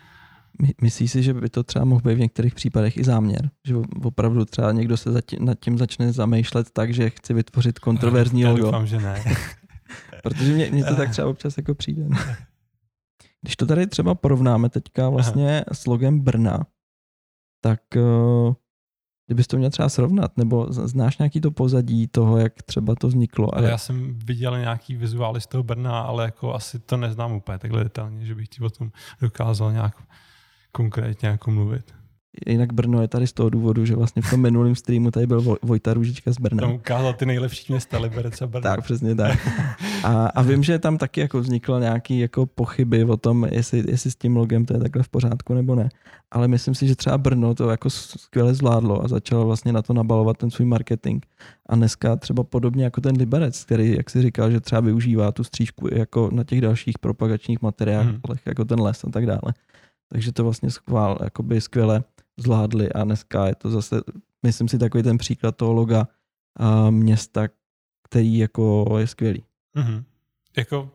Myslíš 0.82 1.12
si, 1.12 1.24
že 1.24 1.34
by 1.34 1.50
to 1.50 1.64
třeba 1.64 1.86
mohl 1.86 2.02
být 2.02 2.16
v 2.16 2.20
některých 2.20 2.56
případech 2.56 2.98
i 2.98 3.04
záměr? 3.04 3.50
Že 3.68 3.76
opravdu 4.04 4.46
třeba 4.46 4.72
někdo 4.72 4.98
se 4.98 5.12
zatím, 5.12 5.46
nad 5.46 5.60
tím 5.60 5.78
začne 5.78 6.14
zamýšlet 6.14 6.70
tak, 6.74 6.94
že 6.94 7.10
chce 7.10 7.34
vytvořit 7.34 7.80
kontroverzní 7.80 8.42
Já 8.42 8.50
logo? 8.50 8.66
doufám, 8.66 8.88
že 8.88 9.00
ne. 9.00 9.24
Protože 10.24 10.54
mě, 10.54 10.70
mě 10.72 10.84
to 10.84 10.96
tak 10.96 11.10
třeba 11.10 11.28
občas 11.28 11.58
jako 11.58 11.76
přijde. 11.76 12.08
Když 13.42 13.56
to 13.56 13.66
tady 13.66 13.88
třeba 13.88 14.16
porovnáme 14.16 14.70
teďka 14.70 15.10
vlastně 15.10 15.56
Aha. 15.56 15.66
s 15.72 15.86
logem 15.86 16.20
Brna, 16.20 16.66
tak 17.64 17.80
uh, 17.96 18.54
kdybys 19.28 19.48
to 19.48 19.58
měl 19.58 19.70
třeba 19.70 19.90
srovnat, 19.90 20.38
nebo 20.38 20.68
znáš 20.70 21.18
nějaký 21.18 21.42
to 21.42 21.52
pozadí 21.52 22.08
toho, 22.08 22.38
jak 22.38 22.54
třeba 22.64 22.96
to 22.96 23.08
vzniklo? 23.08 23.56
Ale 23.56 23.70
já 23.70 23.78
jsem 23.78 24.20
viděl 24.20 24.60
nějaký 24.60 24.96
vizuály 24.96 25.42
z 25.42 25.48
toho 25.48 25.64
Brna, 25.64 26.02
ale 26.02 26.26
jako 26.26 26.54
asi 26.54 26.80
to 26.80 26.98
neznám 26.98 27.32
úplně 27.32 27.58
takhle 27.58 27.84
detailně, 27.84 28.26
že 28.26 28.36
bych 28.36 28.48
ti 28.48 28.62
o 28.62 28.70
tom 28.70 28.92
dokázal 29.22 29.72
nějak 29.72 30.04
konkrétně 30.72 31.30
jako 31.30 31.52
mluvit. 31.52 31.98
Jinak 32.46 32.74
Brno 32.74 33.02
je 33.02 33.08
tady 33.08 33.28
z 33.28 33.34
toho 33.34 33.50
důvodu, 33.50 33.86
že 33.86 33.96
vlastně 33.96 34.22
v 34.22 34.30
tom 34.30 34.42
minulém 34.42 34.76
streamu 34.76 35.12
tady 35.12 35.28
byl 35.28 35.58
Vojta 35.62 35.94
Růžička 35.94 36.34
z 36.34 36.38
Brna. 36.38 36.62
Tam 36.62 36.72
ukázal 36.72 37.14
ty 37.14 37.26
nejlepší 37.26 37.74
města 37.74 38.00
Liberec 38.00 38.42
a 38.42 38.48
Brno. 38.48 38.62
tak, 38.62 38.82
přesně 38.84 39.16
tak. 39.16 39.48
A, 40.04 40.28
a 40.28 40.42
vím, 40.42 40.64
že 40.64 40.80
tam 40.80 40.98
taky 40.98 41.20
jako 41.20 41.40
vzniklo 41.40 41.80
nějaké 41.80 42.14
jako 42.14 42.46
pochyby 42.46 43.04
o 43.04 43.18
tom, 43.18 43.48
jestli, 43.52 43.84
jestli 43.88 44.12
s 44.12 44.16
tím 44.16 44.38
logem 44.38 44.66
to 44.66 44.74
je 44.74 44.80
takhle 44.80 45.04
v 45.04 45.10
pořádku 45.10 45.54
nebo 45.54 45.76
ne. 45.76 45.90
Ale 46.32 46.48
myslím 46.48 46.76
si, 46.76 46.88
že 46.88 46.96
třeba 46.96 47.18
Brno 47.18 47.56
to 47.56 47.70
jako 47.70 47.90
skvěle 47.90 48.54
zvládlo 48.54 49.04
a 49.04 49.08
začalo 49.08 49.46
vlastně 49.46 49.74
na 49.74 49.82
to 49.82 49.94
nabalovat 49.94 50.38
ten 50.38 50.52
svůj 50.52 50.68
marketing. 50.68 51.26
A 51.70 51.76
dneska 51.76 52.16
třeba 52.16 52.44
podobně 52.44 52.84
jako 52.84 53.02
ten 53.02 53.18
Liberec, 53.18 53.64
který, 53.64 53.96
jak 53.98 54.10
si 54.10 54.22
říkal, 54.22 54.52
že 54.52 54.60
třeba 54.60 54.82
využívá 54.82 55.32
tu 55.32 55.44
střížku 55.44 55.88
jako 55.94 56.30
na 56.34 56.44
těch 56.44 56.62
dalších 56.62 57.00
propagačních 57.00 57.62
materiálech, 57.62 58.08
hmm. 58.08 58.38
jako 58.46 58.66
ten 58.66 58.82
les 58.82 59.04
a 59.04 59.10
tak 59.10 59.26
dále 59.26 59.54
takže 60.10 60.32
to 60.32 60.44
vlastně 60.44 60.72
schvál, 60.72 61.18
jakoby 61.24 61.62
skvěle 61.62 62.04
zvládli 62.38 62.92
a 62.94 63.04
dneska 63.04 63.48
je 63.48 63.56
to 63.56 63.70
zase, 63.70 64.02
myslím 64.44 64.68
si, 64.68 64.80
takový 64.80 65.04
ten 65.04 65.18
příklad 65.18 65.56
toho 65.56 65.74
loga 65.74 66.08
a 66.60 66.90
města, 66.90 67.48
který 68.04 68.38
jako 68.38 68.96
je 69.00 69.08
skvělý. 69.08 69.44
Mm-hmm. 69.76 70.04
Jako 70.58 70.92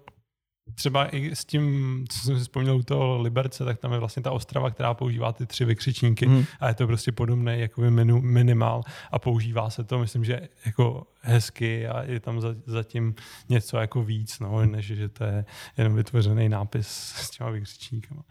třeba 0.74 1.06
i 1.06 1.36
s 1.36 1.44
tím, 1.44 2.04
co 2.08 2.18
jsem 2.18 2.36
si 2.36 2.42
vzpomněl 2.42 2.76
u 2.76 2.82
toho 2.82 3.22
Liberce, 3.22 3.64
tak 3.64 3.78
tam 3.78 3.92
je 3.92 3.98
vlastně 3.98 4.22
ta 4.22 4.32
Ostrava, 4.32 4.70
která 4.70 4.94
používá 4.94 5.32
ty 5.32 5.46
tři 5.46 5.64
vykřičníky 5.64 6.26
mm. 6.26 6.44
a 6.60 6.68
je 6.68 6.74
to 6.74 6.86
prostě 6.86 7.12
podobné 7.12 7.58
jako 7.58 7.80
minu, 7.90 8.20
minimál 8.20 8.82
a 9.10 9.18
používá 9.18 9.70
se 9.70 9.84
to, 9.84 9.98
myslím, 9.98 10.24
že 10.24 10.48
jako 10.66 11.06
hezky 11.20 11.88
a 11.88 12.02
je 12.02 12.20
tam 12.20 12.40
zatím 12.66 13.14
něco 13.48 13.76
jako 13.76 14.02
víc, 14.02 14.38
no, 14.40 14.66
než 14.66 14.86
že 14.86 15.08
to 15.08 15.24
je 15.24 15.44
jenom 15.76 15.94
vytvořený 15.94 16.48
nápis 16.48 16.88
s 17.16 17.30
těma 17.30 17.50
vykřičníkama. 17.50 18.22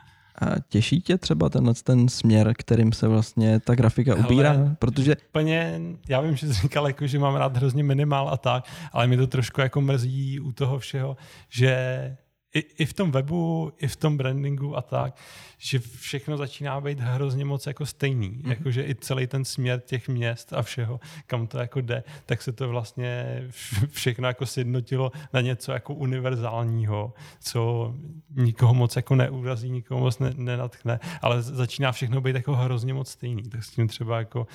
A 0.42 0.46
těší 0.70 1.02
tě 1.02 1.18
třeba 1.18 1.50
tenhle 1.50 1.74
ten 1.84 2.10
směr, 2.10 2.54
kterým 2.58 2.94
se 2.94 3.08
vlastně 3.08 3.60
ta 3.60 3.76
grafika 3.76 4.16
ubírá? 4.16 4.52
Hele, 4.52 4.76
Protože... 4.80 5.16
Úplně, 5.30 5.82
já 6.10 6.22
vím, 6.22 6.36
že 6.36 6.48
jsi 6.48 6.54
říkal, 6.62 6.88
jako, 6.88 7.08
že 7.08 7.20
mám 7.20 7.36
rád 7.36 7.58
hrozně 7.58 7.84
minimál 7.84 8.30
a 8.30 8.38
tak, 8.38 8.66
ale 8.92 9.08
mi 9.08 9.18
to 9.18 9.28
trošku 9.28 9.62
jako 9.62 9.82
mrzí 9.82 10.40
u 10.40 10.52
toho 10.52 10.80
všeho, 10.80 11.18
že 11.50 12.18
i, 12.54 12.60
i 12.60 12.86
v 12.86 12.94
tom 12.94 13.12
webu, 13.12 13.74
i 13.78 13.88
v 13.88 13.96
tom 13.96 14.18
brandingu 14.18 14.78
a 14.78 14.82
tak, 14.82 15.16
že 15.58 15.80
všechno 15.80 16.38
začíná 16.38 16.82
být 16.82 17.00
hrozně 17.00 17.46
moc 17.46 17.68
jako 17.68 17.86
stejný. 17.86 18.30
Mm-hmm. 18.30 18.50
Jakože 18.50 18.84
i 18.84 18.96
celý 18.96 19.28
ten 19.28 19.46
směr 19.46 19.80
těch 19.80 20.10
měst 20.10 20.54
a 20.54 20.62
všeho, 20.62 21.00
kam 21.28 21.48
to 21.48 21.58
jako 21.58 21.82
jde, 21.82 22.04
tak 22.26 22.42
se 22.42 22.52
to 22.52 22.70
vlastně 22.70 23.42
všechno 23.90 24.28
jako 24.28 24.46
sjednotilo 24.46 25.12
na 25.34 25.42
něco 25.42 25.72
jako 25.72 25.94
univerzálního, 25.94 27.14
co 27.40 27.94
nikoho 28.36 28.74
moc 28.74 28.96
jako 28.96 29.16
neurazí, 29.16 29.70
nikoho 29.70 30.02
moc 30.02 30.20
ne, 30.20 30.34
nenatkne, 30.38 31.00
ale 31.22 31.42
začíná 31.42 31.92
všechno 31.92 32.22
být 32.22 32.36
jako 32.36 32.56
hrozně 32.56 32.94
moc 32.94 33.10
stejný. 33.10 33.44
Tak 33.44 33.64
s 33.64 33.72
tím 33.72 33.88
třeba 33.88 34.18
jako 34.18 34.48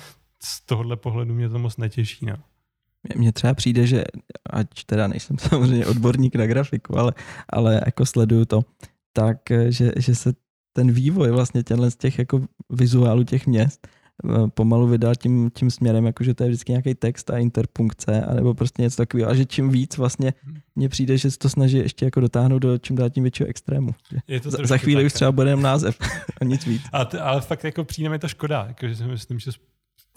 z 0.43 0.61
tohohle 0.61 0.95
pohledu 0.95 1.33
mě 1.33 1.49
to 1.49 1.59
moc 1.59 1.77
netěší. 1.77 2.25
No. 2.25 2.37
Mně 3.15 3.31
třeba 3.31 3.53
přijde, 3.53 3.87
že 3.87 4.03
ať 4.49 4.67
teda 4.85 5.07
nejsem 5.07 5.37
samozřejmě 5.49 5.85
odborník 5.85 6.35
na 6.35 6.47
grafiku, 6.47 6.99
ale, 6.99 7.13
ale 7.49 7.81
jako 7.85 8.05
sleduju 8.05 8.45
to, 8.45 8.61
tak 9.13 9.37
že, 9.69 9.91
že 9.97 10.15
se 10.15 10.33
ten 10.77 10.91
vývoj 10.91 11.31
vlastně 11.31 11.63
těchto 11.63 11.91
z 11.91 11.95
těch 11.95 12.19
jako 12.19 12.41
vizuálů 12.69 13.23
těch 13.23 13.47
měst 13.47 13.87
eh, 13.87 14.47
pomalu 14.47 14.87
vydal 14.87 15.15
tím, 15.15 15.49
tím 15.53 15.71
směrem, 15.71 16.05
jako 16.05 16.23
že 16.23 16.33
to 16.33 16.43
je 16.43 16.49
vždycky 16.49 16.71
nějaký 16.71 16.95
text 16.95 17.29
a 17.29 17.37
interpunkce, 17.37 18.21
anebo 18.21 18.53
prostě 18.53 18.81
něco 18.81 18.97
takového. 18.97 19.29
A 19.29 19.35
že 19.35 19.45
čím 19.45 19.69
víc 19.69 19.97
vlastně 19.97 20.33
mně 20.75 20.89
přijde, 20.89 21.17
že 21.17 21.31
se 21.31 21.37
to 21.37 21.49
snaží 21.49 21.77
ještě 21.77 22.05
jako 22.05 22.19
dotáhnout 22.19 22.59
do 22.59 22.77
čím 22.77 22.95
dál 22.95 23.09
tím 23.09 23.23
většího 23.23 23.49
extrému. 23.49 23.95
Je 24.27 24.39
to 24.39 24.51
za, 24.51 24.57
za 24.63 24.77
chvíli 24.77 25.01
tak, 25.01 25.05
už 25.05 25.13
třeba 25.13 25.31
bude 25.31 25.49
jenom 25.49 25.63
název 25.63 25.97
a 26.41 26.43
nic 26.43 26.65
víc. 26.65 26.81
Ale, 26.91 27.07
ale 27.21 27.41
fakt 27.41 27.63
jako 27.63 27.83
přijde 27.83 28.09
mi 28.09 28.19
to 28.19 28.27
škoda, 28.27 28.65
jako, 28.67 28.87
že 28.87 28.95
si 28.95 29.03
myslím, 29.03 29.39
že 29.39 29.51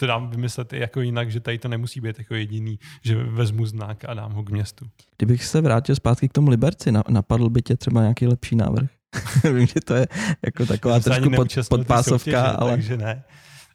to 0.01 0.07
dám 0.07 0.29
vymyslet 0.29 0.73
jako 0.73 1.01
jinak, 1.01 1.31
že 1.31 1.39
tady 1.39 1.57
to 1.57 1.67
nemusí 1.67 2.01
být 2.01 2.19
jako 2.19 2.35
jediný, 2.35 2.79
že 3.01 3.15
vezmu 3.15 3.65
znak 3.65 4.05
a 4.05 4.13
dám 4.13 4.31
ho 4.31 4.43
k 4.43 4.49
městu. 4.49 4.85
Kdybych 5.17 5.45
se 5.45 5.61
vrátil 5.61 5.95
zpátky 5.95 6.29
k 6.29 6.31
tomu 6.31 6.49
Liberci, 6.49 6.91
napadl 7.09 7.49
by 7.49 7.61
tě 7.61 7.77
třeba 7.77 8.01
nějaký 8.01 8.27
lepší 8.27 8.55
návrh? 8.55 8.89
Vím, 9.55 9.67
že 9.67 9.79
to 9.85 9.95
je 9.95 10.07
jako 10.45 10.65
taková 10.65 10.99
trošku 10.99 11.29
pod, 11.35 11.47
podpásovka, 11.69 12.17
soutěže, 12.19 12.37
ale... 12.37 12.71
Takže 12.71 12.97
ne. 12.97 13.23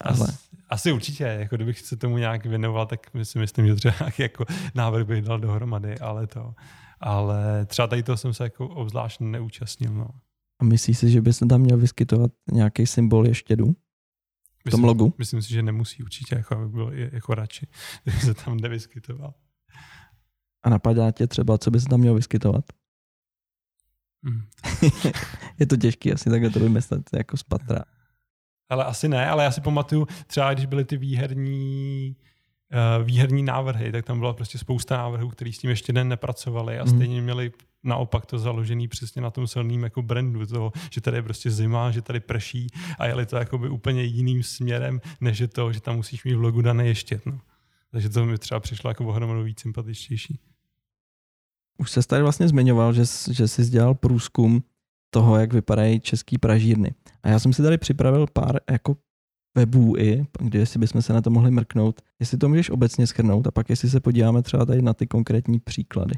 As, 0.00 0.20
ale... 0.20 0.28
Asi 0.68 0.92
určitě, 0.92 1.24
jako 1.24 1.56
kdybych 1.56 1.80
se 1.80 1.96
tomu 1.96 2.18
nějak 2.18 2.46
věnoval, 2.46 2.86
tak 2.86 3.00
si 3.22 3.38
myslím, 3.38 3.66
že 3.66 3.74
třeba 3.74 3.94
jako 4.18 4.44
návrh 4.74 5.06
bych 5.06 5.22
dal 5.22 5.38
dohromady, 5.38 5.98
ale 5.98 6.26
to, 6.26 6.54
ale 7.00 7.66
třeba 7.66 7.88
tady 7.88 8.02
to 8.02 8.16
jsem 8.16 8.34
se 8.34 8.44
jako 8.44 8.68
obzvlášť 8.68 9.20
neúčastnil. 9.20 9.92
No. 9.92 10.08
A 10.60 10.64
myslíš 10.64 10.98
si, 10.98 11.10
že 11.10 11.20
by 11.20 11.32
se 11.32 11.46
tam 11.46 11.60
měl 11.60 11.78
vyskytovat 11.78 12.30
nějaký 12.52 12.86
symbol 12.86 13.26
ještědu? 13.26 13.74
V 14.66 14.70
tom 14.70 14.84
logu? 14.84 15.14
Myslím 15.18 15.42
si, 15.42 15.50
že 15.50 15.62
nemusí 15.62 16.02
určitě, 16.02 16.34
jako 16.34 16.54
aby 16.54 16.68
byl 16.68 16.90
jako 16.94 17.34
radši, 17.34 17.66
kdyby 18.04 18.20
se 18.20 18.34
tam 18.34 18.56
nevyskytoval. 18.56 19.34
A 20.62 20.70
napadá 20.70 21.10
tě 21.10 21.26
třeba, 21.26 21.58
co 21.58 21.70
by 21.70 21.80
se 21.80 21.88
tam 21.88 22.00
mělo 22.00 22.16
vyskytovat? 22.16 22.64
Hmm. 24.24 24.42
je 25.58 25.66
to 25.66 25.76
těžké 25.76 26.12
asi 26.12 26.30
takhle 26.30 26.50
to 26.50 26.60
vymyslet 26.60 27.02
jako 27.12 27.36
z 27.36 27.42
patra. 27.42 27.84
Ale 28.68 28.84
asi 28.84 29.08
ne, 29.08 29.28
ale 29.28 29.44
já 29.44 29.50
si 29.50 29.60
pamatuju, 29.60 30.06
třeba 30.26 30.54
když 30.54 30.66
byly 30.66 30.84
ty 30.84 30.96
výherní 30.96 32.16
uh, 32.98 33.06
výherní 33.06 33.42
návrhy, 33.42 33.92
tak 33.92 34.04
tam 34.04 34.18
byla 34.18 34.32
prostě 34.32 34.58
spousta 34.58 34.96
návrhů, 34.96 35.28
který 35.28 35.52
s 35.52 35.58
tím 35.58 35.70
ještě 35.70 35.92
den 35.92 36.08
nepracovali 36.08 36.78
a 36.78 36.84
mm. 36.84 36.90
stejně 36.90 37.22
měli 37.22 37.52
naopak 37.86 38.26
to 38.26 38.38
založený 38.38 38.88
přesně 38.88 39.22
na 39.22 39.30
tom 39.30 39.46
silným 39.46 39.82
jako 39.82 40.02
brandu 40.02 40.46
toho, 40.46 40.72
že 40.90 41.00
tady 41.00 41.16
je 41.16 41.22
prostě 41.22 41.50
zima, 41.50 41.90
že 41.90 42.02
tady 42.02 42.20
prší 42.20 42.66
a 42.98 43.06
jeli 43.06 43.26
to 43.26 43.36
jakoby 43.36 43.68
úplně 43.68 44.02
jiným 44.02 44.42
směrem, 44.42 45.00
než 45.20 45.42
to, 45.52 45.72
že 45.72 45.80
tam 45.80 45.96
musíš 45.96 46.24
mít 46.24 46.34
v 46.34 46.40
logu 46.40 46.62
dané 46.62 46.86
ještě. 46.86 47.20
No. 47.26 47.40
Takže 47.90 48.08
to 48.08 48.26
mi 48.26 48.38
třeba 48.38 48.60
přišlo 48.60 48.90
jako 48.90 49.06
ohromadu 49.06 49.42
víc 49.42 49.60
sympatičtější. 49.60 50.40
Už 51.78 51.90
se 51.90 52.06
tady 52.06 52.22
vlastně 52.22 52.48
zmiňoval, 52.48 52.92
že, 52.92 53.02
že 53.30 53.48
jsi 53.48 53.70
dělal 53.70 53.94
průzkum 53.94 54.62
toho, 55.10 55.36
jak 55.36 55.52
vypadají 55.52 56.00
český 56.00 56.38
pražírny. 56.38 56.94
A 57.22 57.28
já 57.28 57.38
jsem 57.38 57.52
si 57.52 57.62
tady 57.62 57.78
připravil 57.78 58.26
pár 58.32 58.60
jako 58.70 58.96
webů 59.56 59.96
i, 59.98 60.26
kde 60.40 60.58
jestli 60.58 60.80
bychom 60.80 61.02
se 61.02 61.12
na 61.12 61.22
to 61.22 61.30
mohli 61.30 61.50
mrknout. 61.50 62.02
Jestli 62.20 62.38
to 62.38 62.48
můžeš 62.48 62.70
obecně 62.70 63.06
schrnout 63.06 63.46
a 63.46 63.50
pak 63.50 63.70
jestli 63.70 63.90
se 63.90 64.00
podíváme 64.00 64.42
třeba 64.42 64.64
tady 64.66 64.82
na 64.82 64.94
ty 64.94 65.06
konkrétní 65.06 65.58
příklady. 65.58 66.14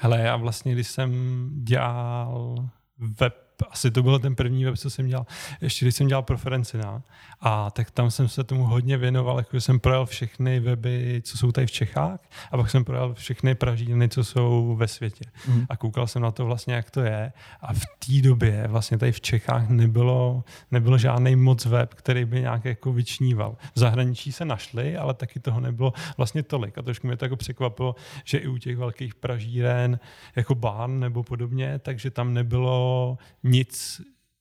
Hele, 0.00 0.20
já 0.20 0.36
vlastně, 0.36 0.72
když 0.72 0.88
jsem 0.88 1.50
dělal 1.64 2.68
web 2.98 3.43
asi 3.70 3.90
to 3.90 4.02
byl 4.02 4.18
ten 4.18 4.34
první 4.34 4.64
web, 4.64 4.76
co 4.76 4.90
jsem 4.90 5.06
dělal, 5.06 5.26
ještě 5.60 5.84
když 5.84 5.96
jsem 5.96 6.06
dělal 6.06 6.22
preferencina. 6.22 7.02
A 7.40 7.70
tak 7.70 7.90
tam 7.90 8.10
jsem 8.10 8.28
se 8.28 8.44
tomu 8.44 8.64
hodně 8.64 8.96
věnoval, 8.96 9.38
jako 9.38 9.60
jsem 9.60 9.80
projel 9.80 10.06
všechny 10.06 10.60
weby, 10.60 11.22
co 11.24 11.38
jsou 11.38 11.52
tady 11.52 11.66
v 11.66 11.70
Čechách, 11.70 12.20
a 12.50 12.56
pak 12.56 12.70
jsem 12.70 12.84
projel 12.84 13.14
všechny 13.14 13.54
pražírny, 13.54 14.08
co 14.08 14.24
jsou 14.24 14.76
ve 14.76 14.88
světě. 14.88 15.24
Mm. 15.48 15.66
A 15.68 15.76
koukal 15.76 16.06
jsem 16.06 16.22
na 16.22 16.30
to 16.30 16.46
vlastně, 16.46 16.74
jak 16.74 16.90
to 16.90 17.00
je. 17.00 17.32
A 17.60 17.72
v 17.72 17.80
té 17.80 18.28
době 18.28 18.64
vlastně 18.68 18.98
tady 18.98 19.12
v 19.12 19.20
Čechách 19.20 19.68
nebylo, 19.68 20.44
nebylo 20.70 20.98
žádný 20.98 21.36
moc 21.36 21.66
web, 21.66 21.94
který 21.94 22.24
by 22.24 22.40
nějak 22.40 22.64
jako 22.64 22.92
vyčníval. 22.92 23.56
V 23.74 23.78
zahraničí 23.78 24.32
se 24.32 24.44
našli, 24.44 24.96
ale 24.96 25.14
taky 25.14 25.40
toho 25.40 25.60
nebylo 25.60 25.92
vlastně 26.16 26.42
tolik. 26.42 26.78
A 26.78 26.82
trošku 26.82 27.06
mě 27.06 27.16
to 27.16 27.24
jako 27.24 27.36
překvapilo, 27.36 27.94
že 28.24 28.38
i 28.38 28.46
u 28.46 28.58
těch 28.58 28.76
velkých 28.76 29.14
pražíren, 29.14 30.00
jako 30.36 30.54
Bán 30.54 31.00
nebo 31.00 31.22
podobně, 31.22 31.78
takže 31.78 32.10
tam 32.10 32.34
nebylo 32.34 33.18
nic, 33.44 34.00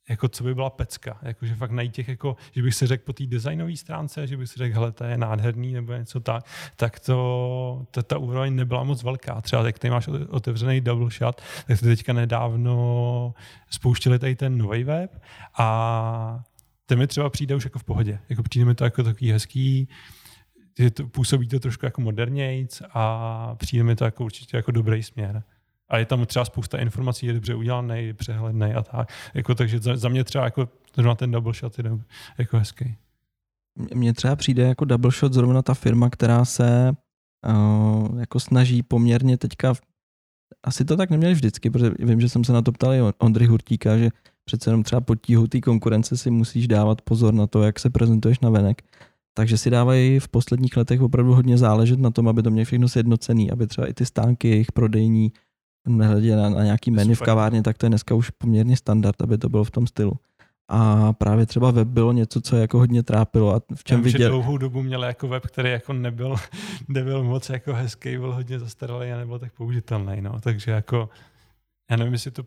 jako 0.10 0.28
co 0.28 0.44
by 0.44 0.56
byla 0.56 0.70
pecka. 0.70 1.20
Jako, 1.22 1.46
že 1.46 1.56
fakt 1.56 1.72
najít 1.72 1.94
těch, 1.94 2.08
jako, 2.08 2.36
že 2.52 2.62
bych 2.62 2.76
si 2.76 2.88
řekl 2.88 3.04
po 3.06 3.14
té 3.14 3.26
designové 3.26 3.78
stránce, 3.78 4.28
že 4.28 4.38
bych 4.38 4.50
si 4.50 4.58
řekl, 4.58 4.76
hele, 4.76 4.92
to 4.92 5.04
je 5.04 5.18
nádherný 5.18 5.74
nebo 5.74 5.94
něco 5.94 6.20
tak, 6.20 6.44
tak 6.76 7.00
to, 7.00 7.86
to, 7.92 8.04
ta 8.04 8.18
úroveň 8.18 8.56
nebyla 8.56 8.84
moc 8.84 9.04
velká. 9.04 9.42
Třeba 9.42 9.66
jak 9.66 9.80
tady 9.80 9.92
máš 9.92 10.08
otevřený 10.30 10.82
double 10.82 11.10
shot, 11.10 11.42
tak 11.68 11.80
to 11.80 11.86
teďka 11.86 12.14
nedávno 12.14 13.34
spouštili 13.70 14.20
tady 14.20 14.36
ten 14.36 14.58
nový 14.58 14.84
web 14.84 15.22
a 15.58 16.44
ten 16.86 17.00
mi 17.00 17.08
třeba 17.08 17.30
přijde 17.30 17.56
už 17.56 17.64
jako 17.64 17.80
v 17.80 17.84
pohodě. 17.84 18.20
Jako 18.30 18.44
přijde 18.44 18.66
mi 18.66 18.76
to 18.76 18.84
jako 18.84 19.04
takový 19.04 19.32
hezký, 19.32 19.90
že 20.78 20.92
to, 20.92 21.08
působí 21.08 21.48
to 21.48 21.60
trošku 21.60 21.86
jako 21.86 22.02
modernějc 22.02 22.82
a 22.94 23.56
přijde 23.56 23.84
mi 23.84 23.96
to 23.96 24.06
jako 24.06 24.24
určitě 24.24 24.58
jako 24.58 24.72
dobrý 24.72 25.04
směr 25.04 25.44
a 25.90 25.98
je 25.98 26.06
tam 26.06 26.26
třeba 26.26 26.46
spousta 26.46 26.78
informací, 26.78 27.26
je 27.26 27.34
dobře 27.34 27.56
udělaný, 27.56 28.14
přehledný 28.14 28.74
a 28.74 28.82
tak. 28.82 29.10
Jako, 29.34 29.56
takže 29.56 29.80
za, 29.80 29.98
za 29.98 30.10
mě 30.10 30.24
třeba 30.24 30.44
jako 30.44 30.70
zrovna 30.96 31.16
ten 31.16 31.32
double 31.32 31.54
shot 31.54 31.80
je 31.80 31.86
jako 32.38 32.58
hezký. 32.58 32.96
Mně 33.94 34.14
třeba 34.14 34.36
přijde 34.36 34.64
jako 34.64 34.86
double 34.86 35.12
shot 35.12 35.34
zrovna 35.34 35.62
ta 35.62 35.74
firma, 35.74 36.10
která 36.10 36.46
se 36.46 36.94
uh, 37.48 38.20
jako 38.20 38.40
snaží 38.40 38.84
poměrně 38.84 39.38
teďka, 39.38 39.74
asi 40.64 40.86
to 40.86 40.98
tak 40.98 41.10
neměli 41.10 41.34
vždycky, 41.34 41.70
protože 41.70 41.92
vím, 42.00 42.22
že 42.22 42.30
jsem 42.30 42.44
se 42.44 42.54
na 42.54 42.62
to 42.62 42.72
ptal 42.72 42.94
i 42.94 43.02
Ondry 43.18 43.46
Hurtíka, 43.46 43.98
že 43.98 44.10
přece 44.46 44.70
jenom 44.70 44.84
třeba 44.84 45.02
pod 45.02 45.16
tíhou 45.16 45.48
té 45.48 45.62
konkurence 45.62 46.18
si 46.18 46.32
musíš 46.32 46.68
dávat 46.68 47.02
pozor 47.02 47.34
na 47.34 47.48
to, 47.48 47.64
jak 47.64 47.80
se 47.80 47.90
prezentuješ 47.90 48.40
na 48.40 48.50
venek. 48.50 48.82
Takže 49.34 49.58
si 49.58 49.70
dávají 49.70 50.20
v 50.20 50.28
posledních 50.28 50.78
letech 50.78 51.02
opravdu 51.02 51.34
hodně 51.34 51.58
záležet 51.58 52.00
na 52.00 52.12
tom, 52.12 52.28
aby 52.28 52.44
to 52.44 52.52
mělo 52.52 52.66
všechno 52.66 52.90
sjednocený, 52.90 53.52
aby 53.52 53.68
třeba 53.68 53.88
i 53.88 53.94
ty 53.94 54.06
stánky, 54.06 54.50
jejich 54.50 54.72
prodejní, 54.72 55.32
nehledě 55.88 56.36
na, 56.36 56.50
na 56.50 56.64
nějaký 56.64 56.92
menu 56.92 57.16
v 57.16 57.22
kavárně, 57.22 57.64
tak 57.64 57.78
to 57.78 57.86
je 57.86 57.90
dneska 57.90 58.16
už 58.16 58.30
poměrně 58.30 58.78
standard, 58.78 59.22
aby 59.22 59.38
to 59.38 59.50
bylo 59.50 59.64
v 59.64 59.72
tom 59.72 59.88
stylu. 59.88 60.14
A 60.68 61.14
právě 61.14 61.46
třeba 61.46 61.72
web 61.72 61.88
bylo 61.88 62.12
něco, 62.12 62.42
co 62.42 62.56
jako 62.56 62.78
hodně 62.78 63.04
trápilo. 63.04 63.56
A 63.56 63.62
v 63.76 63.84
čem 63.84 64.00
Já 64.00 64.04
viděl... 64.04 64.30
dlouhou 64.30 64.58
dobu 64.58 64.82
měl 64.82 65.04
jako 65.04 65.28
web, 65.28 65.48
který 65.48 65.70
jako 65.70 65.94
nebyl, 65.94 66.36
nebyl 66.88 67.24
moc 67.24 67.50
jako 67.50 67.74
hezký, 67.74 68.18
byl 68.18 68.34
hodně 68.34 68.60
zastaralý 68.60 69.12
a 69.12 69.18
nebyl 69.18 69.40
tak 69.40 69.54
použitelný. 69.54 70.22
No. 70.22 70.40
Takže 70.42 70.72
jako, 70.72 71.10
já 71.92 71.98
nevím, 71.98 72.14
jestli 72.14 72.32
to 72.32 72.44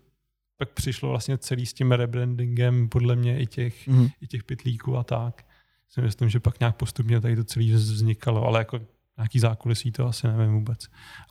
pak 0.56 0.68
přišlo 0.68 1.08
vlastně 1.08 1.38
celý 1.38 1.66
s 1.66 1.72
tím 1.72 1.92
rebrandingem, 1.92 2.88
podle 2.88 3.16
mě 3.16 3.40
i 3.40 3.46
těch, 3.46 3.88
mm-hmm. 3.88 4.10
i 4.20 4.26
těch 4.26 4.44
pitlíků 4.44 4.96
a 4.96 5.04
tak. 5.04 5.44
Si 5.88 6.02
myslím, 6.02 6.28
že 6.28 6.40
pak 6.40 6.60
nějak 6.60 6.76
postupně 6.76 7.20
tady 7.20 7.36
to 7.36 7.44
celý 7.44 7.72
vznikalo, 7.72 8.44
ale 8.44 8.60
jako 8.60 8.80
nějaký 9.18 9.38
zákulisí, 9.38 9.92
to 9.92 10.06
asi 10.06 10.26
nevím 10.26 10.54
vůbec. 10.54 10.78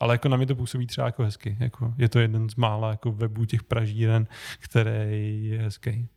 Ale 0.00 0.14
jako 0.14 0.28
na 0.28 0.36
mě 0.36 0.46
to 0.46 0.56
působí 0.56 0.86
třeba 0.86 1.06
jako 1.06 1.22
hezky. 1.22 1.56
Jako 1.60 1.94
je 1.98 2.08
to 2.08 2.18
jeden 2.18 2.50
z 2.50 2.54
mála 2.54 2.90
jako 2.90 3.12
webů 3.12 3.44
těch 3.44 3.64
pražíren, 3.64 4.26
který 4.60 5.46
je 5.46 5.62
hezký. 5.62 6.08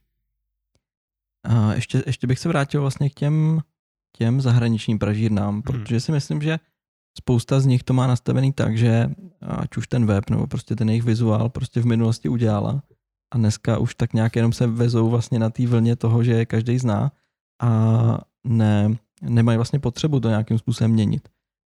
A 1.44 1.74
ještě, 1.74 2.04
ještě 2.06 2.28
bych 2.28 2.40
se 2.40 2.50
vrátil 2.50 2.82
vlastně 2.82 3.10
k 3.10 3.14
těm, 3.14 3.62
těm 4.18 4.42
zahraničním 4.42 5.00
pražírnám, 5.00 5.54
hmm. 5.54 5.62
protože 5.62 6.00
si 6.00 6.12
myslím, 6.12 6.42
že 6.42 6.60
spousta 7.18 7.60
z 7.60 7.66
nich 7.66 7.84
to 7.84 7.94
má 7.94 8.08
nastavený 8.08 8.54
tak, 8.54 8.78
že 8.78 9.10
ať 9.42 9.78
už 9.78 9.88
ten 9.88 10.06
web 10.06 10.30
nebo 10.30 10.48
prostě 10.48 10.76
ten 10.76 10.90
jejich 10.90 11.04
vizuál 11.04 11.50
prostě 11.50 11.82
v 11.82 11.86
minulosti 11.86 12.30
udělala 12.30 12.84
a 13.34 13.38
dneska 13.38 13.78
už 13.78 13.96
tak 13.96 14.14
nějak 14.14 14.36
jenom 14.36 14.54
se 14.54 14.68
vezou 14.68 15.10
vlastně 15.10 15.40
na 15.40 15.50
té 15.50 15.68
vlně 15.68 15.96
toho, 15.96 16.24
že 16.24 16.32
je 16.32 16.46
každý 16.46 16.78
zná 16.78 17.12
a 17.62 17.70
ne, 18.44 18.98
nemají 19.22 19.58
vlastně 19.58 19.80
potřebu 19.80 20.20
to 20.20 20.30
nějakým 20.30 20.58
způsobem 20.58 20.92
měnit. 20.92 21.30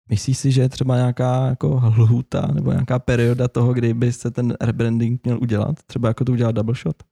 Myslíš 0.10 0.38
si, 0.38 0.52
že 0.52 0.62
je 0.62 0.69
třeba 0.69 0.95
nějaká 0.95 1.48
jako 1.48 1.93
lhuta 1.98 2.48
nebo 2.54 2.72
nějaká 2.72 3.00
perioda 3.00 3.48
toho, 3.48 3.74
kdy 3.74 3.93
by 3.93 4.12
se 4.12 4.32
ten 4.32 4.54
rebranding 4.62 5.24
měl 5.24 5.39
udělat? 5.41 5.84
Třeba 5.86 6.08
jako 6.08 6.26
to 6.26 6.32
udělat 6.32 6.52
double 6.52 6.76
shot? 6.76 7.04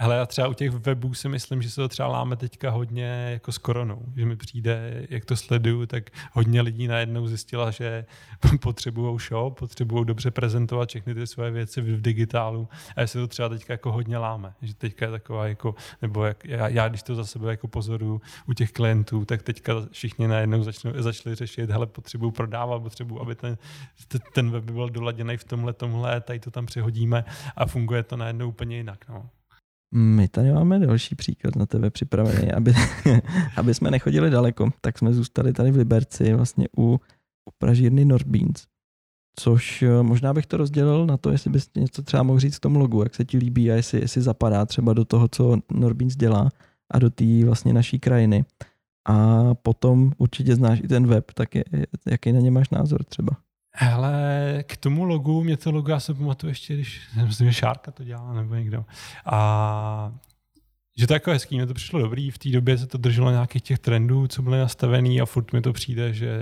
Hele, 0.00 0.16
já 0.16 0.26
třeba 0.26 0.48
u 0.48 0.52
těch 0.52 0.70
webů 0.70 1.14
si 1.14 1.28
myslím, 1.28 1.62
že 1.62 1.70
se 1.70 1.76
to 1.76 1.88
třeba 1.88 2.08
láme 2.08 2.36
teďka 2.36 2.70
hodně 2.70 3.28
jako 3.32 3.52
s 3.52 3.58
koronou. 3.58 4.02
Že 4.16 4.26
mi 4.26 4.36
přijde, 4.36 5.06
jak 5.10 5.24
to 5.24 5.36
sleduju, 5.36 5.86
tak 5.86 6.10
hodně 6.32 6.60
lidí 6.60 6.88
najednou 6.88 7.26
zjistila, 7.26 7.70
že 7.70 8.04
potřebují 8.60 9.18
shop, 9.18 9.58
potřebují 9.58 10.06
dobře 10.06 10.30
prezentovat 10.30 10.88
všechny 10.88 11.14
ty 11.14 11.26
své 11.26 11.50
věci 11.50 11.80
v 11.80 12.02
digitálu. 12.02 12.68
A 12.96 13.00
jestli 13.00 13.20
to 13.20 13.28
třeba 13.28 13.48
teďka 13.48 13.72
jako 13.72 13.92
hodně 13.92 14.18
láme. 14.18 14.54
Že 14.62 14.74
teďka 14.74 15.06
je 15.06 15.10
taková 15.10 15.48
jako, 15.48 15.74
nebo 16.02 16.24
jak, 16.24 16.44
já, 16.44 16.68
já, 16.68 16.88
když 16.88 17.02
to 17.02 17.14
za 17.14 17.24
sebe 17.24 17.50
jako 17.50 17.68
pozoru 17.68 18.20
u 18.46 18.52
těch 18.52 18.72
klientů, 18.72 19.24
tak 19.24 19.42
teďka 19.42 19.72
všichni 19.90 20.28
najednou 20.28 20.64
začnou, 20.64 20.92
začali 20.94 21.34
řešit, 21.34 21.70
hele, 21.70 21.86
potřebuju 21.86 22.30
prodávat, 22.30 22.82
potřebuju, 22.82 23.20
aby 23.20 23.34
ten, 23.34 23.58
ten 24.34 24.50
web 24.50 24.64
byl 24.64 24.90
doladěný 24.90 25.36
v 25.36 25.44
tomhle, 25.44 25.72
tomhle, 25.72 26.20
tady 26.20 26.40
to 26.40 26.50
tam 26.50 26.66
přehodíme 26.66 27.24
a 27.56 27.66
funguje 27.66 28.02
to 28.02 28.16
najednou 28.16 28.48
úplně 28.48 28.76
jinak. 28.76 29.08
No. 29.08 29.30
My 29.94 30.28
tady 30.28 30.52
máme 30.52 30.78
další 30.78 31.14
příklad 31.14 31.56
na 31.56 31.66
tebe 31.66 31.90
připravený, 31.90 32.52
aby, 32.52 32.74
aby 33.56 33.74
jsme 33.74 33.90
nechodili 33.90 34.30
daleko, 34.30 34.70
tak 34.80 34.98
jsme 34.98 35.12
zůstali 35.12 35.52
tady 35.52 35.70
v 35.70 35.76
Liberci 35.76 36.34
vlastně 36.34 36.68
u, 36.78 36.92
u 37.48 37.50
pražírny 37.58 38.04
Nordbeans. 38.04 38.66
Což 39.38 39.82
eh, 39.82 40.02
možná 40.02 40.34
bych 40.34 40.46
to 40.46 40.56
rozdělil 40.56 41.06
na 41.06 41.16
to, 41.16 41.30
jestli 41.30 41.50
bys 41.50 41.70
něco 41.76 42.02
třeba 42.02 42.22
mohl 42.22 42.40
říct 42.40 42.58
k 42.58 42.60
tomu 42.60 42.78
logu, 42.78 43.02
jak 43.02 43.14
se 43.14 43.24
ti 43.24 43.38
líbí 43.38 43.70
a 43.70 43.74
jestli, 43.74 44.00
jestli 44.00 44.22
zapadá 44.22 44.66
třeba 44.66 44.92
do 44.92 45.04
toho, 45.04 45.28
co 45.28 45.58
Nordbeans 45.72 46.16
dělá 46.16 46.50
a 46.90 46.98
do 46.98 47.10
té 47.10 47.44
vlastně 47.44 47.72
naší 47.72 47.98
krajiny. 47.98 48.44
A 49.08 49.54
potom 49.54 50.12
určitě 50.18 50.54
znáš 50.54 50.80
i 50.80 50.88
ten 50.88 51.06
web, 51.06 51.32
tak 51.34 51.54
je, 51.54 51.64
jaký 52.06 52.32
na 52.32 52.40
ně 52.40 52.50
máš 52.50 52.70
názor 52.70 53.04
třeba? 53.04 53.36
Hele, 53.74 54.64
k 54.66 54.76
tomu 54.76 55.04
logu, 55.04 55.44
mě 55.44 55.56
to 55.56 55.70
logo, 55.70 55.92
já 55.92 56.00
se 56.00 56.14
pamatuju 56.14 56.50
ještě, 56.50 56.74
když 56.74 57.00
myslím, 57.26 57.46
že 57.46 57.54
Šárka 57.54 57.90
to 57.90 58.04
dělala, 58.04 58.32
nebo 58.32 58.54
někdo. 58.54 58.84
A 59.26 60.12
že 60.98 61.06
to 61.06 61.12
jako 61.12 61.30
hezký, 61.30 61.56
mě 61.56 61.66
to 61.66 61.74
přišlo 61.74 62.00
dobrý, 62.00 62.30
v 62.30 62.38
té 62.38 62.48
době 62.48 62.78
se 62.78 62.86
to 62.86 62.98
drželo 62.98 63.30
nějakých 63.30 63.62
těch 63.62 63.78
trendů, 63.78 64.26
co 64.26 64.42
byly 64.42 64.58
nastavený 64.58 65.20
a 65.20 65.26
furt 65.26 65.52
mi 65.52 65.60
to 65.60 65.72
přijde, 65.72 66.12
že 66.12 66.38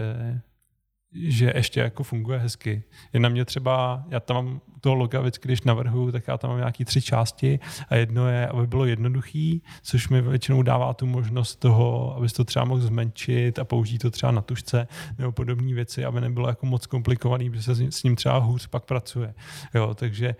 že 1.18 1.52
ještě 1.54 1.80
jako 1.80 2.02
funguje 2.02 2.38
hezky. 2.38 2.82
Je 3.12 3.20
na 3.20 3.28
mě 3.28 3.44
třeba, 3.44 4.04
já 4.08 4.20
tam 4.20 4.36
mám 4.36 4.60
toho 4.80 4.94
loga 4.94 5.20
vždycky, 5.20 5.48
když 5.48 5.62
navrhu, 5.62 6.12
tak 6.12 6.28
já 6.28 6.38
tam 6.38 6.50
mám 6.50 6.58
nějaký 6.58 6.84
tři 6.84 7.02
části 7.02 7.60
a 7.88 7.96
jedno 7.96 8.28
je, 8.28 8.46
aby 8.46 8.66
bylo 8.66 8.84
jednoduchý, 8.84 9.62
což 9.82 10.08
mi 10.08 10.22
většinou 10.22 10.62
dává 10.62 10.94
tu 10.94 11.06
možnost 11.06 11.56
toho, 11.56 12.16
abys 12.16 12.32
to 12.32 12.44
třeba 12.44 12.64
mohl 12.64 12.80
zmenšit 12.80 13.58
a 13.58 13.64
použít 13.64 13.98
to 13.98 14.10
třeba 14.10 14.32
na 14.32 14.40
tušce 14.40 14.88
nebo 15.18 15.32
podobné 15.32 15.74
věci, 15.74 16.04
aby 16.04 16.20
nebylo 16.20 16.48
jako 16.48 16.66
moc 16.66 16.86
komplikovaný, 16.86 17.50
protože 17.50 17.62
se 17.62 17.92
s 17.92 18.02
ním 18.02 18.16
třeba 18.16 18.38
hůř 18.38 18.66
pak 18.66 18.84
pracuje. 18.84 19.34
Jo, 19.74 19.94
takže 19.94 20.36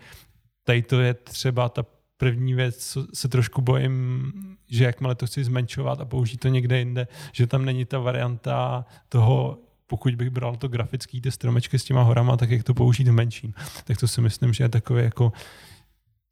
tady 0.63 0.81
to 0.81 0.99
je 0.99 1.13
třeba 1.13 1.69
ta 1.69 1.85
první 2.17 2.53
věc, 2.53 2.91
co 2.91 3.07
se 3.13 3.27
trošku 3.27 3.61
bojím, 3.61 4.33
že 4.69 4.85
jakmile 4.85 5.15
to 5.15 5.27
chci 5.27 5.43
zmenšovat 5.43 6.01
a 6.01 6.05
použít 6.05 6.37
to 6.37 6.47
někde 6.47 6.79
jinde, 6.79 7.07
že 7.31 7.47
tam 7.47 7.65
není 7.65 7.85
ta 7.85 7.99
varianta 7.99 8.85
toho 9.09 9.57
pokud 9.87 10.15
bych 10.15 10.29
bral 10.29 10.55
to 10.55 10.67
grafický, 10.67 11.21
ty 11.21 11.31
stromečky 11.31 11.79
s 11.79 11.83
těma 11.83 12.03
horama, 12.03 12.37
tak 12.37 12.51
jak 12.51 12.63
to 12.63 12.73
použít 12.73 13.07
v 13.07 13.11
menším. 13.11 13.53
Tak 13.83 13.97
to 13.97 14.07
si 14.07 14.21
myslím, 14.21 14.53
že 14.53 14.63
je 14.63 14.69
takové 14.69 15.03
jako 15.03 15.31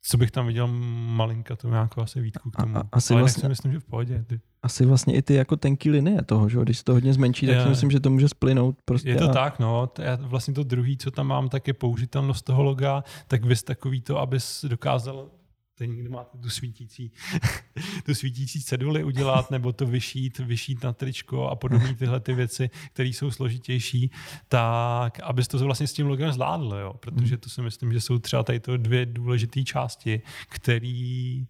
co 0.07 0.17
bych 0.17 0.31
tam 0.31 0.47
viděl 0.47 0.67
malinka, 0.67 1.55
to 1.55 1.69
nějakou 1.69 2.01
asi 2.01 2.21
výtku 2.21 2.51
k 2.51 2.55
tomu. 2.55 2.77
A, 2.77 2.79
a, 2.79 2.83
asi 2.91 3.13
Ale 3.13 3.21
vlastně, 3.21 3.49
myslím, 3.49 3.71
že 3.71 3.79
v 3.79 3.85
pohodě. 3.85 4.23
Ty. 4.27 4.39
Asi 4.63 4.85
vlastně 4.85 5.15
i 5.15 5.21
ty 5.21 5.33
jako 5.33 5.57
tenký 5.57 5.89
linie 5.89 6.21
toho, 6.21 6.49
že? 6.49 6.59
když 6.59 6.77
se 6.77 6.83
to 6.83 6.93
hodně 6.93 7.13
zmenší, 7.13 7.47
tak 7.47 7.55
je, 7.55 7.63
si 7.63 7.69
myslím, 7.69 7.91
že 7.91 7.99
to 7.99 8.09
může 8.09 8.29
splynout. 8.29 8.77
Prostě 8.85 9.09
je 9.09 9.15
to 9.15 9.29
a... 9.29 9.33
tak, 9.33 9.59
no. 9.59 9.89
Já, 9.99 10.15
vlastně 10.15 10.53
to 10.53 10.63
druhý, 10.63 10.97
co 10.97 11.11
tam 11.11 11.27
mám, 11.27 11.49
tak 11.49 11.67
je 11.67 11.73
použitelnost 11.73 12.45
toho 12.45 12.63
loga, 12.63 13.03
tak 13.27 13.45
vys 13.45 13.63
takový 13.63 14.01
to, 14.01 14.19
abys 14.19 14.65
dokázal 14.67 15.29
teď 15.77 15.89
někdo 15.89 16.09
máte 16.09 16.37
tu 16.37 16.49
svítící, 16.49 17.11
tu 18.05 18.15
svítící 18.15 18.63
ceduly 18.63 19.03
udělat, 19.03 19.51
nebo 19.51 19.73
to 19.73 19.85
vyšít, 19.85 20.39
vyšít 20.39 20.83
na 20.83 20.93
tričko 20.93 21.47
a 21.47 21.55
podobné 21.55 21.95
tyhle 21.95 22.19
ty 22.19 22.33
věci, 22.33 22.69
které 22.93 23.09
jsou 23.09 23.31
složitější, 23.31 24.11
tak 24.47 25.19
abys 25.19 25.47
to 25.47 25.57
vlastně 25.57 25.87
s 25.87 25.93
tím 25.93 26.07
logem 26.07 26.31
zvládl, 26.31 26.75
jo? 26.75 26.93
protože 26.93 27.37
to 27.37 27.49
si 27.49 27.61
myslím, 27.61 27.93
že 27.93 28.01
jsou 28.01 28.19
třeba 28.19 28.43
tady 28.43 28.59
to 28.59 28.77
dvě 28.77 29.05
důležité 29.05 29.63
části, 29.63 30.21
které 30.49 31.45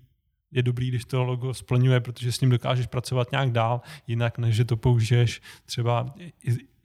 je 0.52 0.64
dobrý, 0.64 0.88
když 0.88 1.06
to 1.06 1.24
logo 1.24 1.54
splňuje, 1.54 2.00
protože 2.00 2.32
s 2.32 2.42
ním 2.42 2.50
dokážeš 2.50 2.88
pracovat 2.88 3.32
nějak 3.32 3.52
dál, 3.52 3.82
jinak 4.08 4.38
než 4.38 4.56
že 4.56 4.66
to 4.66 4.78
použiješ 4.78 5.42
třeba 5.66 6.16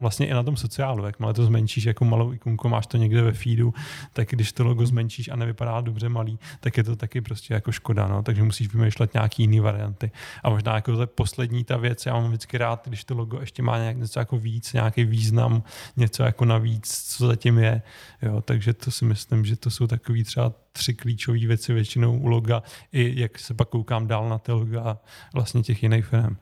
vlastně 0.01 0.27
i 0.27 0.35
na 0.35 0.43
tom 0.43 0.57
sociálu, 0.57 1.05
jakmile 1.05 1.35
to 1.35 1.45
zmenšíš 1.45 1.85
jako 1.85 2.05
malou 2.05 2.33
ikonku, 2.33 2.69
máš 2.69 2.87
to 2.87 2.97
někde 2.97 3.23
ve 3.23 3.33
feedu, 3.33 3.75
tak 4.13 4.29
když 4.31 4.53
to 4.53 4.65
logo 4.65 4.87
zmenšíš 4.87 5.29
a 5.29 5.37
nevypadá 5.37 5.81
dobře 5.81 6.09
malý, 6.09 6.39
tak 6.61 6.77
je 6.77 6.85
to 6.85 6.97
taky 6.97 7.21
prostě 7.21 7.55
jako 7.55 7.73
škoda, 7.73 8.09
no, 8.09 8.23
takže 8.23 8.43
musíš 8.43 8.75
vymýšlet 8.75 9.15
nějaký 9.15 9.43
jiný 9.43 9.61
varianty. 9.61 10.11
A 10.43 10.51
možná 10.51 10.75
jako 10.75 10.97
to 10.97 11.07
poslední 11.07 11.65
ta 11.65 11.77
věc, 11.77 12.07
já 12.07 12.13
mám 12.13 12.29
vždycky 12.29 12.59
rád, 12.59 12.89
když 12.89 13.05
to 13.05 13.15
logo 13.15 13.41
ještě 13.41 13.63
má 13.63 13.79
nějak 13.79 13.97
něco 13.97 14.19
jako 14.19 14.39
víc, 14.39 14.73
nějaký 14.73 15.05
význam, 15.05 15.63
něco 15.97 16.23
jako 16.23 16.45
navíc, 16.45 17.15
co 17.17 17.27
zatím 17.27 17.59
je, 17.59 17.83
jo, 18.23 18.41
takže 18.43 18.75
to 18.75 18.91
si 18.91 19.05
myslím, 19.05 19.45
že 19.45 19.57
to 19.57 19.71
jsou 19.71 19.87
takový 19.87 20.25
třeba 20.25 20.53
tři 20.73 20.95
klíčové 20.95 21.39
věci 21.39 21.73
většinou 21.73 22.19
u 22.19 22.27
loga, 22.27 22.63
i 22.93 23.21
jak 23.21 23.39
se 23.39 23.55
pak 23.55 23.69
koukám 23.69 24.07
dál 24.07 24.29
na 24.29 24.39
ty 24.39 24.53
loga 24.53 24.99
vlastně 25.35 25.63
těch 25.63 25.83
jiných 25.83 26.07
firm. 26.07 26.37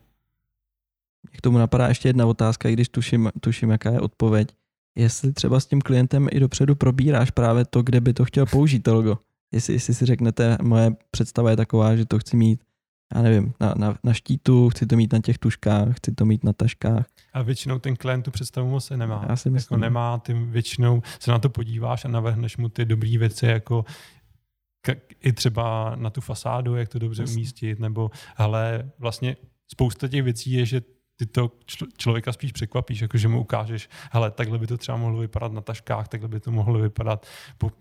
K 1.33 1.41
tomu 1.41 1.59
napadá 1.59 1.89
ještě 1.89 2.09
jedna 2.09 2.27
otázka, 2.27 2.69
i 2.69 2.73
když 2.73 2.89
tuším, 2.89 3.31
tuším, 3.41 3.71
jaká 3.71 3.91
je 3.91 4.01
odpověď. 4.01 4.49
Jestli 4.97 5.33
třeba 5.33 5.61
s 5.61 5.67
tím 5.67 5.81
klientem 5.81 6.29
i 6.31 6.41
dopředu 6.41 6.75
probíráš 6.75 7.31
právě 7.31 7.65
to, 7.65 7.83
kde 7.83 8.01
by 8.01 8.15
to 8.15 8.25
chtěl 8.25 8.47
použít 8.47 8.81
to 8.81 8.95
logo. 8.95 9.19
Jestli, 9.53 9.75
jestli 9.75 9.95
si 9.95 10.07
řeknete, 10.07 10.59
moje 10.63 10.97
představa 11.11 11.51
je 11.51 11.57
taková, 11.57 11.97
že 11.97 12.07
to 12.07 12.19
chci 12.19 12.37
mít 12.37 12.61
já 13.15 13.23
nevím, 13.23 13.53
na, 13.61 13.75
na, 13.77 13.99
na 14.05 14.13
štítu, 14.13 14.71
chci 14.71 14.87
to 14.87 14.97
mít 14.97 15.13
na 15.13 15.19
těch 15.21 15.39
tuškách, 15.39 15.97
chci 15.97 16.13
to 16.13 16.25
mít 16.25 16.45
na 16.45 16.53
taškách. 16.53 17.07
A 17.33 17.43
většinou 17.43 17.79
ten 17.79 17.97
klient 17.97 18.23
tu 18.23 18.31
představu 18.31 18.71
moc 18.71 18.91
nemá. 18.91 19.27
Já 19.29 19.37
si 19.37 19.51
myslím. 19.51 19.77
Jako 19.77 19.81
nemá, 19.81 20.19
ty 20.19 20.35
většinou 20.35 21.03
se 21.21 21.31
na 21.31 21.39
to 21.39 21.49
podíváš 21.49 22.05
a 22.05 22.09
navrhneš 22.09 22.57
mu 22.57 22.69
ty 22.69 22.85
dobré 22.85 23.19
věci, 23.19 23.47
jako 23.47 23.85
i 25.21 25.33
třeba 25.33 25.97
na 25.97 26.11
tu 26.11 26.21
fasádu, 26.21 26.77
jak 26.77 26.89
to 26.89 26.99
dobře 26.99 27.25
umístit, 27.25 27.81
nebo 27.81 28.11
ale 28.37 28.91
vlastně 28.99 29.37
spousta 29.69 30.09
těch 30.09 30.23
věcí 30.23 30.53
je, 30.53 30.67
že 30.67 30.83
ty 31.19 31.27
to 31.27 31.53
člověka 31.97 32.33
spíš 32.33 32.53
překvapíš, 32.53 33.01
jako 33.01 33.19
že 33.19 33.29
mu 33.29 33.41
ukážeš, 33.41 33.89
hele, 34.13 34.31
takhle 34.31 34.59
by 34.59 34.67
to 34.67 34.77
třeba 34.77 34.99
mohlo 34.99 35.21
vypadat 35.21 35.53
na 35.53 35.61
taškách, 35.61 36.09
takhle 36.09 36.29
by 36.29 36.41
to 36.41 36.51
mohlo 36.51 36.79
vypadat, 36.79 37.27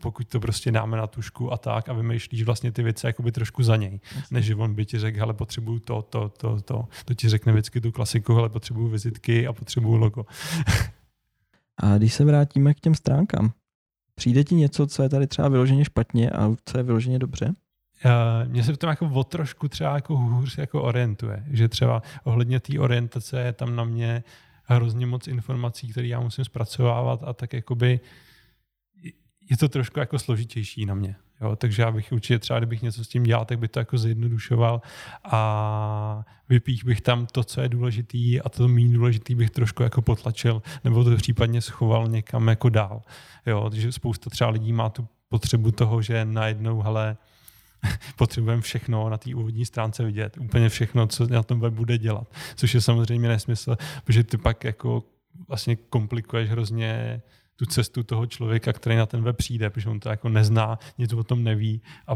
pokud 0.02 0.28
to 0.28 0.40
prostě 0.40 0.72
dáme 0.72 0.98
na 0.98 1.08
tušku 1.08 1.54
a 1.54 1.58
tak 1.58 1.90
a 1.90 1.94
vymýšlíš 1.94 2.44
vlastně 2.44 2.72
ty 2.72 2.84
věci 2.84 3.06
jakoby 3.06 3.32
trošku 3.32 3.64
za 3.64 3.76
něj, 3.76 4.00
než 4.32 4.46
že 4.46 4.56
on 4.56 4.74
by 4.74 4.86
ti 4.86 5.00
řekl, 5.00 5.20
hele, 5.20 5.34
potřebuju 5.34 5.80
to, 5.80 6.02
to, 6.02 6.30
to, 6.30 6.62
to. 6.62 6.88
To 7.06 7.14
ti 7.14 7.30
řekne 7.30 7.54
vždycky 7.54 7.82
tu 7.82 7.92
klasiku, 7.92 8.34
hele, 8.34 8.50
potřebuju 8.50 8.88
vizitky 8.88 9.48
a 9.48 9.54
potřebuju 9.54 9.96
logo. 9.96 10.26
a 11.78 11.98
když 11.98 12.14
se 12.14 12.26
vrátíme 12.26 12.74
k 12.74 12.80
těm 12.80 12.96
stránkám, 12.96 13.52
přijde 14.16 14.44
ti 14.44 14.56
něco, 14.56 14.88
co 14.88 15.04
je 15.04 15.10
tady 15.10 15.28
třeba 15.28 15.48
vyloženě 15.48 15.86
špatně 15.86 16.30
a 16.30 16.56
co 16.66 16.78
je 16.78 16.84
vyloženě 16.84 17.20
dobře? 17.20 17.56
Uh, 18.06 18.50
mě 18.52 18.64
se 18.64 18.74
v 18.74 18.78
tom 18.78 18.90
jako 18.90 19.10
o 19.10 19.24
trošku 19.24 19.68
třeba 19.68 19.96
jako 19.96 20.18
hůř 20.18 20.58
jako 20.58 20.84
orientuje, 20.84 21.44
že 21.52 21.68
třeba 21.68 22.02
ohledně 22.24 22.60
té 22.60 22.80
orientace 22.80 23.42
je 23.42 23.54
tam 23.54 23.76
na 23.76 23.84
mě 23.84 24.24
hrozně 24.64 25.06
moc 25.06 25.28
informací, 25.28 25.88
které 25.88 26.08
já 26.08 26.20
musím 26.20 26.46
zpracovávat 26.46 27.24
a 27.24 27.34
tak 27.34 27.54
jakoby 27.54 28.00
je 29.50 29.58
to 29.58 29.70
trošku 29.70 30.00
jako 30.00 30.20
složitější 30.20 30.86
na 30.86 30.94
mě. 30.94 31.16
Jo, 31.42 31.56
takže 31.56 31.82
já 31.82 31.92
bych 31.92 32.12
určitě 32.12 32.40
třeba, 32.40 32.60
kdybych 32.60 32.82
něco 32.82 33.04
s 33.04 33.08
tím 33.08 33.24
dělal, 33.24 33.46
tak 33.46 33.60
by 33.60 33.68
to 33.68 33.80
jako 33.80 33.98
zjednodušoval 33.98 34.82
a 35.24 36.26
vypích 36.50 36.86
bych 36.86 37.02
tam 37.02 37.26
to, 37.26 37.44
co 37.44 37.62
je 37.62 37.70
důležitý 37.70 38.42
a 38.42 38.50
to 38.50 38.68
méně 38.68 38.94
důležitý 38.94 39.36
bych 39.36 39.50
trošku 39.50 39.84
jako 39.84 40.02
potlačil 40.02 40.62
nebo 40.84 41.04
to 41.04 41.16
případně 41.16 41.62
schoval 41.62 42.08
někam 42.08 42.48
jako 42.48 42.70
dál. 42.70 43.02
Jo, 43.46 43.70
takže 43.70 43.92
spousta 43.92 44.30
třeba 44.30 44.50
lidí 44.50 44.74
má 44.74 44.90
tu 44.90 45.08
potřebu 45.30 45.72
toho, 45.72 46.02
že 46.02 46.26
najednou, 46.26 46.82
hele, 46.82 47.18
potřebujeme 48.16 48.62
všechno 48.62 49.10
na 49.10 49.18
té 49.18 49.36
úvodní 49.36 49.66
stránce 49.66 50.04
vidět, 50.04 50.38
úplně 50.38 50.70
všechno, 50.70 51.08
co 51.08 51.28
na 51.28 51.44
tom 51.44 51.60
web 51.60 51.74
bude 51.74 51.98
dělat, 51.98 52.28
což 52.56 52.74
je 52.74 52.82
samozřejmě 52.82 53.28
nesmysl, 53.28 53.76
protože 54.04 54.24
ty 54.24 54.38
pak 54.38 54.64
jako 54.64 55.04
vlastně 55.48 55.76
komplikuješ 55.76 56.50
hrozně 56.50 57.22
tu 57.56 57.66
cestu 57.66 58.04
toho 58.04 58.26
člověka, 58.26 58.74
který 58.74 58.96
na 58.96 59.06
ten 59.06 59.24
web 59.24 59.38
přijde, 59.38 59.70
protože 59.70 59.90
on 59.90 60.00
to 60.00 60.10
jako 60.10 60.30
nezná, 60.30 60.80
nic 60.98 61.14
o 61.14 61.24
tom 61.24 61.44
neví 61.44 61.82
a 62.08 62.14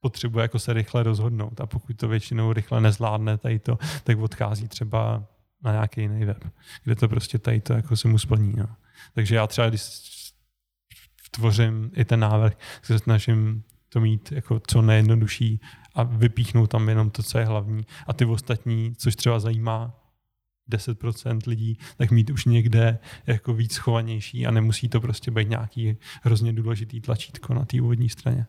potřebuje 0.00 0.42
jako 0.42 0.58
se 0.58 0.72
rychle 0.72 1.02
rozhodnout 1.02 1.60
a 1.60 1.66
pokud 1.66 1.96
to 1.96 2.08
většinou 2.08 2.52
rychle 2.52 2.80
nezvládne 2.80 3.38
tady 3.38 3.58
to, 3.58 3.78
tak 4.04 4.18
odchází 4.18 4.68
třeba 4.68 5.24
na 5.62 5.72
nějaký 5.72 6.00
jiný 6.00 6.24
web, 6.24 6.44
kde 6.84 6.94
to 6.94 7.08
prostě 7.08 7.38
tady 7.38 7.60
to 7.60 7.72
jako 7.72 7.96
se 7.96 8.08
mu 8.08 8.18
splní. 8.18 8.54
No. 8.56 8.68
Takže 9.14 9.34
já 9.34 9.46
třeba, 9.46 9.68
když 9.68 9.82
tvořím 11.30 11.90
i 11.94 12.04
ten 12.04 12.20
návrh, 12.20 12.52
se 12.82 12.98
snažím 12.98 13.64
to 13.92 14.00
mít 14.00 14.32
jako 14.32 14.60
co 14.66 14.82
nejjednodušší 14.82 15.60
a 15.94 16.02
vypíchnout 16.02 16.70
tam 16.70 16.88
jenom 16.88 17.10
to, 17.10 17.22
co 17.22 17.38
je 17.38 17.44
hlavní. 17.44 17.86
A 18.06 18.12
ty 18.12 18.24
ostatní, 18.24 18.94
což 18.96 19.16
třeba 19.16 19.40
zajímá 19.40 19.98
10% 20.70 21.38
lidí, 21.46 21.78
tak 21.96 22.10
mít 22.10 22.30
už 22.30 22.44
někde 22.44 22.98
jako 23.26 23.54
víc 23.54 23.72
schovanější 23.72 24.46
a 24.46 24.50
nemusí 24.50 24.88
to 24.88 25.00
prostě 25.00 25.30
být 25.30 25.48
nějaký 25.48 25.96
hrozně 26.22 26.52
důležitý 26.52 27.00
tlačítko 27.00 27.54
na 27.54 27.64
té 27.64 27.80
úvodní 27.80 28.08
straně. 28.08 28.46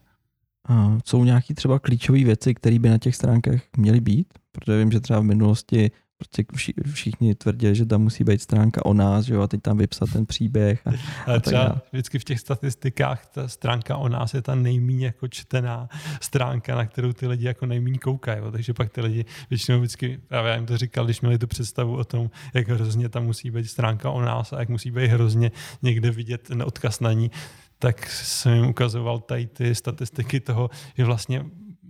A 0.70 0.98
jsou 1.06 1.24
nějaké 1.24 1.54
třeba 1.54 1.80
klíčové 1.80 2.24
věci, 2.24 2.54
které 2.54 2.80
by 2.80 2.89
na 2.89 2.98
těch 2.98 3.16
stránkách 3.16 3.62
měly 3.78 4.02
být? 4.02 4.34
Protože 4.52 4.80
vím, 4.80 4.91
že 4.91 5.00
třeba 5.00 5.20
v 5.20 5.24
minulosti 5.24 5.91
prostě 6.18 6.43
všichni 6.93 7.36
tvrdili, 7.36 7.76
že 7.76 7.86
tam 7.86 8.01
musí 8.01 8.24
být 8.24 8.41
stránka 8.41 8.86
o 8.86 8.93
nás, 8.93 9.26
že 9.26 9.34
jo, 9.34 9.41
a 9.41 9.47
teď 9.47 9.61
tam 9.61 9.78
vypsat 9.78 10.09
ten 10.14 10.26
příběh. 10.26 10.88
A, 10.88 10.91
a, 11.34 11.39
třeba 11.39 11.82
vždycky 11.91 12.20
v 12.20 12.24
těch 12.24 12.39
statistikách 12.39 13.26
ta 13.26 13.47
stránka 13.47 13.97
o 13.97 14.09
nás 14.09 14.34
je 14.34 14.41
ta 14.41 14.55
nejméně 14.55 15.05
jako 15.05 15.28
čtená 15.28 15.89
stránka, 16.22 16.76
na 16.76 16.86
kterou 16.86 17.14
ty 17.14 17.28
lidi 17.28 17.45
jako 17.45 17.66
nejméně 17.66 17.99
koukají. 17.99 18.39
Jo. 18.39 18.51
Takže 18.51 18.74
pak 18.74 18.91
ty 18.91 19.01
lidi 19.01 19.26
většinou 19.49 19.80
vždycky, 19.80 20.20
právě 20.28 20.49
já 20.49 20.55
jim 20.55 20.66
to 20.66 20.78
říkal, 20.78 21.05
když 21.05 21.22
měli 21.22 21.38
tu 21.38 21.47
představu 21.47 21.97
o 21.97 22.03
tom, 22.03 22.30
jak 22.53 22.70
hrozně 22.70 23.09
tam 23.09 23.24
musí 23.24 23.51
být 23.51 23.68
stránka 23.68 24.09
o 24.09 24.22
nás 24.22 24.53
a 24.53 24.59
jak 24.59 24.70
musí 24.70 24.91
být 24.91 25.07
hrozně 25.07 25.51
někde 25.82 26.11
vidět 26.11 26.41
ten 26.41 26.64
odkaz 26.64 26.99
na 26.99 27.14
ní, 27.14 27.32
tak 27.80 28.07
jsem 28.07 28.53
jim 28.53 28.66
ukazoval 28.66 29.20
tady 29.20 29.47
ty 29.47 29.76
statistiky 29.76 30.39
toho, 30.39 30.70
že 30.97 31.05
vlastně 31.05 31.45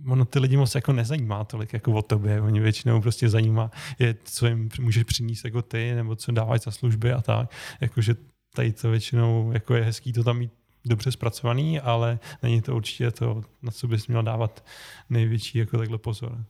ono 0.08 0.24
ty 0.24 0.38
lidi 0.38 0.56
moc 0.56 0.74
jako 0.74 0.92
nezajímá 0.92 1.44
tolik 1.44 1.72
jako 1.72 1.92
o 1.92 2.02
tobě. 2.02 2.40
Oni 2.40 2.60
většinou 2.60 3.00
prostě 3.00 3.28
zajímá, 3.28 3.70
je, 3.98 4.16
co 4.24 4.46
jim 4.46 4.68
můžeš 4.80 5.04
přinést 5.04 5.44
jako 5.44 5.62
ty, 5.62 5.94
nebo 5.94 6.16
co 6.16 6.32
dávají 6.32 6.60
za 6.64 6.70
služby 6.70 7.12
a 7.12 7.20
tak. 7.20 7.50
Jakože 7.80 8.14
tady 8.54 8.72
to 8.72 8.90
většinou 8.90 9.52
jako 9.52 9.74
je 9.74 9.82
hezký 9.82 10.12
to 10.12 10.24
tam 10.24 10.38
mít 10.38 10.52
dobře 10.84 11.12
zpracovaný, 11.12 11.80
ale 11.80 12.18
není 12.42 12.62
to 12.62 12.76
určitě 12.76 13.10
to, 13.10 13.42
na 13.62 13.70
co 13.70 13.88
bys 13.88 14.06
měl 14.06 14.22
dávat 14.22 14.64
největší 15.10 15.58
jako 15.58 15.78
takhle 15.78 15.98
pozor. 15.98 16.44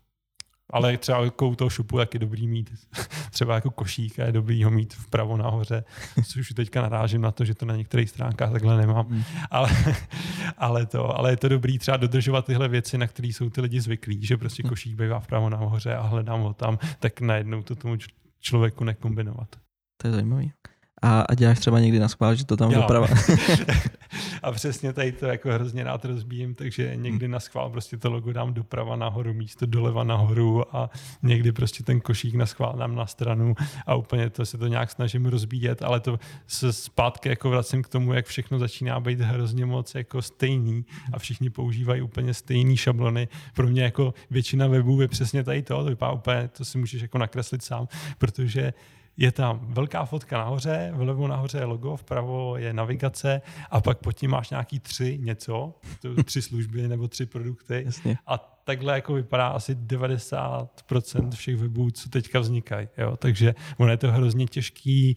Ale 0.73 0.97
třeba 0.97 1.25
jako 1.25 1.49
u 1.49 1.55
toho 1.55 1.71
šupu 1.71 1.99
jak 1.99 2.15
je 2.15 2.21
dobrý 2.21 2.49
mít 2.49 2.71
třeba 3.31 3.55
jako 3.55 3.71
košík 3.71 4.19
a 4.19 4.25
je 4.25 4.33
dobrý 4.33 4.65
ho 4.65 4.71
mít 4.71 4.95
vpravo 4.95 5.37
nahoře, 5.37 5.85
což 6.27 6.37
už 6.37 6.49
teďka 6.57 6.83
narážím 6.83 7.21
na 7.21 7.31
to, 7.31 7.45
že 7.45 7.55
to 7.55 7.67
na 7.67 7.77
některých 7.77 8.11
stránkách 8.11 8.53
takhle 8.53 8.77
nemám. 8.77 9.07
Hmm. 9.07 9.23
Ale, 9.51 9.71
ale, 10.57 10.87
to, 10.87 11.19
ale 11.19 11.31
je 11.31 11.37
to 11.37 11.49
dobrý 11.49 11.79
třeba 11.79 11.97
dodržovat 11.97 12.47
tyhle 12.47 12.69
věci, 12.69 12.99
na 12.99 13.07
které 13.07 13.29
jsou 13.29 13.51
ty 13.51 13.61
lidi 13.61 13.81
zvyklí, 13.81 14.27
že 14.27 14.37
prostě 14.37 14.63
hmm. 14.63 14.69
košík 14.69 14.97
bývá 14.97 15.21
vpravo 15.21 15.51
nahoře 15.51 15.95
a 15.95 16.03
hledám 16.03 16.41
ho 16.41 16.55
tam, 16.55 16.79
tak 16.99 17.21
najednou 17.21 17.63
to 17.63 17.77
tomu 17.77 17.97
člověku 18.41 18.85
nekombinovat. 18.85 19.49
To 19.97 20.09
je 20.09 20.13
zajímavý. 20.13 20.53
A, 21.03 21.21
a 21.21 21.35
děláš 21.35 21.59
třeba 21.59 21.81
někdy 21.81 21.99
na 21.99 22.09
schvál, 22.09 22.35
že 22.35 22.45
to 22.45 22.57
tam 22.57 22.73
doprava. 22.73 23.07
a 24.43 24.53
přesně 24.53 24.93
tady 24.93 25.13
to 25.13 25.27
jako 25.27 25.53
hrozně 25.53 25.85
rád 25.85 26.05
rozbíjím, 26.05 26.55
takže 26.55 26.97
někdy 26.97 27.29
na 27.29 27.41
schvál 27.41 27.71
prostě 27.71 27.97
to 27.97 28.11
logo 28.11 28.33
dám 28.33 28.55
doprava 28.55 28.97
nahoru, 28.97 29.35
místo 29.35 29.67
doleva 29.67 30.05
nahoru 30.05 30.77
a 30.77 30.91
někdy 31.23 31.53
prostě 31.53 31.85
ten 31.85 32.01
košík 32.01 32.35
na 32.35 32.47
schvál 32.47 32.75
dám 32.79 32.95
na 32.95 33.07
stranu 33.07 33.55
a 33.87 33.95
úplně 33.95 34.31
to 34.31 34.47
se 34.47 34.59
to 34.59 34.67
nějak 34.67 34.91
snažím 34.91 35.27
rozbíjet, 35.27 35.83
ale 35.83 36.01
to 36.01 36.19
se 36.47 36.73
zpátky 36.73 37.29
jako 37.29 37.51
vracím 37.51 37.83
k 37.83 37.89
tomu, 37.89 38.13
jak 38.13 38.27
všechno 38.27 38.59
začíná 38.59 39.01
být 39.01 39.21
hrozně 39.21 39.67
moc 39.67 39.95
jako 39.95 40.23
stejný 40.23 40.85
a 41.13 41.19
všichni 41.19 41.51
používají 41.51 42.03
úplně 42.03 42.35
stejný 42.35 42.77
šablony. 42.77 43.29
Pro 43.55 43.67
mě 43.67 43.83
jako 43.83 44.15
většina 44.31 44.67
webů 44.67 45.01
je 45.01 45.09
přesně 45.09 45.45
tady 45.45 45.63
to, 45.63 45.85
to 45.85 45.85
vypadá 45.85 46.13
úplně, 46.13 46.49
to 46.49 46.65
si 46.65 46.79
můžeš 46.79 47.03
jako 47.03 47.19
nakreslit 47.19 47.63
sám, 47.63 47.89
protože 48.19 48.73
je 49.17 49.33
tam 49.33 49.61
velká 49.63 50.05
fotka 50.05 50.39
nahoře, 50.39 50.93
vlevo 50.95 51.29
nahoře 51.29 51.59
je 51.59 51.65
logo, 51.65 51.97
vpravo 51.97 52.57
je 52.57 52.73
navigace 52.73 53.43
a 53.71 53.81
pak 53.81 53.99
pod 53.99 54.13
tím 54.13 54.31
máš 54.31 54.51
nějaký 54.51 54.81
tři 54.81 55.19
něco, 55.19 55.75
tři 56.25 56.43
služby 56.43 56.89
nebo 56.89 57.09
tři 57.09 57.27
produkty. 57.27 57.83
Jasně. 57.87 58.19
A 58.27 58.39
takhle 58.65 58.95
jako 58.95 59.15
vypadá 59.15 59.49
asi 59.49 59.75
90% 59.75 61.31
všech 61.31 61.57
webů, 61.57 61.91
co 61.91 62.09
teďka 62.09 62.41
vznikají. 62.41 62.89
Jo? 62.99 63.17
Takže 63.17 63.55
ono 63.77 63.91
je 63.91 63.97
to 63.97 64.13
hrozně 64.13 64.47
těžký 64.47 65.17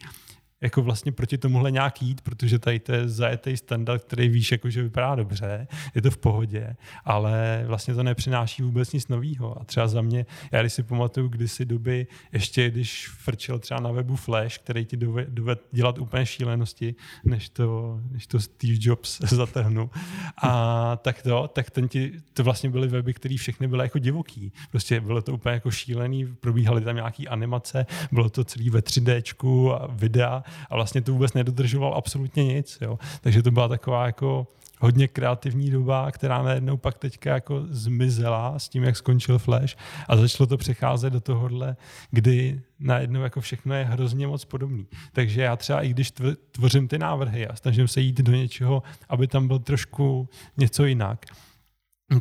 jako 0.62 0.82
vlastně 0.82 1.12
proti 1.12 1.38
tomuhle 1.38 1.72
nějak 1.72 2.02
jít, 2.02 2.22
protože 2.22 2.60
tady 2.60 2.80
to 2.80 2.92
je 2.92 3.10
zajetý 3.10 3.58
standard, 3.58 4.04
který 4.04 4.30
víš, 4.30 4.52
jako 4.52 4.70
že 4.70 4.84
vypadá 4.84 5.16
dobře, 5.16 5.68
je 5.96 6.02
to 6.02 6.12
v 6.12 6.18
pohodě, 6.18 6.76
ale 7.06 7.64
vlastně 7.68 7.94
to 7.94 8.04
nepřináší 8.04 8.64
vůbec 8.64 8.94
nic 8.94 9.08
nového. 9.08 9.62
A 9.62 9.64
třeba 9.64 9.88
za 9.88 10.02
mě, 10.02 10.26
já 10.52 10.62
když 10.62 10.74
si 10.74 10.84
pamatuju 10.84 11.28
kdysi 11.28 11.66
doby, 11.66 12.08
ještě 12.32 12.70
když 12.70 13.08
frčel 13.08 13.60
třeba 13.60 13.80
na 13.80 13.92
webu 13.92 14.16
Flash, 14.16 14.58
který 14.58 14.86
ti 14.86 14.98
doved 15.28 15.60
dělat 15.72 16.00
úplně 16.00 16.26
šílenosti, 16.26 16.96
než 17.26 17.50
to, 17.50 18.00
než 18.12 18.28
to 18.28 18.40
Steve 18.40 18.78
Jobs 18.80 19.20
zatrhnu. 19.30 19.90
A 20.44 20.96
tak 20.96 21.22
to, 21.22 21.48
tak 21.48 21.70
ten 21.70 21.88
ti, 21.88 22.12
to 22.34 22.44
vlastně 22.44 22.70
byly 22.70 22.88
weby, 22.88 23.14
které 23.14 23.36
všechny 23.38 23.68
byly 23.68 23.86
jako 23.86 24.00
divoký. 24.00 24.52
Prostě 24.72 25.02
bylo 25.02 25.22
to 25.22 25.34
úplně 25.34 25.54
jako 25.54 25.72
šílený, 25.72 26.26
probíhaly 26.26 26.82
tam 26.82 26.96
nějaký 26.96 27.28
animace, 27.28 27.86
bylo 28.12 28.30
to 28.30 28.44
celý 28.44 28.70
ve 28.70 28.80
3D 28.80 29.22
a 29.74 29.88
videa 29.88 30.44
a 30.70 30.76
vlastně 30.76 31.02
to 31.02 31.12
vůbec 31.12 31.34
nedodržoval 31.34 31.94
absolutně 31.94 32.44
nic. 32.44 32.78
Jo. 32.82 33.00
Takže 33.22 33.44
to 33.44 33.52
byla 33.52 33.68
taková 33.68 34.06
jako 34.06 34.48
hodně 34.80 35.08
kreativní 35.08 35.72
doba, 35.72 36.12
která 36.12 36.44
najednou 36.44 36.78
pak 36.78 36.98
teďka 36.98 37.34
jako 37.34 37.66
zmizela 37.70 38.60
s 38.60 38.70
tím, 38.70 38.84
jak 38.84 38.98
skončil 38.98 39.40
Flash 39.40 39.78
a 40.08 40.18
začalo 40.18 40.48
to 40.48 40.58
přecházet 40.58 41.14
do 41.14 41.22
tohohle, 41.22 41.76
kdy 42.12 42.62
najednou 42.80 43.22
jako 43.22 43.42
všechno 43.42 43.76
je 43.76 43.84
hrozně 43.86 44.28
moc 44.28 44.46
podobný. 44.46 44.86
Takže 45.14 45.42
já 45.42 45.56
třeba 45.56 45.82
i 45.82 45.90
když 45.90 46.14
tvořím 46.52 46.88
ty 46.88 46.98
návrhy 46.98 47.48
a 47.48 47.56
snažím 47.56 47.88
se 47.88 48.02
jít 48.02 48.22
do 48.22 48.32
něčeho, 48.32 48.84
aby 49.10 49.28
tam 49.28 49.48
byl 49.48 49.60
trošku 49.60 50.30
něco 50.58 50.86
jinak, 50.86 51.26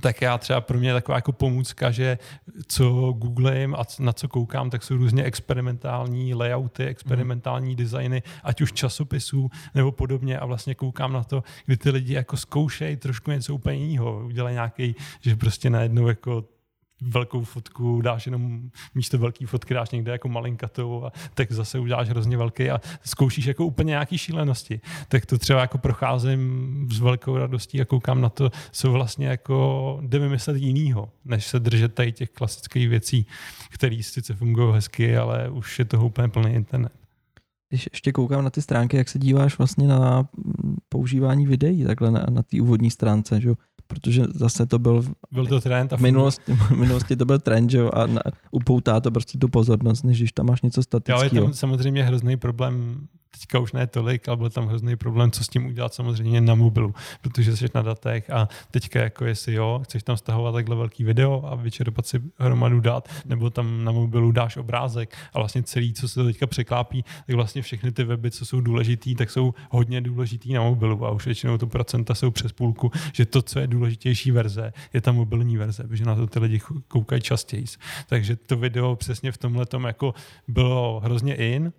tak 0.00 0.22
já 0.22 0.38
třeba 0.38 0.60
pro 0.60 0.78
mě 0.78 0.92
taková 0.92 1.18
jako 1.18 1.32
pomůcka, 1.32 1.90
že 1.90 2.18
co 2.66 3.12
googlím 3.12 3.74
a 3.74 3.82
na 3.98 4.12
co 4.12 4.28
koukám, 4.28 4.70
tak 4.70 4.82
jsou 4.82 4.96
různě 4.96 5.24
experimentální 5.24 6.34
layouty, 6.34 6.84
experimentální 6.84 7.70
mm. 7.70 7.76
designy, 7.76 8.22
ať 8.42 8.60
už 8.60 8.72
časopisů 8.72 9.50
nebo 9.74 9.92
podobně 9.92 10.38
a 10.38 10.46
vlastně 10.46 10.74
koukám 10.74 11.12
na 11.12 11.24
to, 11.24 11.42
kdy 11.66 11.76
ty 11.76 11.90
lidi 11.90 12.14
jako 12.14 12.36
zkoušejí 12.36 12.96
trošku 12.96 13.30
něco 13.30 13.54
úplně 13.54 13.76
jiného, 13.76 14.24
udělají 14.26 14.54
nějaký, 14.54 14.94
že 15.20 15.36
prostě 15.36 15.70
najednou 15.70 16.08
jako 16.08 16.44
velkou 17.00 17.44
fotku 17.44 18.00
dáš 18.00 18.26
jenom 18.26 18.70
místo 18.94 19.18
velký 19.18 19.46
fotky 19.46 19.74
dáš 19.74 19.90
někde 19.90 20.12
jako 20.12 20.28
malinkatou 20.28 21.04
a 21.04 21.12
tak 21.34 21.52
zase 21.52 21.78
uděláš 21.78 22.08
hrozně 22.08 22.36
velký 22.36 22.70
a 22.70 22.80
zkoušíš 23.04 23.44
jako 23.44 23.66
úplně 23.66 23.90
nějaký 23.90 24.18
šílenosti. 24.18 24.80
Tak 25.08 25.26
to 25.26 25.38
třeba 25.38 25.60
jako 25.60 25.78
procházím 25.78 26.88
s 26.92 27.00
velkou 27.00 27.36
radostí 27.36 27.80
a 27.80 27.84
koukám 27.84 28.20
na 28.20 28.28
to, 28.28 28.50
co 28.70 28.92
vlastně 28.92 29.26
jako 29.26 29.98
jde 30.02 30.18
vymyslet 30.18 30.56
jinýho, 30.56 31.10
než 31.24 31.46
se 31.46 31.60
držet 31.60 31.94
tady 31.94 32.12
těch 32.12 32.30
klasických 32.30 32.88
věcí, 32.88 33.26
které 33.70 34.02
sice 34.02 34.34
fungují 34.34 34.74
hezky, 34.74 35.16
ale 35.16 35.48
už 35.50 35.78
je 35.78 35.84
toho 35.84 36.06
úplně 36.06 36.28
plný 36.28 36.54
internet. 36.54 36.92
Když 37.68 37.88
ještě 37.92 38.12
koukám 38.12 38.44
na 38.44 38.50
ty 38.50 38.62
stránky, 38.62 38.96
jak 38.96 39.08
se 39.08 39.18
díváš 39.18 39.58
vlastně 39.58 39.88
na 39.88 40.28
používání 40.88 41.46
videí, 41.46 41.84
takhle 41.84 42.10
na, 42.10 42.26
na 42.30 42.42
té 42.42 42.60
úvodní 42.60 42.90
stránce, 42.90 43.40
že? 43.40 43.50
Protože 43.86 44.24
zase 44.34 44.66
to 44.66 44.78
byl... 44.78 45.02
Byl 45.30 45.46
to 45.46 45.60
trend 45.60 45.92
a 45.92 45.96
v 45.96 46.00
minulosti, 46.00 46.52
v 46.52 46.70
minulosti 46.70 47.16
to 47.16 47.24
byl 47.24 47.38
trend, 47.38 47.70
že 47.70 47.78
jo, 47.78 47.90
a 47.92 48.06
na, 48.06 48.20
upoutá 48.50 49.00
to 49.00 49.10
prostě 49.10 49.38
tu 49.38 49.48
pozornost, 49.48 50.02
než 50.02 50.18
když 50.18 50.32
tam 50.32 50.46
máš 50.46 50.62
něco 50.62 50.82
statického. 50.82 51.18
Ale 51.18 51.30
je 51.32 51.40
tam 51.40 51.54
samozřejmě 51.54 52.04
hrozný 52.04 52.36
problém 52.36 53.06
teďka 53.30 53.58
už 53.58 53.72
ne 53.72 53.86
tolik, 53.86 54.28
ale 54.28 54.36
byl 54.36 54.50
tam 54.50 54.66
hrozný 54.66 54.96
problém, 54.96 55.30
co 55.30 55.44
s 55.44 55.48
tím 55.48 55.66
udělat 55.66 55.94
samozřejmě 55.94 56.40
na 56.40 56.54
mobilu, 56.54 56.94
protože 57.20 57.56
jsi 57.56 57.66
na 57.74 57.82
datech 57.82 58.30
a 58.30 58.48
teďka 58.70 59.00
jako 59.00 59.24
jestli 59.24 59.54
jo, 59.54 59.80
chceš 59.84 60.02
tam 60.02 60.16
stahovat 60.16 60.54
takhle 60.54 60.76
velký 60.76 61.04
video 61.04 61.42
a 61.46 61.54
vyčerpat 61.54 62.06
si 62.06 62.20
hromadu 62.38 62.80
dát, 62.80 63.08
nebo 63.24 63.50
tam 63.50 63.84
na 63.84 63.92
mobilu 63.92 64.32
dáš 64.32 64.56
obrázek 64.56 65.16
a 65.34 65.38
vlastně 65.38 65.62
celý, 65.62 65.92
co 65.92 66.08
se 66.08 66.24
teďka 66.24 66.46
překlápí, 66.46 67.04
tak 67.26 67.36
vlastně 67.36 67.62
všechny 67.62 67.92
ty 67.92 68.04
weby, 68.04 68.30
co 68.30 68.46
jsou 68.46 68.60
důležitý, 68.60 69.14
tak 69.14 69.30
jsou 69.30 69.54
hodně 69.70 70.00
důležitý 70.00 70.52
na 70.52 70.62
mobilu 70.62 71.06
a 71.06 71.10
už 71.10 71.24
většinou 71.24 71.58
to 71.58 71.66
procenta 71.66 72.14
jsou 72.14 72.30
přes 72.30 72.52
půlku, 72.52 72.90
že 73.12 73.26
to, 73.26 73.42
co 73.42 73.58
je 73.58 73.66
důležitější 73.66 74.30
verze, 74.30 74.72
je 74.92 75.00
ta 75.00 75.12
mobilní 75.12 75.56
verze, 75.56 75.84
protože 75.84 76.04
na 76.04 76.14
to 76.14 76.26
ty 76.26 76.38
lidi 76.38 76.60
koukají 76.88 77.22
častěji. 77.22 77.64
Takže 78.06 78.36
to 78.36 78.56
video 78.56 78.96
přesně 78.96 79.32
v 79.32 79.38
tomhle 79.38 79.66
jako 79.86 80.14
bylo 80.48 81.00
hrozně 81.00 81.34
in, 81.34 81.72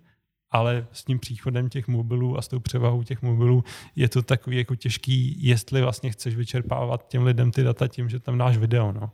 ale 0.50 0.86
s 0.92 1.04
tím 1.04 1.18
příchodem 1.18 1.68
těch 1.68 1.88
mobilů 1.88 2.38
a 2.38 2.42
s 2.42 2.48
tou 2.48 2.60
převahou 2.60 3.02
těch 3.02 3.22
mobilů 3.22 3.64
je 3.96 4.08
to 4.08 4.22
takový 4.22 4.56
jako 4.56 4.74
těžký, 4.74 5.46
jestli 5.46 5.82
vlastně 5.82 6.10
chceš 6.10 6.36
vyčerpávat 6.36 7.08
těm 7.08 7.22
lidem 7.22 7.50
ty 7.50 7.62
data 7.62 7.88
tím, 7.88 8.08
že 8.08 8.20
tam 8.20 8.38
dáš 8.38 8.56
video. 8.56 8.92
No. 8.92 9.10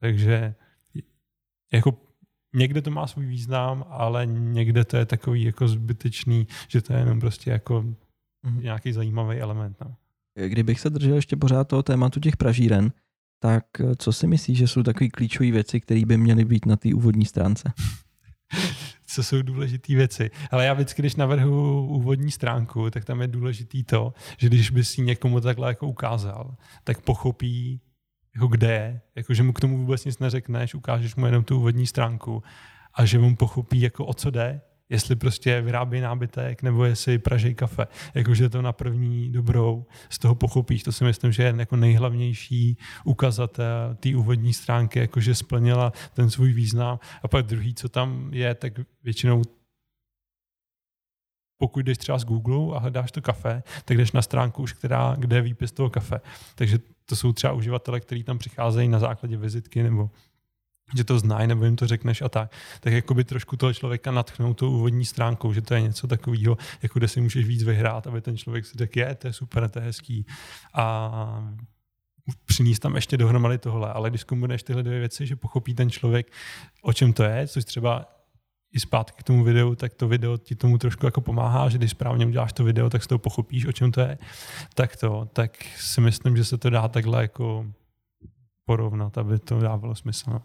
Takže 0.00 0.54
jako 1.72 1.98
někde 2.54 2.82
to 2.82 2.90
má 2.90 3.06
svůj 3.06 3.26
význam, 3.26 3.84
ale 3.88 4.26
někde 4.26 4.84
to 4.84 4.96
je 4.96 5.06
takový 5.06 5.42
jako 5.42 5.68
zbytečný, 5.68 6.46
že 6.68 6.82
to 6.82 6.92
je 6.92 6.98
jenom 6.98 7.20
prostě 7.20 7.50
jako 7.50 7.82
mm-hmm. 7.82 8.62
nějaký 8.62 8.92
zajímavý 8.92 9.36
element. 9.36 9.76
No. 9.80 9.94
Kdybych 10.46 10.80
se 10.80 10.90
držel 10.90 11.14
ještě 11.14 11.36
pořád 11.36 11.68
toho 11.68 11.82
tématu 11.82 12.20
těch 12.20 12.36
pražíren, 12.36 12.92
tak 13.40 13.64
co 13.96 14.12
si 14.12 14.26
myslíš, 14.26 14.58
že 14.58 14.68
jsou 14.68 14.82
takové 14.82 15.08
klíčové 15.08 15.50
věci, 15.50 15.80
které 15.80 16.04
by 16.06 16.16
měly 16.16 16.44
být 16.44 16.66
na 16.66 16.76
té 16.76 16.94
úvodní 16.94 17.24
stránce? 17.24 17.72
co 19.12 19.22
jsou 19.22 19.42
důležité 19.42 19.94
věci. 19.94 20.30
Ale 20.50 20.66
já 20.66 20.74
vždycky, 20.74 21.02
když 21.02 21.16
navrhu 21.16 21.86
úvodní 21.86 22.30
stránku, 22.30 22.90
tak 22.90 23.04
tam 23.04 23.20
je 23.20 23.28
důležitý 23.28 23.84
to, 23.84 24.12
že 24.38 24.46
když 24.46 24.70
bys 24.70 24.90
si 24.90 25.02
někomu 25.02 25.40
takhle 25.40 25.68
jako 25.68 25.86
ukázal, 25.86 26.56
tak 26.84 27.00
pochopí, 27.00 27.80
jako 28.34 28.46
kde 28.46 28.72
je, 28.72 29.00
jako 29.16 29.34
že 29.34 29.42
mu 29.42 29.52
k 29.52 29.60
tomu 29.60 29.78
vůbec 29.78 30.04
nic 30.04 30.18
neřekneš, 30.18 30.74
ukážeš 30.74 31.16
mu 31.16 31.26
jenom 31.26 31.44
tu 31.44 31.56
úvodní 31.56 31.86
stránku 31.86 32.42
a 32.94 33.04
že 33.04 33.18
mu 33.18 33.36
pochopí, 33.36 33.80
jako 33.80 34.06
o 34.06 34.14
co 34.14 34.30
jde 34.30 34.60
jestli 34.92 35.16
prostě 35.16 35.60
vyrábí 35.60 36.00
nábytek 36.00 36.62
nebo 36.62 36.84
jestli 36.84 37.18
pražej 37.18 37.54
kafe. 37.54 37.86
Jakože 38.14 38.48
to 38.48 38.62
na 38.62 38.72
první 38.72 39.32
dobrou 39.32 39.86
z 40.10 40.18
toho 40.18 40.34
pochopíš. 40.34 40.82
To 40.82 40.92
si 40.92 41.04
myslím, 41.04 41.32
že 41.32 41.42
je 41.42 41.54
jako 41.58 41.76
nejhlavnější 41.76 42.78
ukazatel 43.04 43.96
té 44.00 44.16
úvodní 44.16 44.52
stránky, 44.52 44.98
jakože 44.98 45.34
splnila 45.34 45.92
ten 46.14 46.30
svůj 46.30 46.52
význam. 46.52 46.98
A 47.22 47.28
pak 47.28 47.46
druhý, 47.46 47.74
co 47.74 47.88
tam 47.88 48.28
je, 48.32 48.54
tak 48.54 48.72
většinou 49.02 49.42
pokud 51.58 51.86
jdeš 51.86 51.98
třeba 51.98 52.18
z 52.18 52.24
Google 52.24 52.76
a 52.76 52.78
hledáš 52.78 53.12
to 53.12 53.22
kafe, 53.22 53.62
tak 53.84 53.96
jdeš 53.96 54.12
na 54.12 54.22
stránku 54.22 54.62
už, 54.62 54.72
která, 54.72 55.14
kde 55.18 55.36
je 55.36 55.42
výpis 55.42 55.72
toho 55.72 55.90
kafe. 55.90 56.20
Takže 56.54 56.78
to 57.04 57.16
jsou 57.16 57.32
třeba 57.32 57.52
uživatele, 57.52 58.00
kteří 58.00 58.24
tam 58.24 58.38
přicházejí 58.38 58.88
na 58.88 58.98
základě 58.98 59.36
vizitky 59.36 59.82
nebo 59.82 60.10
že 60.96 61.04
to 61.04 61.18
znají, 61.18 61.46
nebo 61.48 61.64
jim 61.64 61.76
to 61.76 61.86
řekneš 61.86 62.22
a 62.22 62.28
tak, 62.28 62.52
tak 62.80 62.92
jako 62.92 63.14
by 63.14 63.24
trošku 63.24 63.56
toho 63.56 63.74
člověka 63.74 64.10
natchnout 64.10 64.54
tou 64.54 64.70
úvodní 64.70 65.04
stránkou, 65.04 65.52
že 65.52 65.62
to 65.62 65.74
je 65.74 65.80
něco 65.80 66.06
takového, 66.06 66.56
jako 66.82 66.98
kde 66.98 67.08
si 67.08 67.20
můžeš 67.20 67.46
víc 67.46 67.62
vyhrát, 67.62 68.06
aby 68.06 68.20
ten 68.20 68.36
člověk 68.36 68.66
si 68.66 68.78
řekl, 68.78 68.98
je, 68.98 69.14
to 69.14 69.26
je 69.26 69.32
super, 69.32 69.68
to 69.68 69.78
je 69.78 69.84
hezký. 69.84 70.26
A 70.74 71.54
přinést 72.44 72.78
tam 72.78 72.94
ještě 72.94 73.16
dohromady 73.16 73.58
tohle. 73.58 73.92
Ale 73.92 74.10
když 74.10 74.24
kombinuješ 74.24 74.62
tyhle 74.62 74.82
dvě 74.82 74.98
věci, 74.98 75.26
že 75.26 75.36
pochopí 75.36 75.74
ten 75.74 75.90
člověk, 75.90 76.32
o 76.82 76.92
čem 76.92 77.12
to 77.12 77.22
je, 77.22 77.48
což 77.48 77.64
třeba 77.64 78.06
i 78.72 78.80
zpátky 78.80 79.16
k 79.20 79.22
tomu 79.22 79.44
videu, 79.44 79.74
tak 79.74 79.94
to 79.94 80.08
video 80.08 80.36
ti 80.36 80.54
tomu 80.56 80.78
trošku 80.78 81.06
jako 81.06 81.20
pomáhá, 81.20 81.68
že 81.68 81.78
když 81.78 81.90
správně 81.90 82.26
uděláš 82.26 82.52
to 82.52 82.64
video, 82.64 82.90
tak 82.90 83.02
z 83.02 83.06
toho 83.06 83.18
pochopíš, 83.18 83.66
o 83.66 83.72
čem 83.72 83.92
to 83.92 84.00
je. 84.00 84.18
Tak 84.74 84.96
to, 84.96 85.28
tak 85.32 85.64
si 85.64 86.00
myslím, 86.00 86.36
že 86.36 86.44
se 86.44 86.58
to 86.58 86.70
dá 86.70 86.88
takhle 86.88 87.22
jako 87.22 87.66
porovnat, 88.64 89.18
aby 89.18 89.38
to 89.38 89.60
dávalo 89.60 89.94
smysl. 89.94 90.30
No. 90.30 90.42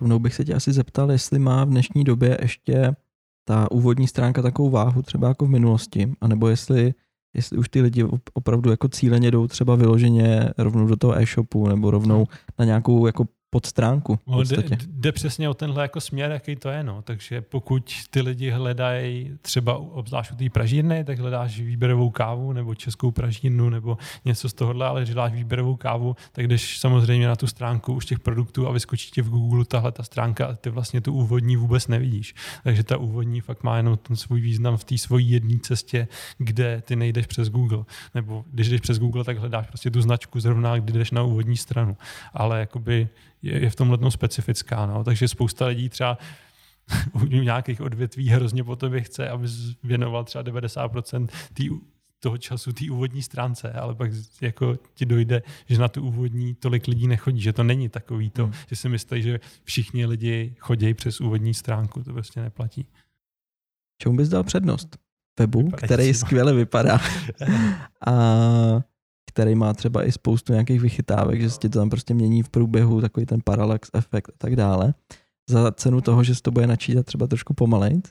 Rovnou 0.00 0.18
bych 0.18 0.34
se 0.34 0.44
tě 0.44 0.54
asi 0.54 0.72
zeptal, 0.72 1.12
jestli 1.12 1.38
má 1.38 1.64
v 1.64 1.68
dnešní 1.68 2.04
době 2.04 2.38
ještě 2.42 2.96
ta 3.44 3.70
úvodní 3.70 4.08
stránka 4.08 4.42
takovou 4.42 4.70
váhu 4.70 5.02
třeba 5.02 5.28
jako 5.28 5.46
v 5.46 5.50
minulosti, 5.50 6.12
anebo 6.20 6.48
jestli, 6.48 6.94
jestli 7.34 7.58
už 7.58 7.68
ty 7.68 7.80
lidi 7.80 8.04
opravdu 8.34 8.70
jako 8.70 8.88
cíleně 8.88 9.30
jdou 9.30 9.46
třeba 9.46 9.74
vyloženě 9.74 10.50
rovnou 10.58 10.86
do 10.86 10.96
toho 10.96 11.18
e-shopu 11.18 11.68
nebo 11.68 11.90
rovnou 11.90 12.26
na 12.58 12.64
nějakou 12.64 13.06
jako 13.06 13.24
pod 13.54 13.66
stránku. 13.66 14.18
No, 14.26 14.42
jde, 14.42 14.56
jde 14.86 15.12
přesně 15.12 15.48
o 15.48 15.54
tenhle 15.54 15.82
jako 15.82 16.00
směr, 16.00 16.30
jaký 16.30 16.56
to 16.56 16.68
je. 16.68 16.84
No. 16.84 17.02
Takže 17.02 17.40
pokud 17.40 17.92
ty 18.10 18.20
lidi 18.20 18.50
hledají 18.50 19.38
třeba 19.42 19.76
obzvlášť 19.76 20.32
u 20.32 20.36
té 20.36 20.50
pražírny, 20.50 21.04
tak 21.04 21.18
hledáš 21.18 21.60
výběrovou 21.60 22.10
kávu 22.10 22.52
nebo 22.52 22.74
českou 22.74 23.10
pražírnu 23.10 23.70
nebo 23.70 23.98
něco 24.24 24.48
z 24.48 24.52
tohohle, 24.52 24.86
ale 24.86 25.04
hledáš 25.04 25.32
výběrovou 25.32 25.76
kávu, 25.76 26.16
tak 26.32 26.46
jdeš 26.46 26.78
samozřejmě 26.78 27.28
na 27.28 27.36
tu 27.36 27.46
stránku 27.46 27.94
už 27.94 28.06
těch 28.06 28.20
produktů 28.20 28.68
a 28.68 28.72
vyskočí 28.72 29.10
ti 29.10 29.22
v 29.22 29.30
Google 29.30 29.64
tahle 29.64 29.92
ta 29.92 30.02
stránka 30.02 30.46
a 30.46 30.54
ty 30.54 30.70
vlastně 30.70 31.00
tu 31.00 31.12
úvodní 31.12 31.56
vůbec 31.56 31.88
nevidíš. 31.88 32.34
Takže 32.64 32.84
ta 32.84 32.96
úvodní 32.96 33.40
fakt 33.40 33.62
má 33.62 33.76
jenom 33.76 33.96
ten 33.96 34.16
svůj 34.16 34.40
význam 34.40 34.76
v 34.76 34.84
té 34.84 34.98
svojí 34.98 35.30
jedné 35.30 35.58
cestě, 35.62 36.08
kde 36.38 36.82
ty 36.82 36.96
nejdeš 36.96 37.26
přes 37.26 37.48
Google. 37.48 37.84
Nebo 38.14 38.44
když 38.50 38.68
jdeš 38.68 38.80
přes 38.80 38.98
Google, 38.98 39.24
tak 39.24 39.38
hledáš 39.38 39.66
prostě 39.66 39.90
tu 39.90 40.02
značku 40.02 40.40
zrovna, 40.40 40.78
kdy 40.78 40.92
jdeš 40.92 41.10
na 41.10 41.22
úvodní 41.22 41.56
stranu. 41.56 41.96
Ale 42.32 42.60
jakoby 42.60 43.08
je, 43.44 43.62
je 43.62 43.70
v 43.70 43.76
tomhle 43.76 44.10
specifická. 44.10 44.86
No. 44.86 45.04
Takže 45.04 45.28
spousta 45.28 45.66
lidí 45.66 45.88
třeba 45.88 46.18
u 47.12 47.24
nějakých 47.24 47.80
odvětví 47.80 48.28
hrozně 48.28 48.64
po 48.64 48.76
tobě 48.76 49.00
chce, 49.00 49.28
aby 49.28 49.48
věnoval 49.82 50.24
třeba 50.24 50.44
90% 50.44 51.28
tý, 51.54 51.70
toho 52.20 52.38
času 52.38 52.72
té 52.72 52.90
úvodní 52.90 53.22
stránce, 53.22 53.72
ale 53.72 53.94
pak 53.94 54.10
jako 54.40 54.78
ti 54.94 55.06
dojde, 55.06 55.42
že 55.66 55.78
na 55.78 55.88
tu 55.88 56.02
úvodní 56.02 56.54
tolik 56.54 56.86
lidí 56.86 57.06
nechodí, 57.08 57.40
že 57.40 57.52
to 57.52 57.62
není 57.62 57.88
takový 57.88 58.30
to, 58.30 58.44
hmm. 58.44 58.54
že 58.68 58.76
si 58.76 58.88
myslí, 58.88 59.22
že 59.22 59.40
všichni 59.64 60.06
lidi 60.06 60.56
chodí 60.58 60.94
přes 60.94 61.20
úvodní 61.20 61.54
stránku, 61.54 62.02
to 62.02 62.12
prostě 62.12 62.40
neplatí. 62.40 62.86
Čemu 64.02 64.16
bys 64.16 64.28
dal 64.28 64.42
přednost? 64.42 64.96
Webu, 65.38 65.58
Vypadající. 65.58 65.94
který 65.94 66.14
skvěle 66.14 66.52
vypadá 66.52 67.00
a 68.06 68.12
který 69.34 69.54
má 69.54 69.74
třeba 69.74 70.06
i 70.06 70.12
spoustu 70.12 70.52
nějakých 70.52 70.80
vychytávek, 70.80 71.40
že 71.40 71.50
se 71.50 71.58
ti 71.58 71.68
to 71.68 71.78
tam 71.78 71.90
prostě 71.90 72.14
mění 72.14 72.42
v 72.42 72.48
průběhu, 72.48 73.00
takový 73.00 73.26
ten 73.26 73.40
parallax 73.44 73.90
efekt 73.94 74.28
a 74.28 74.38
tak 74.38 74.56
dále, 74.56 74.94
za 75.50 75.72
cenu 75.72 76.00
toho, 76.00 76.24
že 76.24 76.34
se 76.34 76.42
to 76.42 76.50
bude 76.50 76.66
načítat 76.66 77.06
třeba 77.06 77.26
trošku 77.26 77.54
pomalejt, 77.54 78.08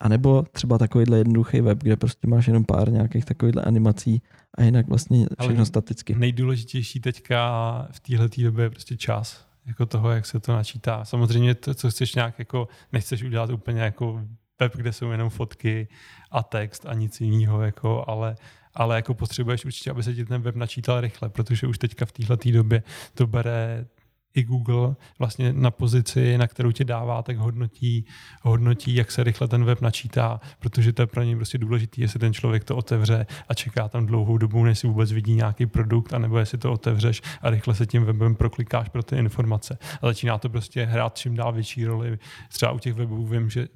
a 0.00 0.08
nebo 0.08 0.42
třeba 0.52 0.78
takovýhle 0.78 1.18
jednoduchý 1.18 1.60
web, 1.60 1.78
kde 1.82 1.96
prostě 1.96 2.28
máš 2.28 2.46
jenom 2.46 2.64
pár 2.64 2.92
nějakých 2.92 3.24
takovýchhle 3.24 3.62
animací 3.62 4.22
a 4.58 4.62
jinak 4.62 4.88
vlastně 4.88 5.26
všechno 5.40 5.56
Ale 5.56 5.66
staticky. 5.66 6.14
Nejdůležitější 6.14 7.00
teďka 7.00 7.88
v 7.90 8.00
téhle 8.00 8.28
době 8.38 8.64
je 8.64 8.70
prostě 8.70 8.96
čas 8.96 9.46
jako 9.66 9.86
toho, 9.86 10.10
jak 10.10 10.26
se 10.26 10.40
to 10.40 10.52
načítá. 10.52 11.04
Samozřejmě 11.04 11.54
to, 11.54 11.74
co 11.74 11.90
chceš 11.90 12.14
nějak 12.14 12.38
jako, 12.38 12.68
nechceš 12.92 13.22
udělat 13.22 13.50
úplně 13.50 13.80
jako 13.80 14.20
web, 14.60 14.76
kde 14.76 14.92
jsou 14.92 15.10
jenom 15.10 15.30
fotky 15.30 15.88
a 16.30 16.42
text 16.42 16.86
a 16.86 16.94
nic 16.94 17.20
jiného, 17.20 17.62
jako, 17.62 18.04
ale, 18.06 18.36
ale 18.74 18.96
jako 18.96 19.14
potřebuješ 19.14 19.64
určitě, 19.64 19.90
aby 19.90 20.02
se 20.02 20.14
ti 20.14 20.24
ten 20.24 20.42
web 20.42 20.56
načítal 20.56 21.00
rychle, 21.00 21.28
protože 21.28 21.66
už 21.66 21.78
teďka 21.78 22.06
v 22.06 22.12
téhle 22.12 22.38
době 22.52 22.82
to 23.14 23.26
bere 23.26 23.86
i 24.34 24.42
Google 24.42 24.94
vlastně 25.18 25.52
na 25.52 25.70
pozici, 25.70 26.38
na 26.38 26.46
kterou 26.46 26.72
tě 26.72 26.84
dává, 26.84 27.22
tak 27.22 27.36
hodnotí, 27.36 28.06
hodnotí, 28.42 28.94
jak 28.94 29.10
se 29.10 29.24
rychle 29.24 29.48
ten 29.48 29.64
web 29.64 29.80
načítá, 29.80 30.40
protože 30.58 30.92
to 30.92 31.02
je 31.02 31.06
pro 31.06 31.22
něj 31.22 31.36
prostě 31.36 31.58
důležité, 31.58 32.00
jestli 32.00 32.20
ten 32.20 32.34
člověk 32.34 32.64
to 32.64 32.76
otevře 32.76 33.26
a 33.48 33.54
čeká 33.54 33.88
tam 33.88 34.06
dlouhou 34.06 34.38
dobu, 34.38 34.64
než 34.64 34.78
si 34.78 34.86
vůbec 34.86 35.12
vidí 35.12 35.34
nějaký 35.34 35.66
produkt, 35.66 36.12
anebo 36.12 36.38
jestli 36.38 36.58
to 36.58 36.72
otevřeš 36.72 37.22
a 37.42 37.50
rychle 37.50 37.74
se 37.74 37.86
tím 37.86 38.04
webem 38.04 38.34
proklikáš 38.34 38.88
pro 38.88 39.02
ty 39.02 39.16
informace. 39.16 39.78
A 40.02 40.06
začíná 40.06 40.38
to 40.38 40.48
prostě 40.48 40.84
hrát 40.84 41.18
čím 41.18 41.36
dál 41.36 41.52
větší 41.52 41.84
roli. 41.84 42.18
Třeba 42.48 42.72
u 42.72 42.78
těch 42.78 42.94
webů 42.94 43.26
vím, 43.26 43.50
že 43.50 43.68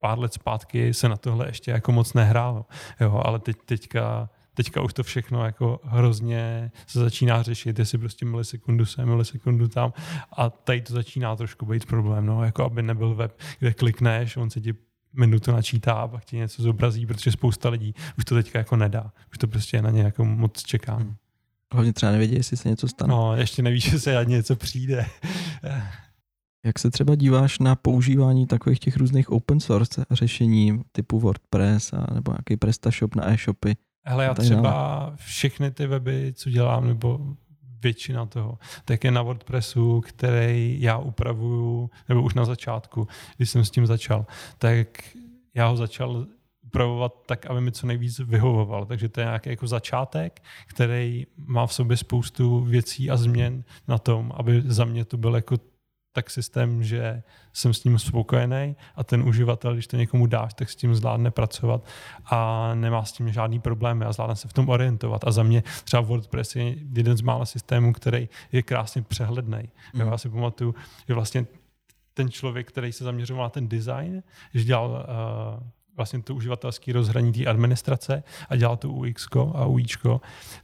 pár 0.00 0.18
let 0.18 0.34
zpátky 0.34 0.94
se 0.94 1.08
na 1.08 1.16
tohle 1.16 1.48
ještě 1.48 1.70
jako 1.70 1.92
moc 1.92 2.14
nehrálo. 2.14 2.66
Jo, 3.00 3.22
ale 3.24 3.38
teď, 3.38 3.56
teďka 3.64 4.28
teďka 4.58 4.82
už 4.82 4.92
to 4.92 5.02
všechno 5.02 5.44
jako 5.44 5.80
hrozně 5.84 6.70
se 6.86 6.98
začíná 6.98 7.42
řešit, 7.42 7.78
jestli 7.78 7.98
prostě 7.98 8.26
milisekundu 8.26 8.86
sem, 8.86 9.08
milisekundu 9.08 9.68
tam 9.68 9.92
a 10.32 10.50
tady 10.50 10.80
to 10.80 10.92
začíná 10.92 11.36
trošku 11.36 11.66
být 11.66 11.86
problém, 11.86 12.26
no, 12.26 12.44
jako 12.44 12.64
aby 12.64 12.82
nebyl 12.82 13.14
web, 13.14 13.38
kde 13.58 13.74
klikneš, 13.74 14.36
on 14.36 14.50
se 14.50 14.60
ti 14.60 14.74
minutu 15.12 15.52
načítá 15.52 15.92
a 15.92 16.08
pak 16.08 16.24
ti 16.24 16.36
něco 16.36 16.62
zobrazí, 16.62 17.06
protože 17.06 17.32
spousta 17.32 17.68
lidí 17.68 17.94
už 18.18 18.24
to 18.24 18.34
teďka 18.34 18.58
jako 18.58 18.76
nedá. 18.76 19.12
Už 19.32 19.38
to 19.38 19.48
prostě 19.48 19.82
na 19.82 19.90
ně 19.90 20.02
jako 20.02 20.24
moc 20.24 20.62
čeká. 20.62 20.94
Hmm. 20.94 21.16
Hlavně 21.72 21.92
třeba 21.92 22.12
nevědí, 22.12 22.34
jestli 22.34 22.56
se 22.56 22.68
něco 22.68 22.88
stane. 22.88 23.10
No, 23.10 23.36
ještě 23.36 23.62
nevíš, 23.62 23.90
že 23.90 24.00
se 24.00 24.24
něco 24.24 24.56
přijde. 24.56 25.06
Jak 26.64 26.78
se 26.78 26.90
třeba 26.90 27.14
díváš 27.14 27.58
na 27.58 27.76
používání 27.76 28.46
takových 28.46 28.78
těch 28.80 28.96
různých 28.96 29.30
open 29.30 29.60
source 29.60 30.04
řešení 30.10 30.82
typu 30.92 31.20
WordPress 31.20 31.92
a 31.92 32.14
nebo 32.14 32.32
nějaký 32.32 32.56
PrestaShop 32.56 33.14
na 33.14 33.30
e-shopy? 33.30 33.76
Hele, 34.08 34.24
já 34.24 34.34
třeba 34.34 35.12
všechny 35.16 35.70
ty 35.70 35.86
weby, 35.86 36.32
co 36.36 36.50
dělám, 36.50 36.88
nebo 36.88 37.20
většina 37.82 38.26
toho, 38.26 38.58
tak 38.84 39.04
je 39.04 39.10
na 39.10 39.22
WordPressu, 39.22 40.00
který 40.00 40.76
já 40.80 40.98
upravuju, 40.98 41.90
nebo 42.08 42.22
už 42.22 42.34
na 42.34 42.44
začátku, 42.44 43.08
když 43.36 43.50
jsem 43.50 43.64
s 43.64 43.70
tím 43.70 43.86
začal, 43.86 44.26
tak 44.58 44.88
já 45.54 45.66
ho 45.66 45.76
začal 45.76 46.26
upravovat 46.64 47.12
tak, 47.26 47.46
aby 47.46 47.60
mi 47.60 47.72
co 47.72 47.86
nejvíc 47.86 48.18
vyhovoval. 48.18 48.86
Takže 48.86 49.08
to 49.08 49.20
je 49.20 49.26
nějaký 49.26 49.50
jako 49.50 49.66
začátek, 49.66 50.42
který 50.66 51.26
má 51.36 51.66
v 51.66 51.74
sobě 51.74 51.96
spoustu 51.96 52.60
věcí 52.60 53.10
a 53.10 53.16
změn 53.16 53.64
na 53.88 53.98
tom, 53.98 54.32
aby 54.34 54.62
za 54.66 54.84
mě 54.84 55.04
to 55.04 55.16
byl 55.16 55.34
jako 55.34 55.56
tak 56.12 56.30
systém, 56.30 56.82
že 56.82 57.22
jsem 57.52 57.74
s 57.74 57.84
ním 57.84 57.98
spokojený 57.98 58.76
a 58.96 59.04
ten 59.04 59.22
uživatel, 59.22 59.72
když 59.72 59.86
to 59.86 59.96
někomu 59.96 60.26
dáš, 60.26 60.54
tak 60.54 60.70
s 60.70 60.76
tím 60.76 60.94
zvládne 60.94 61.30
pracovat 61.30 61.84
a 62.24 62.70
nemá 62.74 63.04
s 63.04 63.12
tím 63.12 63.32
žádný 63.32 63.60
problémy 63.60 64.04
a 64.04 64.12
zvládne 64.12 64.36
se 64.36 64.48
v 64.48 64.52
tom 64.52 64.68
orientovat. 64.68 65.24
A 65.24 65.30
za 65.30 65.42
mě 65.42 65.62
třeba 65.84 66.02
WordPress 66.02 66.56
je 66.56 66.74
jeden 66.92 67.16
z 67.16 67.20
mála 67.20 67.46
systémů, 67.46 67.92
který 67.92 68.28
je 68.52 68.62
krásně 68.62 69.02
přehledný. 69.02 69.68
Mm. 69.94 70.00
Já 70.00 70.18
si 70.18 70.28
pamatuju, 70.28 70.74
že 71.08 71.14
vlastně 71.14 71.46
ten 72.14 72.30
člověk, 72.30 72.68
který 72.68 72.92
se 72.92 73.04
zaměřoval 73.04 73.44
na 73.44 73.50
ten 73.50 73.68
design, 73.68 74.22
že 74.54 74.64
dělal 74.64 74.90
uh, 74.90 75.68
vlastně 75.98 76.22
to 76.22 76.34
uživatelský 76.34 76.92
rozhraní 76.92 77.32
té 77.32 77.44
administrace 77.44 78.22
a 78.48 78.56
dělal 78.56 78.76
to 78.76 78.88
UX 78.88 79.28
a 79.54 79.66
UX, 79.66 79.98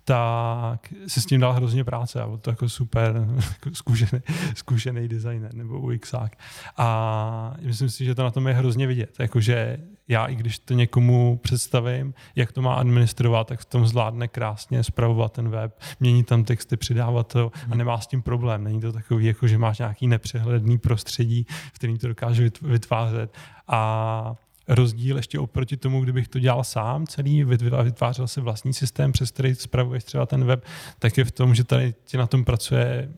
tak 0.05 0.95
se 1.07 1.21
s 1.21 1.27
tím 1.27 1.41
dal 1.41 1.53
hrozně 1.53 1.85
práce 1.85 2.23
a 2.23 2.27
byl 2.27 2.39
to 2.39 2.51
jako 2.51 2.69
super 2.69 3.27
jako 3.53 3.75
zkušený, 3.75 4.23
zkušený 4.55 5.09
designer 5.09 5.55
nebo 5.55 5.81
UXák. 5.81 6.37
A 6.77 7.57
myslím 7.61 7.91
si, 7.91 8.05
že 8.05 8.15
to 8.15 8.23
na 8.23 8.31
tom 8.31 8.49
je 8.49 8.55
hrozně 8.55 8.87
vidět. 8.87 9.17
Jakože 9.19 9.79
já, 10.09 10.27
i 10.27 10.35
když 10.35 10.59
to 10.59 10.75
někomu 10.75 11.41
představím, 11.43 12.15
jak 12.37 12.53
to 12.53 12.63
má 12.63 12.75
administrovat, 12.75 13.47
tak 13.47 13.61
v 13.61 13.65
tom 13.65 13.87
zvládne 13.87 14.29
krásně 14.29 14.85
spravovat 14.85 15.33
ten 15.33 15.49
web, 15.49 15.81
měnit 16.01 16.27
tam 16.27 16.45
texty, 16.45 16.77
přidávat 16.77 17.33
to 17.33 17.53
a 17.55 17.69
mhm. 17.69 17.79
nemá 17.79 18.01
s 18.01 18.07
tím 18.07 18.23
problém. 18.23 18.65
Není 18.65 18.81
to 18.81 18.93
takový, 18.93 19.27
jako 19.27 19.47
že 19.47 19.59
máš 19.59 19.79
nějaký 19.79 20.07
nepřehledný 20.07 20.79
prostředí, 20.79 21.47
v 21.73 21.73
kterým 21.73 21.99
to 21.99 22.09
dokáže 22.09 22.51
vytvářet. 22.63 23.37
A 23.69 24.35
rozdíl 24.69 25.17
ještě 25.17 25.39
oproti 25.39 25.77
tomu, 25.77 26.01
kdybych 26.01 26.29
to 26.29 26.39
dělal 26.39 26.65
sám 26.65 27.07
celý, 27.07 27.45
vytvářel 27.45 28.29
si 28.29 28.41
vlastní 28.41 28.75
systém, 28.75 29.13
přes 29.13 29.31
který 29.31 29.55
spravuješ 29.55 30.05
třeba 30.05 30.27
ten 30.27 30.45
web, 30.45 30.65
tak 30.99 31.19
je 31.19 31.25
v 31.25 31.33
tom, 31.33 31.55
že 31.55 31.65
tady 31.65 31.95
ti 32.05 32.17
na 32.17 32.27
tom 32.27 32.45
pracuje 32.45 33.09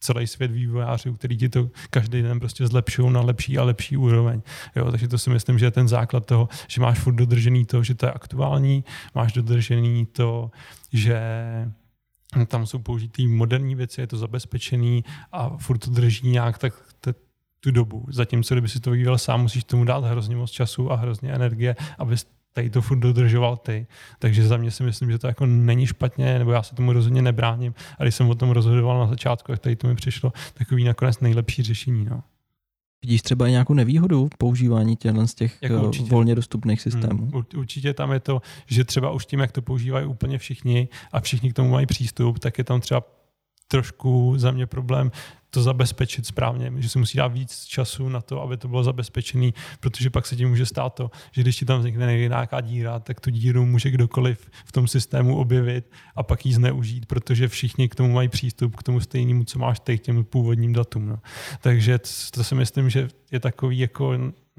celý 0.00 0.26
svět 0.26 0.50
vývojářů, 0.50 1.14
který 1.14 1.36
ti 1.36 1.48
to 1.48 1.70
každý 1.90 2.22
den 2.22 2.40
prostě 2.40 2.66
zlepšují 2.66 3.12
na 3.12 3.20
lepší 3.20 3.58
a 3.58 3.64
lepší 3.64 3.96
úroveň. 3.96 4.42
Jo, 4.76 4.90
takže 4.90 5.08
to 5.08 5.18
si 5.18 5.30
myslím, 5.30 5.58
že 5.58 5.66
je 5.66 5.70
ten 5.70 5.88
základ 5.88 6.26
toho, 6.26 6.48
že 6.68 6.80
máš 6.80 6.98
furt 6.98 7.14
dodržený 7.14 7.64
to, 7.64 7.82
že 7.82 7.94
to 7.94 8.06
je 8.06 8.12
aktuální, 8.12 8.84
máš 9.14 9.32
dodržený 9.32 10.06
to, 10.06 10.50
že 10.92 11.20
tam 12.46 12.66
jsou 12.66 12.78
použitý 12.78 13.26
moderní 13.26 13.74
věci, 13.74 14.00
je 14.00 14.06
to 14.06 14.16
zabezpečený 14.16 15.04
a 15.32 15.56
furt 15.56 15.78
to 15.78 15.90
drží 15.90 16.28
nějak 16.28 16.58
tak 16.58 16.74
tu 17.64 17.70
dobu. 17.70 18.06
Zatímco, 18.08 18.54
kdyby 18.54 18.68
si 18.68 18.80
to 18.80 18.90
vyvíjel 18.90 19.18
sám, 19.18 19.42
musíš 19.42 19.64
tomu 19.64 19.84
dát 19.84 20.04
hrozně 20.04 20.36
moc 20.36 20.50
času 20.50 20.92
a 20.92 20.96
hrozně 20.96 21.32
energie, 21.32 21.76
aby 21.98 22.16
tady 22.52 22.70
to 22.70 22.82
furt 22.82 22.98
dodržoval 22.98 23.56
ty. 23.56 23.86
Takže 24.18 24.46
za 24.46 24.56
mě 24.56 24.70
si 24.70 24.82
myslím, 24.82 25.10
že 25.10 25.18
to 25.18 25.26
jako 25.26 25.46
není 25.46 25.86
špatně, 25.86 26.38
nebo 26.38 26.52
já 26.52 26.62
se 26.62 26.74
tomu 26.74 26.92
rozhodně 26.92 27.22
nebráním. 27.22 27.74
A 27.98 28.02
když 28.02 28.14
jsem 28.14 28.30
o 28.30 28.34
tom 28.34 28.50
rozhodoval 28.50 28.98
na 28.98 29.06
začátku, 29.06 29.52
tak 29.52 29.60
tady 29.60 29.76
to 29.76 29.86
mi 29.86 29.94
přišlo 29.94 30.32
takový 30.54 30.84
nakonec 30.84 31.20
nejlepší 31.20 31.62
řešení. 31.62 32.04
No. 32.04 32.22
Vidíš 33.02 33.22
třeba 33.22 33.48
i 33.48 33.50
nějakou 33.50 33.74
nevýhodu 33.74 34.28
v 34.34 34.38
používání 34.38 34.96
těchto 34.96 35.26
z 35.26 35.34
těch 35.34 35.58
jako 35.62 35.90
eh, 36.00 36.04
volně 36.04 36.34
dostupných 36.34 36.86
hmm, 36.86 36.92
systémů? 36.92 37.22
Hmm, 37.22 37.42
určitě 37.56 37.94
tam 37.94 38.12
je 38.12 38.20
to, 38.20 38.42
že 38.66 38.84
třeba 38.84 39.10
už 39.10 39.26
tím, 39.26 39.40
jak 39.40 39.52
to 39.52 39.62
používají 39.62 40.06
úplně 40.06 40.38
všichni 40.38 40.88
a 41.12 41.20
všichni 41.20 41.50
k 41.50 41.54
tomu 41.54 41.70
mají 41.70 41.86
přístup, 41.86 42.38
tak 42.38 42.58
je 42.58 42.64
tam 42.64 42.80
třeba 42.80 43.02
trošku 43.72 44.34
za 44.36 44.50
mě 44.50 44.66
problém 44.66 45.10
to 45.50 45.62
zabezpečit 45.62 46.26
správně, 46.26 46.72
že 46.76 46.88
si 46.88 46.98
musí 46.98 47.18
dát 47.18 47.26
víc 47.26 47.64
času 47.64 48.08
na 48.08 48.20
to, 48.20 48.42
aby 48.42 48.56
to 48.56 48.68
bylo 48.68 48.84
zabezpečené, 48.84 49.50
protože 49.80 50.10
pak 50.10 50.26
se 50.26 50.36
tím 50.36 50.48
může 50.48 50.66
stát 50.66 50.94
to, 50.94 51.10
že 51.32 51.42
když 51.42 51.56
ti 51.56 51.64
tam 51.64 51.78
vznikne 51.78 52.18
nějaká 52.18 52.60
díra, 52.60 52.98
tak 52.98 53.20
tu 53.20 53.30
díru 53.30 53.66
může 53.66 53.90
kdokoliv 53.90 54.50
v 54.64 54.72
tom 54.72 54.88
systému 54.88 55.36
objevit 55.36 55.90
a 56.16 56.22
pak 56.22 56.46
ji 56.46 56.52
zneužít, 56.52 57.06
protože 57.06 57.48
všichni 57.48 57.88
k 57.88 57.94
tomu 57.94 58.12
mají 58.12 58.28
přístup, 58.28 58.76
k 58.76 58.82
tomu 58.82 59.00
stejnému, 59.00 59.44
co 59.44 59.58
máš 59.58 59.80
teď, 59.80 60.02
těm 60.02 60.24
původním 60.24 60.72
datům. 60.72 61.06
No. 61.08 61.18
Takže 61.60 61.98
to 62.30 62.44
si 62.44 62.54
myslím, 62.54 62.90
že 62.90 63.08
je 63.30 63.40
takový 63.40 63.78
jako 63.78 64.12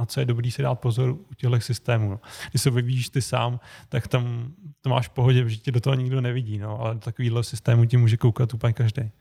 na 0.03 0.07
co 0.07 0.19
je 0.19 0.25
dobrý 0.25 0.51
si 0.51 0.61
dát 0.61 0.75
pozor 0.75 1.09
u 1.09 1.33
těchto 1.37 1.59
systémů. 1.59 2.09
No. 2.09 2.19
Když 2.51 2.61
se 2.61 2.69
vyvíjíš 2.69 3.09
ty 3.09 3.21
sám, 3.21 3.59
tak 3.89 4.07
tam 4.07 4.53
to 4.81 4.89
máš 4.89 5.07
v 5.07 5.11
pohodě, 5.11 5.49
že 5.49 5.57
ti 5.57 5.71
do 5.71 5.79
toho 5.79 5.93
nikdo 5.93 6.21
nevidí, 6.21 6.57
no, 6.57 6.81
ale 6.81 6.99
takovýhle 6.99 7.43
systému 7.43 7.85
ti 7.85 7.97
může 7.97 8.17
koukat 8.17 8.53
úplně 8.53 8.73
každý. 8.73 9.11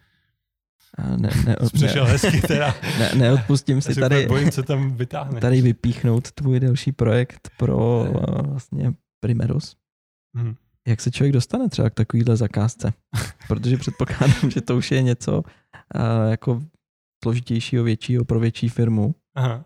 Ne, 0.99 1.17
ne, 1.17 1.31
ne, 1.45 1.57
hezky 2.05 2.41
teda. 2.41 2.75
Ne, 2.99 3.11
neodpustím 3.15 3.81
si 3.81 3.95
tady, 3.95 4.27
bojím, 4.27 4.51
co 4.51 4.63
tam 4.63 4.95
vytáhne. 4.95 5.41
tady 5.41 5.61
vypíchnout 5.61 6.33
tvůj 6.33 6.61
další 6.61 6.93
projekt 6.93 7.51
pro 7.57 8.05
ne. 8.05 8.11
vlastně 8.43 8.93
Primerus. 9.21 9.77
Hmm. 10.37 10.55
Jak 10.89 11.01
se 11.01 11.11
člověk 11.11 11.33
dostane 11.33 11.69
třeba 11.69 11.91
k 11.91 11.95
takovýhle 11.95 12.37
zakázce? 12.37 12.93
Protože 13.49 13.77
předpokládám, 13.77 14.51
že 14.51 14.61
to 14.61 14.77
už 14.77 14.91
je 14.91 15.03
něco 15.03 15.37
uh, 15.37 16.31
jako 16.31 16.63
složitějšího, 17.25 17.85
většího 17.85 18.25
pro 18.25 18.41
větší 18.41 18.69
firmu. 18.69 19.15
Aha. 19.35 19.65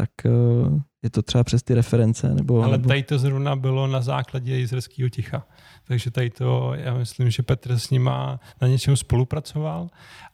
Tak 0.00 0.10
uh, 0.24 0.80
Je 1.02 1.10
to 1.10 1.22
třeba 1.22 1.44
přes 1.44 1.62
ty 1.62 1.74
reference? 1.74 2.34
Nebo, 2.34 2.62
Ale 2.62 2.72
nebo... 2.72 2.88
tady 2.88 3.02
to 3.02 3.18
zrovna 3.18 3.56
bylo 3.56 3.86
na 3.86 4.00
základě 4.00 4.56
jizerského 4.56 5.08
ticha. 5.08 5.46
Takže 5.84 6.10
tady 6.10 6.30
to, 6.30 6.72
já 6.74 6.94
myslím, 6.94 7.30
že 7.30 7.42
Petr 7.42 7.78
s 7.78 7.90
nima 7.90 8.40
na 8.60 8.68
něčem 8.68 8.96
spolupracoval 8.96 9.88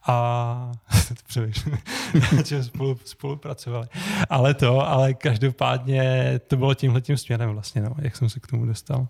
a 0.07 0.71
na 2.13 2.37
něčem 2.37 2.63
spolu, 2.63 2.97
spolupracovali. 3.05 3.87
Ale 4.29 4.53
to, 4.53 4.87
ale 4.87 5.13
každopádně 5.13 6.31
to 6.47 6.57
bylo 6.57 6.73
tímhle 6.73 7.01
tím 7.01 7.17
směrem 7.17 7.49
vlastně, 7.49 7.81
no, 7.81 7.95
jak 8.01 8.15
jsem 8.15 8.29
se 8.29 8.39
k 8.39 8.47
tomu 8.47 8.65
dostal. 8.65 9.07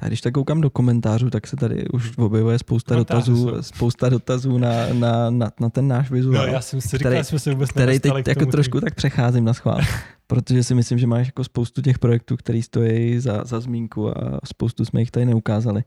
Tak 0.00 0.08
když 0.08 0.20
tak 0.20 0.34
koukám 0.34 0.60
do 0.60 0.70
komentářů, 0.70 1.30
tak 1.30 1.46
se 1.46 1.56
tady 1.56 1.88
už 1.88 2.18
objevuje 2.18 2.58
spousta 2.58 2.94
dotazů, 2.96 3.62
spousta 3.62 4.08
dotazů 4.08 4.58
na, 4.58 4.72
na, 4.92 5.30
na, 5.30 5.50
na 5.60 5.70
ten 5.70 5.88
náš 5.88 6.10
vizuál. 6.10 6.46
No, 6.46 6.52
já 6.52 6.60
jsem 6.60 6.80
si 6.80 6.98
říkal, 6.98 7.12
který, 7.12 7.24
jsme 7.24 7.38
se 7.38 7.52
vůbec 7.52 7.70
který 7.70 8.00
teď 8.00 8.12
jako 8.28 8.40
tomu, 8.40 8.52
trošku 8.52 8.80
tak 8.80 8.94
přecházím 8.94 9.44
na 9.44 9.54
schvál, 9.54 9.78
protože 10.26 10.64
si 10.64 10.74
myslím, 10.74 10.98
že 10.98 11.06
máš 11.06 11.26
jako 11.26 11.44
spoustu 11.44 11.82
těch 11.82 11.98
projektů, 11.98 12.36
který 12.36 12.62
stojí 12.62 13.20
za, 13.20 13.44
za 13.44 13.60
zmínku 13.60 14.18
a 14.18 14.40
spoustu 14.44 14.84
jsme 14.84 15.00
jich 15.00 15.10
tady 15.10 15.26
neukázali. 15.26 15.84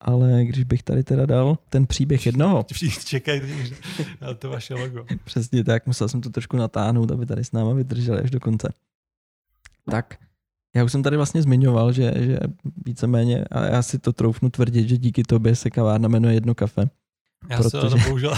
Ale 0.00 0.44
když 0.44 0.64
bych 0.64 0.82
tady 0.82 1.04
teda 1.04 1.26
dal 1.26 1.58
ten 1.68 1.86
příběh 1.86 2.26
jednoho. 2.26 2.66
Čekaj 3.04 3.42
na 4.20 4.34
to 4.34 4.50
vaše 4.50 4.74
logo. 4.74 5.04
Přesně 5.24 5.64
tak, 5.64 5.86
musel 5.86 6.08
jsem 6.08 6.20
to 6.20 6.30
trošku 6.30 6.56
natáhnout, 6.56 7.10
aby 7.10 7.26
tady 7.26 7.44
s 7.44 7.52
náma 7.52 7.72
vydrželi 7.72 8.20
až 8.20 8.30
do 8.30 8.40
konce. 8.40 8.72
Tak, 9.90 10.18
já 10.76 10.84
už 10.84 10.92
jsem 10.92 11.02
tady 11.02 11.16
vlastně 11.16 11.42
zmiňoval, 11.42 11.92
že, 11.92 12.12
že 12.16 12.38
víceméně, 12.86 13.44
a 13.44 13.64
já 13.64 13.82
si 13.82 13.98
to 13.98 14.12
troufnu 14.12 14.50
tvrdit, 14.50 14.88
že 14.88 14.96
díky 14.96 15.22
tobě 15.22 15.56
se 15.56 15.70
kavárna 15.70 16.08
jmenuje 16.08 16.34
Jedno 16.34 16.54
kafe. 16.54 16.90
Já 17.48 17.56
protože, 17.56 17.70
se 17.70 17.80
to 17.80 17.96
bohužel 18.04 18.34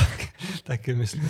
taky 0.64 0.94
myslím. 0.94 1.28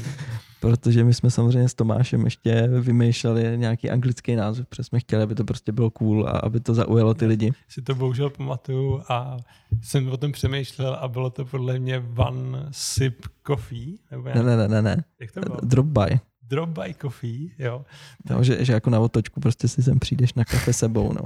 Protože 0.61 1.05
my 1.05 1.15
jsme 1.15 1.31
samozřejmě 1.31 1.69
s 1.69 1.75
Tomášem 1.75 2.25
ještě 2.25 2.69
vymýšleli 2.81 3.59
nějaký 3.59 3.91
anglický 3.91 4.37
název, 4.37 4.67
protože 4.67 4.85
jsme 4.85 5.01
chtěli, 5.01 5.23
aby 5.23 5.35
to 5.35 5.45
prostě 5.45 5.73
bylo 5.73 5.91
cool 5.91 6.29
a 6.29 6.31
aby 6.31 6.61
to 6.61 6.75
zaujalo 6.75 7.15
ty 7.15 7.27
lidi. 7.27 7.53
Si 7.69 7.83
to 7.83 7.95
bohužel 7.95 8.31
pamatuju 8.31 9.03
a 9.09 9.37
jsem 9.83 10.09
o 10.09 10.17
tom 10.17 10.33
přemýšlel 10.33 10.95
a 11.01 11.09
bylo 11.09 11.31
to 11.31 11.45
podle 11.45 11.79
mě 11.79 12.05
One 12.17 12.69
Sip 12.71 13.27
Coffee. 13.47 13.97
Nebo 14.11 14.29
ne, 14.35 14.43
ne, 14.43 14.57
ne, 14.57 14.69
ne, 14.69 14.83
ne. 14.83 15.05
Jak 15.21 15.33
to 15.33 15.41
bylo? 15.41 15.57
Drop 15.63 15.87
by 15.87 16.21
drop 16.43 16.69
by 16.69 16.95
coffee, 16.95 17.49
jo. 17.59 17.85
No, 18.31 18.45
že, 18.45 18.65
že 18.65 18.73
jako 18.73 18.91
na 18.91 19.01
otočku 19.01 19.41
prostě 19.41 19.69
si 19.69 19.83
sem 19.83 19.99
přijdeš 19.99 20.35
na 20.35 20.45
kafe 20.45 20.73
sebou, 20.73 21.13
no. 21.13 21.23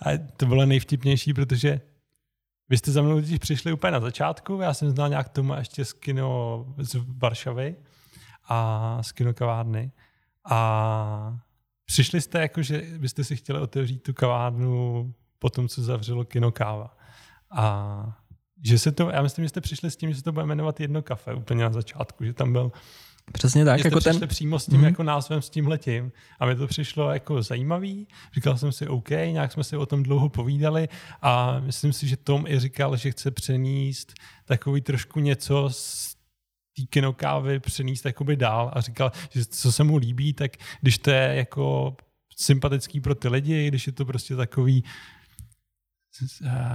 A 0.00 0.18
to 0.36 0.46
bylo 0.46 0.66
nejvtipnější, 0.66 1.34
protože 1.34 1.80
vy 2.68 2.78
jste 2.78 2.92
za 2.92 3.02
mnou 3.02 3.20
když 3.20 3.38
přišli 3.38 3.72
úplně 3.72 3.90
na 3.90 4.00
začátku, 4.00 4.60
já 4.60 4.74
jsem 4.74 4.90
znal 4.90 5.08
nějak 5.08 5.28
Toma 5.28 5.58
ještě 5.58 5.84
z 5.84 5.92
kino 5.92 6.66
z 6.78 6.96
Varšavy 7.08 7.76
a 8.48 8.98
z 9.02 9.12
kino 9.12 9.34
kavárny 9.34 9.92
a 10.50 11.38
přišli 11.84 12.20
jste 12.20 12.40
jako, 12.40 12.62
že 12.62 12.82
byste 12.98 13.24
si 13.24 13.36
chtěli 13.36 13.60
otevřít 13.60 14.02
tu 14.02 14.12
kavárnu 14.12 15.14
po 15.38 15.50
tom, 15.50 15.68
co 15.68 15.82
zavřelo 15.82 16.24
kino 16.24 16.52
káva. 16.52 16.96
A 17.50 18.24
že 18.62 18.78
se 18.78 18.92
to, 18.92 19.10
já 19.10 19.22
myslím, 19.22 19.44
že 19.44 19.48
jste 19.48 19.60
přišli 19.60 19.90
s 19.90 19.96
tím, 19.96 20.10
že 20.10 20.16
se 20.16 20.22
to 20.22 20.32
bude 20.32 20.46
jmenovat 20.46 20.80
jedno 20.80 21.02
kafe 21.02 21.34
úplně 21.34 21.64
na 21.64 21.72
začátku, 21.72 22.24
že 22.24 22.32
tam 22.32 22.52
byl 22.52 22.72
Přesně 23.32 23.64
tak. 23.64 23.84
Jako 23.84 24.00
ten... 24.00 24.28
přímo 24.28 24.58
s 24.58 24.66
tím 24.66 24.78
mm. 24.78 24.84
jako 24.84 25.02
názvem, 25.02 25.42
s 25.42 25.50
tím 25.50 25.68
letím. 25.68 26.12
A 26.40 26.46
mi 26.46 26.56
to 26.56 26.66
přišlo 26.66 27.10
jako 27.10 27.42
zajímavý. 27.42 28.08
Říkal 28.34 28.58
jsem 28.58 28.72
si, 28.72 28.88
OK, 28.88 29.10
nějak 29.10 29.52
jsme 29.52 29.64
si 29.64 29.76
o 29.76 29.86
tom 29.86 30.02
dlouho 30.02 30.28
povídali 30.28 30.88
a 31.22 31.60
myslím 31.60 31.92
si, 31.92 32.08
že 32.08 32.16
Tom 32.16 32.46
i 32.46 32.60
říkal, 32.60 32.96
že 32.96 33.10
chce 33.10 33.30
přenést 33.30 34.14
takový 34.44 34.80
trošku 34.80 35.20
něco 35.20 35.68
z 35.70 36.14
té 36.76 36.82
kinokávy 36.90 37.60
přenést 37.60 38.04
jakoby 38.04 38.36
dál 38.36 38.70
a 38.74 38.80
říkal, 38.80 39.12
že 39.30 39.44
co 39.44 39.72
se 39.72 39.84
mu 39.84 39.96
líbí, 39.96 40.32
tak 40.32 40.52
když 40.80 40.98
to 40.98 41.10
je 41.10 41.32
jako 41.34 41.96
sympatický 42.36 43.00
pro 43.00 43.14
ty 43.14 43.28
lidi, 43.28 43.68
když 43.68 43.86
je 43.86 43.92
to 43.92 44.04
prostě 44.04 44.36
takový 44.36 44.84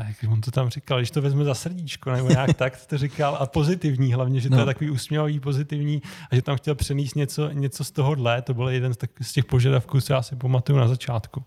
jak 0.08 0.32
on 0.32 0.42
to 0.42 0.52
tam 0.52 0.70
říkal, 0.70 0.98
když 0.98 1.12
to 1.12 1.22
vezme 1.22 1.44
za 1.44 1.54
srdíčko, 1.54 2.12
nebo 2.12 2.30
nějak 2.30 2.54
tak 2.54 2.86
to 2.86 2.98
říkal, 2.98 3.38
a 3.40 3.46
pozitivní 3.46 4.14
hlavně, 4.14 4.40
že 4.40 4.50
to 4.50 4.56
no. 4.56 4.62
je 4.62 4.66
takový 4.66 4.90
úsměvavý, 4.90 5.40
pozitivní 5.40 6.02
a 6.32 6.36
že 6.36 6.42
tam 6.42 6.58
chtěl 6.58 6.76
přenést 6.76 7.16
něco, 7.16 7.50
něco 7.50 7.84
z 7.84 7.92
tohohle, 7.92 8.42
to 8.42 8.54
byl 8.54 8.70
jeden 8.70 8.94
z, 8.94 8.98
tak, 8.98 9.12
z 9.22 9.34
těch 9.34 9.46
požadavků, 9.46 10.02
co 10.02 10.14
já 10.14 10.22
si 10.22 10.36
pamatuju 10.36 10.80
na 10.80 10.88
začátku. 10.88 11.46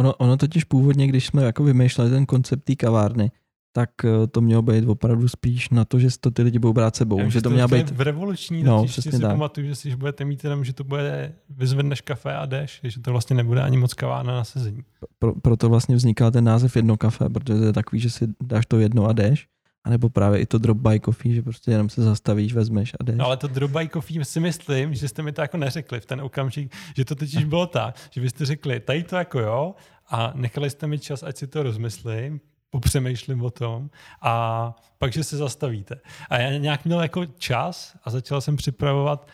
Ono, 0.00 0.14
ono 0.14 0.36
totiž 0.36 0.64
původně, 0.64 1.06
když 1.06 1.26
jsme 1.26 1.42
jako 1.42 1.64
vymýšleli 1.64 2.10
ten 2.10 2.26
koncept 2.26 2.64
té 2.64 2.76
kavárny, 2.76 3.30
tak 3.76 3.90
eh, 4.04 4.26
to 4.26 4.40
mělo 4.40 4.62
být 4.62 4.84
opravdu 4.86 5.28
spíš 5.28 5.70
na 5.70 5.84
to, 5.84 5.98
že 5.98 6.08
to 6.20 6.30
ty 6.30 6.42
lidi 6.42 6.58
budou 6.58 6.72
brát 6.72 6.96
sebou. 6.96 7.18
Já, 7.18 7.28
že 7.28 7.42
to, 7.42 7.50
mělo 7.50 7.68
být 7.68 7.90
v 7.90 8.00
revoluční, 8.00 8.62
no, 8.62 8.84
přesně 8.84 9.12
si 9.12 9.20
tak. 9.20 9.30
pamatuju, 9.30 9.66
že 9.66 9.74
si 9.74 9.96
budete 9.96 10.24
mít 10.24 10.44
jenom, 10.44 10.64
že 10.64 10.72
to 10.72 10.84
bude 10.84 11.32
vyzvedneš 11.50 12.00
kafe 12.00 12.36
a 12.36 12.46
jdeš, 12.46 12.80
že 12.82 13.00
to 13.00 13.10
vlastně 13.10 13.36
nebude 13.36 13.62
ani 13.62 13.76
moc 13.76 13.94
kavárna 13.94 14.34
na 14.34 14.44
sezení. 14.44 14.82
Pro, 15.18 15.34
proto 15.34 15.68
vlastně 15.68 15.96
vzniká 15.96 16.30
ten 16.30 16.44
název 16.44 16.76
jedno 16.76 16.96
kafe, 16.96 17.28
protože 17.28 17.58
to 17.58 17.64
je 17.64 17.72
takový, 17.72 18.00
že 18.00 18.10
si 18.10 18.28
dáš 18.42 18.66
to 18.66 18.78
jedno 18.78 19.06
a 19.06 19.12
jdeš. 19.12 19.46
A 19.84 19.90
nebo 19.90 20.08
právě 20.08 20.40
i 20.40 20.46
to 20.46 20.58
drop 20.58 20.78
by 20.78 21.00
coffee, 21.00 21.34
že 21.34 21.42
prostě 21.42 21.70
jenom 21.70 21.88
se 21.88 22.02
zastavíš, 22.02 22.54
vezmeš 22.54 22.92
a 23.00 23.04
jdeš. 23.04 23.16
No, 23.16 23.26
ale 23.26 23.36
to 23.36 23.48
drop 23.48 23.70
by 23.70 23.88
coffee 23.88 24.24
si 24.24 24.40
myslím, 24.40 24.94
že 24.94 25.08
jste 25.08 25.22
mi 25.22 25.32
to 25.32 25.40
jako 25.40 25.56
neřekli 25.56 26.00
v 26.00 26.06
ten 26.06 26.20
okamžik, 26.20 26.72
že 26.96 27.04
to 27.04 27.14
totiž 27.14 27.44
bylo 27.44 27.66
tak, 27.66 27.96
že 28.10 28.20
vy 28.20 28.30
jste 28.30 28.44
řekli, 28.44 28.80
tady 28.80 29.02
to 29.02 29.16
jako 29.16 29.40
jo, 29.40 29.74
a 30.10 30.32
nechali 30.34 30.70
jste 30.70 30.86
mi 30.86 30.98
čas, 30.98 31.22
ať 31.22 31.36
si 31.36 31.46
to 31.46 31.62
rozmyslím, 31.62 32.40
popřemýšlím 32.74 33.42
o 33.42 33.50
tom 33.50 33.90
a 34.22 34.74
pak, 34.98 35.12
že 35.12 35.24
se 35.24 35.36
zastavíte. 35.36 36.00
A 36.28 36.38
já 36.38 36.58
nějak 36.58 36.84
měl 36.84 37.00
jako 37.00 37.26
čas 37.26 37.96
a 38.04 38.10
začal 38.10 38.40
jsem 38.40 38.56
připravovat, 38.56 39.28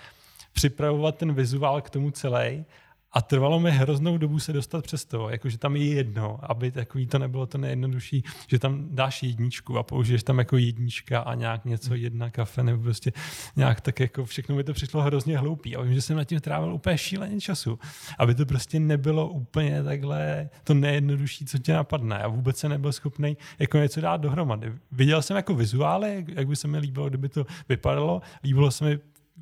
připravovat 0.52 1.16
ten 1.16 1.34
vizuál 1.34 1.80
k 1.80 1.90
tomu 1.90 2.10
celý 2.10 2.64
a 3.12 3.22
trvalo 3.22 3.60
mi 3.60 3.70
hroznou 3.70 4.18
dobu 4.18 4.38
se 4.38 4.52
dostat 4.52 4.84
přes 4.84 5.04
to, 5.04 5.28
jakože 5.28 5.58
tam 5.58 5.76
je 5.76 5.84
jedno, 5.84 6.38
aby 6.42 6.70
takový 6.70 7.06
to 7.06 7.18
nebylo 7.18 7.46
to 7.46 7.58
nejjednodušší, 7.58 8.24
že 8.46 8.58
tam 8.58 8.88
dáš 8.90 9.22
jedničku 9.22 9.78
a 9.78 9.82
použiješ 9.82 10.22
tam 10.22 10.38
jako 10.38 10.56
jednička 10.56 11.20
a 11.20 11.34
nějak 11.34 11.64
něco 11.64 11.94
jedna 11.94 12.30
kafe 12.30 12.62
nebo 12.62 12.82
prostě 12.82 13.12
nějak 13.56 13.80
tak 13.80 14.00
jako 14.00 14.24
všechno 14.24 14.56
mi 14.56 14.64
to 14.64 14.72
přišlo 14.72 15.02
hrozně 15.02 15.38
hloupý. 15.38 15.76
A 15.76 15.82
vím, 15.82 15.94
že 15.94 16.02
jsem 16.02 16.16
na 16.16 16.24
tím 16.24 16.40
trávil 16.40 16.74
úplně 16.74 16.98
šíleně 16.98 17.40
času, 17.40 17.78
aby 18.18 18.34
to 18.34 18.46
prostě 18.46 18.80
nebylo 18.80 19.28
úplně 19.28 19.82
takhle 19.82 20.48
to 20.64 20.74
nejjednodušší, 20.74 21.44
co 21.44 21.58
tě 21.58 21.72
napadne. 21.72 22.18
A 22.18 22.28
vůbec 22.28 22.56
se 22.56 22.68
nebyl 22.68 22.92
schopný 22.92 23.36
jako 23.58 23.78
něco 23.78 24.00
dát 24.00 24.16
dohromady. 24.16 24.72
Viděl 24.92 25.22
jsem 25.22 25.36
jako 25.36 25.54
vizuály, 25.54 26.26
jak 26.28 26.48
by 26.48 26.56
se 26.56 26.68
mi 26.68 26.78
líbilo, 26.78 27.08
kdyby 27.08 27.28
to 27.28 27.46
vypadalo. 27.68 28.22
Líbilo 28.44 28.70
se 28.70 28.84
mi 28.84 28.98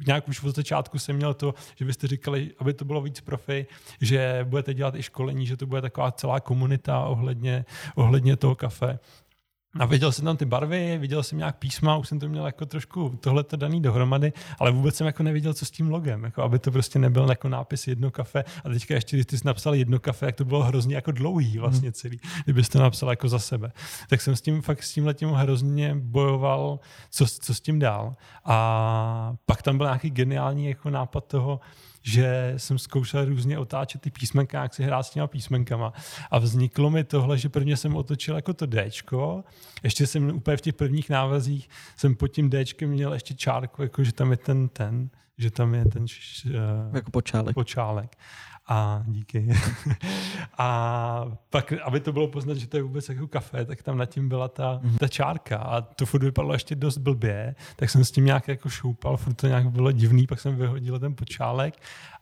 nějak 0.07 0.29
už 0.29 0.43
od 0.43 0.57
začátku 0.57 0.99
jsem 0.99 1.17
měl 1.17 1.35
to, 1.35 1.55
že 1.77 1.85
byste 1.85 2.07
říkali, 2.07 2.51
aby 2.59 2.75
to 2.75 2.85
bylo 2.85 3.01
víc 3.01 3.21
profi, 3.21 3.67
že 4.01 4.41
budete 4.49 4.75
dělat 4.75 4.95
i 4.95 5.03
školení, 5.03 5.47
že 5.47 5.57
to 5.57 5.67
bude 5.67 5.81
taková 5.81 6.13
celá 6.13 6.41
komunita 6.41 7.05
ohledně, 7.05 7.65
ohledně 7.95 8.37
toho 8.37 8.55
kafe. 8.55 8.99
A 9.79 9.85
viděl 9.85 10.13
jsem 10.13 10.25
tam 10.25 10.37
ty 10.37 10.45
barvy, 10.45 10.99
viděl 10.99 11.23
jsem 11.23 11.39
nějak 11.39 11.57
písma, 11.59 11.97
už 11.97 12.09
jsem 12.09 12.21
to 12.21 12.29
měl 12.29 12.47
jako 12.47 12.67
trošku 12.67 13.19
tohleto 13.21 13.57
daný 13.57 13.83
dohromady, 13.83 14.33
ale 14.59 14.71
vůbec 14.71 14.97
jsem 14.97 15.07
jako 15.07 15.23
neviděl, 15.23 15.55
co 15.55 15.67
s 15.67 15.71
tím 15.71 15.91
logem, 15.91 16.25
jako 16.25 16.43
aby 16.43 16.59
to 16.59 16.71
prostě 16.71 16.99
nebyl 16.99 17.31
jako 17.31 17.49
nápis 17.49 17.87
jedno 17.87 18.11
kafe. 18.11 18.45
A 18.65 18.69
teďka 18.69 18.95
ještě, 18.95 19.17
když 19.17 19.27
ty 19.27 19.39
jsi 19.39 19.47
napsal 19.47 19.75
jedno 19.75 19.99
kafe, 19.99 20.27
jak 20.27 20.37
to 20.37 20.45
bylo 20.45 20.63
hrozně 20.63 20.95
jako 20.95 21.13
dlouhý 21.13 21.59
vlastně 21.59 21.93
celý, 21.93 22.21
kdybyste 22.45 22.79
napsal 22.79 23.11
jako 23.11 23.29
za 23.29 23.39
sebe. 23.39 23.73
Tak 24.09 24.21
jsem 24.21 24.37
s 24.37 24.41
tím 24.41 24.63
fakt 24.63 24.83
s 24.83 24.93
tím 24.93 25.07
letím 25.07 25.31
hrozně 25.31 25.95
bojoval, 25.95 26.81
co, 27.11 27.27
co 27.27 27.55
s 27.55 27.61
tím 27.61 27.79
dál. 27.79 28.15
A 28.45 29.35
pak 29.47 29.63
tam 29.63 29.77
byl 29.77 29.87
nějaký 29.87 30.11
geniální 30.11 30.69
jako 30.69 30.91
nápad 30.91 31.25
toho, 31.25 31.61
že 32.09 32.55
jsem 32.57 32.79
zkoušel 32.79 33.25
různě 33.25 33.59
otáčet 33.59 34.01
ty 34.01 34.11
písmenka, 34.11 34.63
jak 34.63 34.75
si 34.75 34.83
hrát 34.83 35.03
s 35.03 35.11
těma 35.11 35.27
písmenkama. 35.27 35.93
A 36.31 36.39
vzniklo 36.39 36.91
mi 36.91 37.05
tohle, 37.05 37.39
že 37.39 37.49
prvně 37.49 37.77
jsem 37.77 37.97
otočil 37.97 38.37
jako 38.37 38.55
to 38.55 38.67
Dčko, 38.67 39.45
ještě 39.83 40.07
jsem 40.07 40.37
úplně 40.37 40.57
v 40.57 40.61
těch 40.61 40.75
prvních 40.75 41.11
návazích 41.11 41.69
jsem 41.97 42.15
pod 42.15 42.29
tím 42.29 42.51
Dčkem 42.51 42.91
měl 42.91 43.13
ještě 43.13 43.35
čárku, 43.35 43.83
jako 43.83 44.05
že 44.05 44.13
tam 44.13 44.31
je 44.31 44.37
ten 44.37 44.69
ten, 44.69 45.11
že 45.39 45.51
tam 45.51 45.75
je 45.75 45.85
ten 45.85 46.03
uh, 46.03 46.51
jako 46.95 47.11
počálek. 47.11 47.55
počálek. 47.55 48.17
A 48.69 49.03
díky. 49.07 49.49
a 50.59 51.25
pak, 51.51 51.73
aby 51.73 52.01
to 52.01 52.13
bylo 52.13 52.29
poznat, 52.29 52.57
že 52.57 52.67
to 52.67 52.77
je 52.77 52.83
vůbec 52.83 53.09
jako 53.09 53.29
kafe, 53.29 53.65
tak 53.65 53.83
tam 53.83 53.99
nad 53.99 54.07
tím 54.07 54.29
byla 54.29 54.49
ta, 54.49 54.81
mm-hmm. 54.83 54.99
ta 54.99 55.09
čárka 55.09 55.57
a 55.57 55.81
to 55.81 56.07
furt 56.07 56.23
vypadalo 56.23 56.53
ještě 56.53 56.75
dost 56.75 56.99
blbě, 56.99 57.55
tak 57.77 57.91
jsem 57.91 58.05
s 58.05 58.11
tím 58.11 58.25
nějak 58.25 58.49
jako 58.49 58.69
šoupal, 58.69 59.17
furt 59.17 59.35
to 59.35 59.47
nějak 59.47 59.71
bylo 59.71 59.93
divný, 59.93 60.27
pak 60.27 60.41
jsem 60.41 60.57
vyhodil 60.57 60.99
ten 60.99 61.15
počálek 61.15 61.75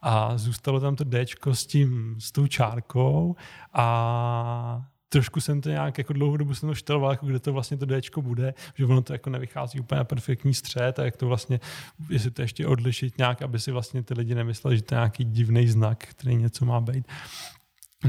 a 0.03 0.39
zůstalo 0.39 0.81
tam 0.81 0.97
to 0.97 1.05
Dčko 1.05 1.55
s 1.55 1.67
tím, 1.67 2.17
s 2.19 2.33
tou 2.33 2.47
čárkou 2.47 3.37
a 3.73 4.87
trošku 5.09 5.41
jsem 5.41 5.61
to 5.61 5.69
nějak 5.69 5.99
jako 5.99 6.13
dlouhou 6.13 6.37
dobu 6.37 6.55
jsem 6.55 6.69
to 6.69 6.75
šteloval, 6.75 7.11
jako 7.11 7.27
kde 7.27 7.39
to 7.39 7.53
vlastně 7.53 7.77
to 7.77 7.87
Dčko 7.87 8.23
bude, 8.23 8.55
že 8.75 8.85
ono 8.85 9.03
to 9.03 9.13
jako 9.13 9.31
nevychází 9.31 9.81
úplně 9.81 9.99
na 9.99 10.05
perfektní 10.05 10.55
střed 10.55 10.99
a 10.99 11.05
jak 11.05 11.17
to 11.17 11.27
vlastně, 11.27 11.61
jestli 12.11 12.31
to 12.31 12.43
ještě 12.43 12.67
odlišit 12.67 13.19
nějak, 13.19 13.43
aby 13.43 13.61
si 13.61 13.73
vlastně 13.73 14.03
ty 14.03 14.15
lidi 14.15 14.35
nemysleli, 14.35 14.77
že 14.77 14.83
to 14.83 14.95
je 14.95 14.97
nějaký 14.97 15.25
divný 15.25 15.69
znak, 15.69 16.07
který 16.07 16.37
něco 16.37 16.65
má 16.65 16.81
být. 16.81 17.07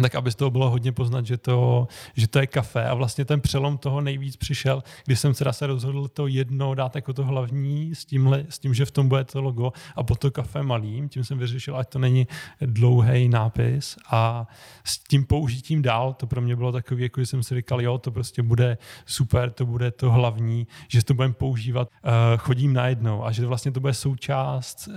Tak 0.02 0.16
aby 0.16 0.32
z 0.32 0.36
toho 0.36 0.52
bylo 0.52 0.70
hodně 0.70 0.92
poznat, 0.92 1.26
že 1.26 1.38
to, 1.38 1.88
že 2.16 2.28
to 2.28 2.40
je 2.40 2.48
kafe. 2.48 2.86
A 2.86 2.94
vlastně 2.94 3.26
ten 3.26 3.42
přelom 3.42 3.78
toho 3.78 4.02
nejvíc 4.02 4.36
přišel, 4.36 4.84
když 5.06 5.20
jsem 5.20 5.34
teda 5.34 5.54
se 5.54 5.68
rozhodl 5.68 6.08
to 6.08 6.28
jedno 6.28 6.76
dát 6.76 6.96
jako 6.96 7.14
to 7.14 7.26
hlavní 7.26 7.96
s, 7.96 8.06
tímhle, 8.06 8.46
s 8.50 8.60
tím, 8.60 8.74
že 8.74 8.86
v 8.86 8.92
tom 8.92 9.08
bude 9.08 9.24
to 9.24 9.42
logo 9.42 9.72
a 9.96 10.04
po 10.04 10.16
to 10.16 10.32
kafe 10.32 10.64
malým. 10.64 11.10
Tím 11.10 11.24
jsem 11.24 11.38
vyřešil, 11.38 11.78
ať 11.78 11.90
to 11.90 12.00
není 12.00 12.28
dlouhý 12.62 13.30
nápis 13.30 13.98
a 14.12 14.48
s 14.84 15.00
tím 15.00 15.26
použitím 15.26 15.82
dál, 15.82 16.14
to 16.14 16.28
pro 16.28 16.42
mě 16.42 16.56
bylo 16.56 16.72
takový, 16.72 17.04
jako 17.04 17.22
jsem 17.22 17.44
si 17.44 17.56
říkal, 17.56 17.82
jo, 17.82 17.98
to 17.98 18.12
prostě 18.12 18.42
bude 18.42 18.78
super, 19.06 19.52
to 19.52 19.66
bude 19.66 19.92
to 19.92 20.12
hlavní, 20.12 20.68
že 20.88 21.04
to 21.04 21.14
budeme 21.14 21.34
používat, 21.34 21.88
uh, 21.88 22.12
chodím 22.38 22.74
najednou 22.74 23.26
a 23.26 23.32
že 23.32 23.46
vlastně 23.46 23.72
to 23.72 23.80
bude 23.80 23.94
součást 23.94 24.90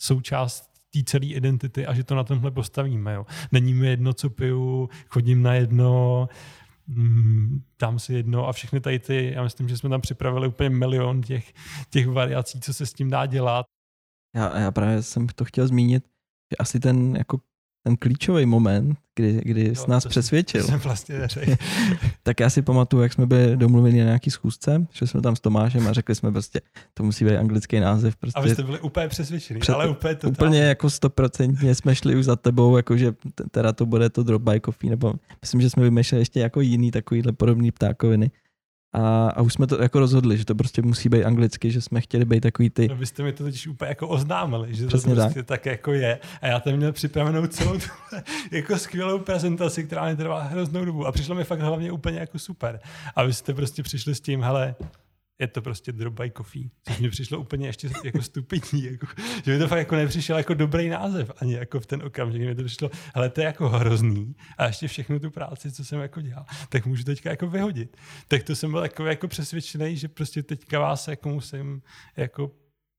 součást 0.00 0.69
té 0.90 1.02
celé 1.06 1.26
identity 1.26 1.86
a 1.86 1.94
že 1.94 2.04
to 2.04 2.14
na 2.14 2.24
tomhle 2.24 2.50
postavíme. 2.50 3.14
Jo. 3.14 3.26
Není 3.52 3.74
mi 3.74 3.86
jedno, 3.86 4.12
co 4.12 4.30
piju, 4.30 4.88
chodím 5.08 5.42
na 5.42 5.54
jedno, 5.54 6.28
mm, 6.86 7.62
dám 7.80 7.98
si 7.98 8.14
jedno 8.14 8.48
a 8.48 8.52
všechny 8.52 8.80
tady 8.80 8.98
ty, 8.98 9.32
já 9.34 9.42
myslím, 9.42 9.68
že 9.68 9.76
jsme 9.76 9.90
tam 9.90 10.00
připravili 10.00 10.48
úplně 10.48 10.70
milion 10.70 11.22
těch, 11.22 11.52
těch 11.90 12.08
variací, 12.08 12.60
co 12.60 12.74
se 12.74 12.86
s 12.86 12.92
tím 12.92 13.10
dá 13.10 13.26
dělat. 13.26 13.66
Já, 14.36 14.58
já 14.58 14.70
právě 14.70 15.02
jsem 15.02 15.26
to 15.26 15.44
chtěl 15.44 15.66
zmínit, 15.66 16.04
že 16.52 16.56
asi 16.58 16.80
ten 16.80 17.16
jako 17.16 17.40
ten 17.82 17.96
klíčový 17.96 18.46
moment, 18.46 18.98
kdy, 19.16 19.40
kdy 19.44 19.68
jo, 19.68 19.74
jsi 19.74 19.90
nás 19.90 20.06
přesvědčil. 20.06 20.62
Jsem 20.62 20.80
vlastně 20.80 21.28
tak 22.22 22.40
já 22.40 22.50
si 22.50 22.62
pamatuju, 22.62 23.02
jak 23.02 23.12
jsme 23.12 23.26
byli 23.26 23.56
domluveni 23.56 23.98
na 23.98 24.04
nějaký 24.04 24.30
schůzce, 24.30 24.86
že 24.92 25.06
jsme 25.06 25.20
tam 25.20 25.36
s 25.36 25.40
Tomášem 25.40 25.88
a 25.88 25.92
řekli 25.92 26.14
jsme 26.14 26.32
prostě, 26.32 26.60
to 26.94 27.02
musí 27.02 27.24
být 27.24 27.36
anglický 27.36 27.80
název. 27.80 28.16
Prostě 28.16 28.40
a 28.40 28.42
vy 28.42 28.50
jste 28.50 28.62
byli 28.62 28.80
úplně 28.80 29.08
přesvědčení, 29.08 29.60
před, 29.60 29.72
ale 29.72 29.88
úplně 29.88 30.14
totál. 30.14 30.30
Úplně 30.30 30.60
jako 30.60 30.90
stoprocentně 30.90 31.74
jsme 31.74 31.94
šli 31.94 32.16
už 32.16 32.24
za 32.24 32.36
tebou, 32.36 32.76
jakože 32.76 33.12
teda 33.50 33.72
to 33.72 33.86
bude 33.86 34.10
to 34.10 34.22
drop 34.22 34.42
by 34.42 34.60
coffee, 34.64 34.90
nebo 34.90 35.14
myslím, 35.40 35.60
že 35.60 35.70
jsme 35.70 35.82
vymýšleli 35.82 36.22
ještě 36.22 36.40
jako 36.40 36.60
jiný 36.60 36.90
takovýhle 36.90 37.32
podobný 37.32 37.70
ptákoviny. 37.70 38.30
A, 38.92 39.28
a 39.28 39.42
už 39.42 39.52
jsme 39.52 39.66
to 39.66 39.82
jako 39.82 40.00
rozhodli, 40.00 40.38
že 40.38 40.44
to 40.44 40.54
prostě 40.54 40.82
musí 40.82 41.08
být 41.08 41.24
anglicky, 41.24 41.70
že 41.70 41.80
jsme 41.80 42.00
chtěli 42.00 42.24
být 42.24 42.40
takový 42.40 42.70
ty. 42.70 42.88
No 42.88 42.96
vy 42.96 43.06
jste 43.06 43.22
mi 43.22 43.32
to 43.32 43.44
totiž 43.44 43.66
úplně 43.66 43.88
jako 43.88 44.08
oznámili, 44.08 44.74
že 44.74 44.86
Přesně 44.86 45.14
to 45.14 45.20
prostě 45.20 45.42
tak. 45.42 45.46
tak 45.46 45.66
jako 45.66 45.92
je. 45.92 46.18
A 46.42 46.46
já 46.46 46.60
tam 46.60 46.76
měl 46.76 46.92
připravenou 46.92 47.46
celou 47.46 47.72
tu 47.72 47.86
jako 48.50 48.78
skvělou 48.78 49.18
prezentaci, 49.18 49.84
která 49.84 50.04
mi 50.04 50.16
trvá 50.16 50.42
hroznou 50.42 50.84
dobu. 50.84 51.06
A 51.06 51.12
přišlo 51.12 51.34
mi 51.34 51.44
fakt 51.44 51.60
hlavně 51.60 51.92
úplně 51.92 52.18
jako 52.18 52.38
super. 52.38 52.80
A 53.16 53.22
vy 53.24 53.32
jste 53.34 53.54
prostě 53.54 53.82
přišli 53.82 54.14
s 54.14 54.20
tím, 54.20 54.42
hele, 54.42 54.74
je 55.40 55.46
to 55.46 55.62
prostě 55.62 55.92
drop 55.92 56.20
by 56.20 56.32
coffee, 56.36 56.70
což 56.88 56.98
mi 56.98 57.10
přišlo 57.10 57.38
úplně 57.38 57.66
ještě 57.66 57.90
jako 58.04 58.22
stupidní, 58.22 58.84
jako, 58.84 59.06
že 59.44 59.52
mi 59.52 59.58
to 59.58 59.68
fakt 59.68 59.78
jako 59.78 59.96
nepřišel 59.96 60.36
jako 60.36 60.54
dobrý 60.54 60.88
název, 60.88 61.30
ani 61.36 61.54
jako 61.54 61.80
v 61.80 61.86
ten 61.86 62.02
okamžik 62.02 62.42
mi 62.42 62.54
to 62.54 62.64
přišlo, 62.64 62.90
ale 63.14 63.30
to 63.30 63.40
je 63.40 63.44
jako 63.44 63.68
hrozný 63.68 64.36
a 64.58 64.66
ještě 64.66 64.88
všechnu 64.88 65.18
tu 65.18 65.30
práci, 65.30 65.72
co 65.72 65.84
jsem 65.84 66.00
jako 66.00 66.20
dělal, 66.20 66.44
tak 66.68 66.86
můžu 66.86 67.04
teďka 67.04 67.30
jako 67.30 67.46
vyhodit. 67.46 67.96
Tak 68.28 68.42
to 68.42 68.56
jsem 68.56 68.70
byl 68.70 68.82
jako, 68.82 69.06
jako 69.06 69.28
přesvědčený, 69.28 69.96
že 69.96 70.08
prostě 70.08 70.42
teďka 70.42 70.80
vás 70.80 71.08
jako 71.08 71.28
musím 71.28 71.82
jako 72.16 72.50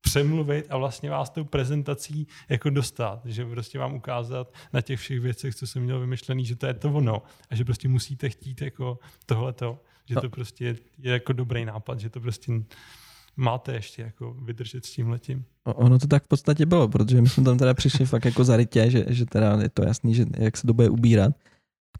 přemluvit 0.01 0.65
a 0.69 0.77
vlastně 0.77 1.09
vás 1.09 1.29
tou 1.29 1.43
prezentací 1.43 2.27
jako 2.49 2.69
dostat, 2.69 3.21
že 3.25 3.45
prostě 3.45 3.79
vám 3.79 3.93
ukázat 3.93 4.53
na 4.73 4.81
těch 4.81 4.99
všech 4.99 5.19
věcech, 5.19 5.55
co 5.55 5.67
jsem 5.67 5.83
měl 5.83 5.99
vymyšlený, 5.99 6.45
že 6.45 6.55
to 6.55 6.65
je 6.65 6.73
to 6.73 6.93
ono 6.93 7.21
a 7.49 7.55
že 7.55 7.65
prostě 7.65 7.87
musíte 7.87 8.29
chtít 8.29 8.61
jako 8.61 8.99
tohleto 9.25 9.83
že 10.13 10.21
to 10.21 10.29
prostě 10.29 10.65
je, 10.65 10.75
je 10.99 11.13
jako 11.13 11.33
dobrý 11.33 11.65
nápad, 11.65 11.99
že 11.99 12.09
to 12.09 12.19
prostě 12.19 12.51
máte 13.37 13.73
ještě 13.73 14.01
jako 14.01 14.33
vydržet 14.33 14.85
s 14.85 14.91
tím 14.91 15.09
letím. 15.09 15.45
Ono 15.65 15.99
to 15.99 16.07
tak 16.07 16.23
v 16.23 16.27
podstatě 16.27 16.65
bylo, 16.65 16.87
protože 16.87 17.21
my 17.21 17.29
jsme 17.29 17.43
tam 17.43 17.57
teda 17.57 17.73
přišli 17.73 18.05
fakt 18.05 18.25
jako 18.25 18.43
zarytě, 18.43 18.91
že, 18.91 19.05
že 19.07 19.25
teda 19.25 19.61
je 19.61 19.69
to 19.69 19.83
jasný, 19.83 20.15
že 20.15 20.25
jak 20.37 20.57
se 20.57 20.67
to 20.67 20.73
bude 20.73 20.89
ubírat. 20.89 21.33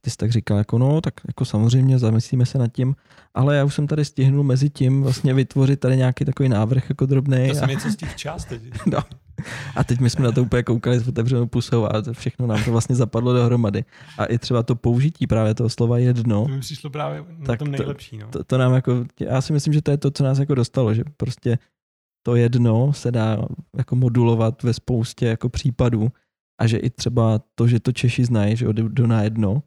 Ty 0.02 0.10
jsi 0.10 0.18
tak 0.18 0.32
říkal, 0.32 0.58
jako 0.58 0.78
no, 0.78 1.02
tak 1.02 1.14
jako 1.28 1.46
samozřejmě 1.46 2.00
zamyslíme 2.00 2.46
se 2.46 2.58
nad 2.58 2.68
tím, 2.68 2.96
ale 3.34 3.56
já 3.56 3.64
už 3.64 3.76
jsem 3.76 3.88
tady 3.88 4.06
stihnul 4.06 4.44
mezi 4.44 4.70
tím 4.70 5.04
vlastně 5.04 5.34
vytvořit 5.34 5.80
tady 5.80 5.98
nějaký 5.98 6.26
takový 6.26 6.50
návrh 6.50 6.90
jako 6.90 7.06
drobný. 7.06 7.48
To 7.48 7.56
jsem 7.56 7.64
a... 7.64 7.68
něco 7.68 7.90
z 7.90 7.96
těch 7.96 8.16
část 8.16 8.46
teď. 8.46 8.62
no. 8.86 9.00
A 9.76 9.84
teď 9.84 10.00
my 10.00 10.10
jsme 10.10 10.26
na 10.26 10.32
to 10.32 10.42
úplně 10.42 10.64
koukali 10.64 11.00
s 11.00 11.08
otevřenou 11.08 11.48
pusou 11.48 11.86
a 11.86 12.04
všechno 12.12 12.48
nám 12.48 12.64
to 12.64 12.72
vlastně 12.72 12.96
zapadlo 12.96 13.34
dohromady. 13.34 13.86
A 14.18 14.26
i 14.26 14.38
třeba 14.38 14.64
to 14.64 14.76
použití 14.76 15.28
právě 15.28 15.56
toho 15.56 15.70
slova 15.70 15.98
jedno. 15.98 16.42
To 16.42 16.48
mi 16.48 16.60
přišlo 16.60 16.90
právě 16.90 17.26
na 17.38 17.46
tak 17.46 17.60
tom 17.60 17.72
nejlepší. 17.72 18.18
No. 18.18 18.28
To, 18.28 18.44
to, 18.44 18.58
nám 18.58 18.74
jako, 18.74 19.06
já 19.20 19.42
si 19.42 19.54
myslím, 19.54 19.74
že 19.74 19.82
to 19.82 19.92
je 19.92 19.98
to, 19.98 20.12
co 20.12 20.24
nás 20.24 20.40
jako 20.40 20.56
dostalo, 20.56 20.94
že 20.94 21.04
prostě 21.18 21.58
to 22.24 22.36
jedno 22.36 22.94
se 22.94 23.12
dá 23.12 23.38
jako 23.78 23.96
modulovat 23.96 24.64
ve 24.64 24.74
spoustě 24.74 25.26
jako 25.26 25.50
případů 25.50 26.12
a 26.62 26.68
že 26.68 26.78
i 26.78 26.90
třeba 26.90 27.42
to, 27.56 27.68
že 27.68 27.80
to 27.80 27.92
Češi 27.92 28.26
znají, 28.26 28.58
že 28.58 28.66
jdu 28.74 29.08
na 29.08 29.24
jedno. 29.24 29.64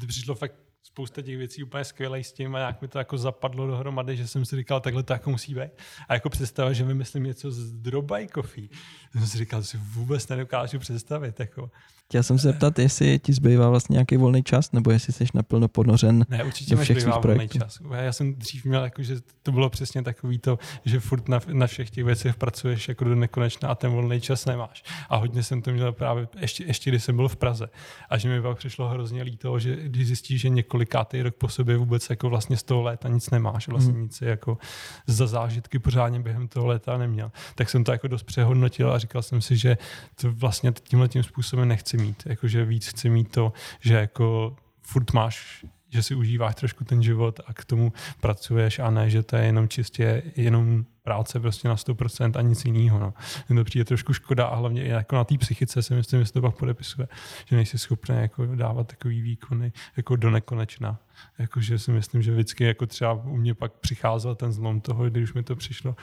To 0.00 0.06
přišlo 0.06 0.34
fakt 0.34 0.54
spousta 0.82 1.22
těch 1.22 1.36
věcí 1.36 1.62
úplně 1.62 1.84
skvělé 1.84 2.24
s 2.24 2.32
tím 2.32 2.54
a 2.54 2.58
jak 2.58 2.82
mi 2.82 2.88
to 2.88 2.98
jako 2.98 3.18
zapadlo 3.18 3.66
dohromady, 3.66 4.16
že 4.16 4.26
jsem 4.26 4.44
si 4.44 4.56
říkal, 4.56 4.80
takhle 4.80 5.02
to 5.02 5.12
jako 5.12 5.30
musí 5.30 5.54
být. 5.54 5.70
A 6.08 6.14
jako 6.14 6.30
představa, 6.30 6.72
že 6.72 6.84
vymyslím 6.84 7.24
něco 7.24 7.50
z 7.50 7.72
drobaj 7.72 8.28
coffee, 8.34 8.68
jsem 9.12 9.26
si 9.26 9.38
říkal, 9.38 9.62
že 9.62 9.66
si 9.68 9.76
vůbec 9.76 10.28
nedokážu 10.28 10.78
představit. 10.78 11.40
Jako. 11.40 11.70
Chtěl 12.08 12.22
jsem 12.22 12.38
se 12.38 12.48
zeptat, 12.48 12.78
jestli 12.78 13.18
ti 13.18 13.32
zbývá 13.32 13.70
vlastně 13.70 13.94
nějaký 13.94 14.16
volný 14.16 14.42
čas, 14.42 14.72
nebo 14.72 14.90
jestli 14.90 15.12
jsi 15.12 15.24
naplno 15.34 15.68
ponořen 15.68 16.24
ne, 16.28 16.44
určitě 16.44 16.76
do 16.76 16.82
všech 16.82 17.02
svých 17.02 17.14
projektů. 17.22 17.58
čas. 17.58 17.78
Já 17.92 18.12
jsem 18.12 18.34
dřív 18.34 18.64
měl, 18.64 18.84
jako, 18.84 19.02
že 19.02 19.16
to 19.42 19.52
bylo 19.52 19.70
přesně 19.70 20.02
takový 20.02 20.38
to, 20.38 20.58
že 20.84 21.00
furt 21.00 21.28
na, 21.28 21.40
na 21.52 21.66
všech 21.66 21.90
těch 21.90 22.04
věcech 22.04 22.36
pracuješ 22.36 22.88
jako 22.88 23.04
do 23.04 23.14
nekonečna 23.14 23.68
a 23.68 23.74
ten 23.74 23.90
volný 23.90 24.20
čas 24.20 24.46
nemáš. 24.46 24.84
A 25.08 25.16
hodně 25.16 25.42
jsem 25.42 25.62
to 25.62 25.70
měl 25.70 25.92
právě 25.92 26.28
ještě, 26.40 26.64
ještě 26.64 26.90
když 26.90 27.04
jsem 27.04 27.16
byl 27.16 27.28
v 27.28 27.36
Praze. 27.36 27.66
A 28.10 28.18
že 28.18 28.28
mi 28.28 28.42
pak 28.42 28.58
přišlo 28.58 28.88
hrozně 28.88 29.22
líto, 29.22 29.58
že 29.58 29.76
když 29.76 30.06
zjistíš, 30.06 30.40
že 30.40 30.48
několikátý 30.48 31.22
rok 31.22 31.34
po 31.34 31.48
sobě 31.48 31.76
vůbec 31.76 32.10
jako 32.10 32.30
vlastně 32.30 32.56
z 32.56 32.62
toho 32.62 32.82
léta 32.82 33.08
nic 33.08 33.30
nemáš, 33.30 33.68
vlastně 33.68 33.92
hmm. 33.92 34.02
nic 34.02 34.20
jako 34.20 34.58
za 35.06 35.26
zážitky 35.26 35.78
pořádně 35.78 36.20
během 36.20 36.48
toho 36.48 36.66
léta 36.66 36.98
neměl. 36.98 37.32
Tak 37.54 37.70
jsem 37.70 37.84
to 37.84 37.92
jako 37.92 38.08
dost 38.08 38.22
přehodnotil 38.22 38.92
a 38.92 38.98
říkal 38.98 39.22
jsem 39.22 39.40
si, 39.40 39.56
že 39.56 39.78
to 40.20 40.32
vlastně 40.32 40.72
tímhle 40.82 41.08
tím 41.08 41.22
způsobem 41.22 41.68
nechci 41.68 41.95
chci 41.96 42.04
mít. 42.04 42.22
Jakože 42.26 42.64
víc 42.64 42.86
chci 42.88 43.10
mít 43.10 43.30
to, 43.30 43.52
že 43.80 43.94
jako 43.94 44.56
furt 44.82 45.12
máš 45.12 45.64
že 45.88 46.02
si 46.02 46.14
užíváš 46.14 46.54
trošku 46.54 46.84
ten 46.84 47.02
život 47.02 47.40
a 47.46 47.52
k 47.52 47.64
tomu 47.64 47.92
pracuješ 48.20 48.78
a 48.78 48.90
ne, 48.90 49.10
že 49.10 49.22
to 49.22 49.36
je 49.36 49.44
jenom 49.44 49.68
čistě 49.68 50.22
jenom 50.36 50.84
práce 51.02 51.40
prostě 51.40 51.68
na 51.68 51.76
100% 51.76 52.38
a 52.38 52.42
nic 52.42 52.64
jiného. 52.64 52.98
No. 52.98 53.14
To 53.48 53.64
přijde 53.64 53.84
trošku 53.84 54.12
škoda 54.12 54.46
a 54.46 54.56
hlavně 54.56 54.84
i 54.84 54.88
jako 54.88 55.16
na 55.16 55.24
té 55.24 55.38
psychice 55.38 55.82
si 55.82 55.94
myslím, 55.94 56.20
že 56.20 56.26
se 56.26 56.32
to 56.32 56.40
pak 56.40 56.56
podepisuje, 56.56 57.08
že 57.46 57.56
nejsi 57.56 57.78
schopný 57.78 58.16
jako 58.16 58.46
dávat 58.46 58.86
takový 58.86 59.22
výkony 59.22 59.72
jako 59.96 60.16
do 60.16 60.30
nekonečna. 60.30 60.98
Jakože 61.38 61.78
si 61.78 61.90
myslím, 61.90 62.22
že 62.22 62.32
vždycky 62.32 62.64
jako 62.64 62.86
třeba 62.86 63.12
u 63.12 63.36
mě 63.36 63.54
pak 63.54 63.72
přicházel 63.72 64.34
ten 64.34 64.52
zlom 64.52 64.80
toho, 64.80 65.10
když 65.10 65.32
mi 65.32 65.42
to 65.42 65.56
přišlo, 65.56 65.96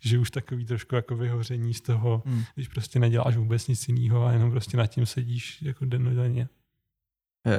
že 0.00 0.18
už 0.18 0.30
takový 0.30 0.64
trošku 0.64 0.94
jako 0.94 1.16
vyhoření 1.16 1.74
z 1.74 1.80
toho, 1.80 2.22
hmm. 2.26 2.42
když 2.54 2.68
prostě 2.68 2.98
neděláš 2.98 3.36
vůbec 3.36 3.68
nic 3.68 3.88
jiného 3.88 4.24
a 4.24 4.32
jenom 4.32 4.50
prostě 4.50 4.76
nad 4.76 4.86
tím 4.86 5.06
sedíš 5.06 5.62
jako 5.62 5.84
dennodenně. 5.84 6.48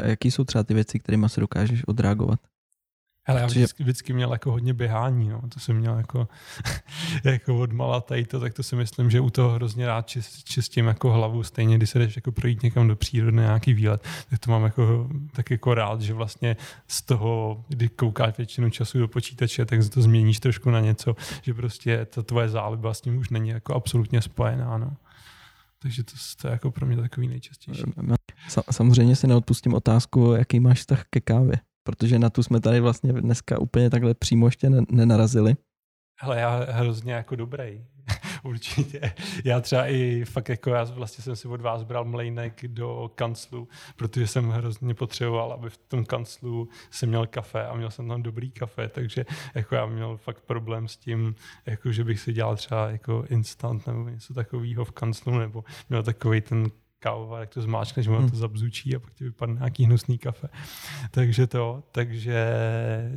Jaký 0.06 0.32
jsou 0.32 0.44
třeba 0.44 0.64
ty 0.64 0.74
věci, 0.74 1.00
kterými 1.00 1.30
se 1.30 1.42
dokážeš 1.42 1.88
odreagovat? 1.88 2.40
Ale 3.28 3.42
já 3.42 3.46
vždycky, 3.46 3.84
vždycky 3.84 4.14
měl 4.14 4.32
jako 4.32 4.52
hodně 4.52 4.74
běhání, 4.74 5.30
no. 5.30 5.42
to 5.54 5.60
jsem 5.60 5.76
měl 5.76 5.98
jako, 5.98 6.28
jako 7.24 7.60
od 7.60 7.72
mala 7.72 8.02
tady 8.02 8.26
to, 8.26 8.40
tak 8.40 8.54
to 8.54 8.64
si 8.64 8.76
myslím, 8.76 9.10
že 9.10 9.20
u 9.20 9.30
toho 9.30 9.50
hrozně 9.50 9.88
rád 9.88 10.08
čist, 10.08 10.44
čistím 10.44 10.88
jako 10.88 11.12
hlavu, 11.12 11.44
stejně 11.44 11.78
když 11.78 11.90
se 11.90 12.00
jdeš 12.00 12.16
jako 12.16 12.32
projít 12.32 12.64
někam 12.64 12.88
do 12.88 12.96
přírody 12.96 13.38
na 13.38 13.44
nějaký 13.44 13.74
výlet, 13.74 14.08
tak 14.30 14.40
to 14.40 14.52
mám 14.52 14.64
jako, 14.64 15.10
tak 15.34 15.52
jako 15.52 15.74
rád, 15.74 16.02
že 16.02 16.14
vlastně 16.14 16.58
z 16.88 17.02
toho, 17.02 17.64
kdy 17.68 17.90
koukáš 17.90 18.38
většinu 18.38 18.70
času 18.70 19.00
do 19.00 19.08
počítače, 19.08 19.66
tak 19.66 19.90
to 19.90 20.02
změníš 20.02 20.40
trošku 20.40 20.70
na 20.70 20.80
něco, 20.80 21.16
že 21.42 21.54
prostě 21.54 22.06
ta 22.06 22.24
tvoje 22.24 22.50
záliba 22.50 22.94
s 22.94 23.02
tím 23.02 23.18
už 23.18 23.30
není 23.30 23.50
jako 23.50 23.76
absolutně 23.76 24.22
spojená, 24.22 24.78
no. 24.78 24.98
Takže 25.82 26.04
to, 26.04 26.12
to 26.42 26.48
je 26.48 26.52
jako 26.52 26.72
pro 26.72 26.86
mě 26.86 26.98
takový 26.98 27.28
nejčastější. 27.28 27.84
Samozřejmě 28.72 29.16
si 29.16 29.28
neodpustím 29.28 29.74
otázku, 29.74 30.34
jaký 30.34 30.60
máš 30.60 30.80
vztah 30.80 31.04
ke 31.10 31.20
kávě 31.20 31.58
protože 31.84 32.20
na 32.20 32.30
tu 32.30 32.44
jsme 32.44 32.60
tady 32.60 32.80
vlastně 32.80 33.14
dneska 33.14 33.60
úplně 33.60 33.90
takhle 33.90 34.14
přímo 34.14 34.48
ještě 34.48 34.70
nenarazili. 34.92 35.56
Ale 36.22 36.40
já 36.40 36.66
hrozně 36.70 37.14
jako 37.14 37.36
dobrý. 37.36 37.86
Určitě. 38.44 39.14
Já 39.44 39.62
třeba 39.62 39.88
i 39.88 40.26
fakt 40.26 40.50
jako 40.50 40.70
já 40.70 40.84
vlastně 40.84 41.24
jsem 41.24 41.36
si 41.36 41.48
od 41.48 41.62
vás 41.62 41.84
bral 41.84 42.06
mlejnek 42.06 42.68
do 42.68 43.12
kanclu, 43.16 43.68
protože 43.96 44.28
jsem 44.28 44.50
hrozně 44.50 44.94
potřeboval, 44.94 45.54
aby 45.54 45.70
v 45.70 45.78
tom 45.78 46.06
kanclu 46.06 46.70
jsem 46.92 47.10
měl 47.10 47.28
kafe 47.28 47.68
a 47.68 47.76
měl 47.76 47.92
jsem 47.92 48.08
tam 48.08 48.24
dobrý 48.24 48.52
kafe, 48.52 48.88
takže 48.88 49.26
jako 49.56 49.76
já 49.76 49.86
měl 49.86 50.18
fakt 50.18 50.42
problém 50.42 50.88
s 50.88 50.98
tím, 50.98 51.36
jako 51.66 51.92
že 51.92 52.04
bych 52.04 52.20
si 52.20 52.34
dělal 52.34 52.56
třeba 52.56 52.90
jako 52.90 53.26
instant 53.30 53.88
nebo 53.88 54.10
něco 54.10 54.34
takového 54.34 54.86
v 54.86 54.92
kanclu, 54.92 55.40
nebo 55.40 55.64
měl 55.90 56.04
takový 56.04 56.42
ten 56.42 56.72
kávovar, 57.02 57.42
jak 57.42 57.50
to 57.50 57.62
zmáčkneš, 57.62 58.08
ono 58.08 58.18
Hmm. 58.18 58.30
to 58.30 58.36
zabzučí 58.36 58.96
a 58.96 59.00
pak 59.00 59.14
ti 59.14 59.24
vypadne 59.24 59.56
nějaký 59.56 59.86
hnusný 59.86 60.18
kafe. 60.18 60.48
Takže 61.12 61.48
to, 61.48 61.84
takže 61.92 62.54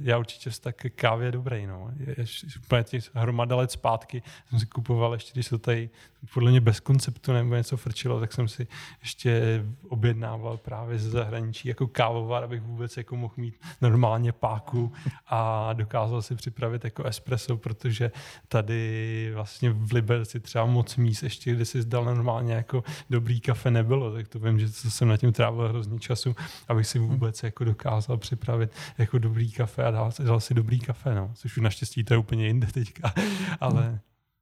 já 0.02 0.18
určitě 0.18 0.50
tak 0.60 0.76
ke 0.76 0.90
kávě 0.90 1.32
dobrý, 1.32 1.66
no. 1.66 1.90
Je, 1.96 2.14
je, 2.18 2.24
úplně 2.64 2.84
těch 2.84 3.10
hromada 3.14 3.56
let 3.56 3.70
zpátky 3.70 4.22
jsem 4.50 4.58
si 4.58 4.66
kupoval 4.66 5.12
ještě, 5.12 5.32
když 5.32 5.48
to 5.48 5.58
tady 5.58 5.90
podle 6.34 6.50
mě 6.50 6.60
bez 6.60 6.80
konceptu 6.80 7.32
nebo 7.32 7.54
něco 7.54 7.76
frčilo, 7.76 8.20
tak 8.20 8.32
jsem 8.32 8.48
si 8.48 8.66
ještě 9.00 9.62
objednával 9.88 10.56
právě 10.56 10.98
ze 10.98 11.10
zahraničí 11.10 11.68
jako 11.68 11.86
kávovar, 11.86 12.44
abych 12.44 12.62
vůbec 12.62 12.96
jako 12.96 13.16
mohl 13.16 13.34
mít 13.36 13.54
normálně 13.80 14.32
páku 14.32 14.92
a 15.26 15.72
dokázal 15.72 16.22
si 16.22 16.34
připravit 16.34 16.84
jako 16.84 17.04
espresso, 17.04 17.56
protože 17.56 18.10
tady 18.48 19.30
vlastně 19.34 19.70
v 19.70 19.92
Liberci 19.92 20.40
třeba 20.40 20.66
moc 20.66 20.96
míst 20.96 21.22
ještě, 21.22 21.54
kde 21.54 21.64
si 21.64 21.82
zdal 21.82 22.04
normálně 22.04 22.54
jako 22.54 22.84
dobrý 23.10 23.40
kafe 23.40 23.70
nebylo, 23.70 24.12
tak 24.12 24.28
to 24.28 24.38
vím, 24.38 24.58
že 24.58 24.66
to 24.66 24.90
jsem 24.90 25.08
na 25.08 25.16
tím 25.16 25.32
trávil 25.32 25.68
hrozně 25.68 25.98
času, 25.98 26.36
abych 26.68 26.86
si 26.86 26.98
vůbec 26.98 27.42
jako 27.42 27.64
dokázal 27.64 28.16
připravit 28.16 28.70
jako 28.98 29.18
dobrý 29.18 29.52
kafe 29.52 29.84
a 29.84 29.90
dal, 29.90 30.12
dal 30.24 30.40
si 30.40 30.54
dobrý 30.54 30.80
kafe, 30.80 31.14
no. 31.14 31.30
Což 31.34 31.56
už 31.56 31.62
naštěstí 31.62 32.04
to 32.04 32.14
je 32.14 32.18
úplně 32.18 32.46
jinde 32.46 32.66
teďka, 32.66 33.14
ale 33.60 34.00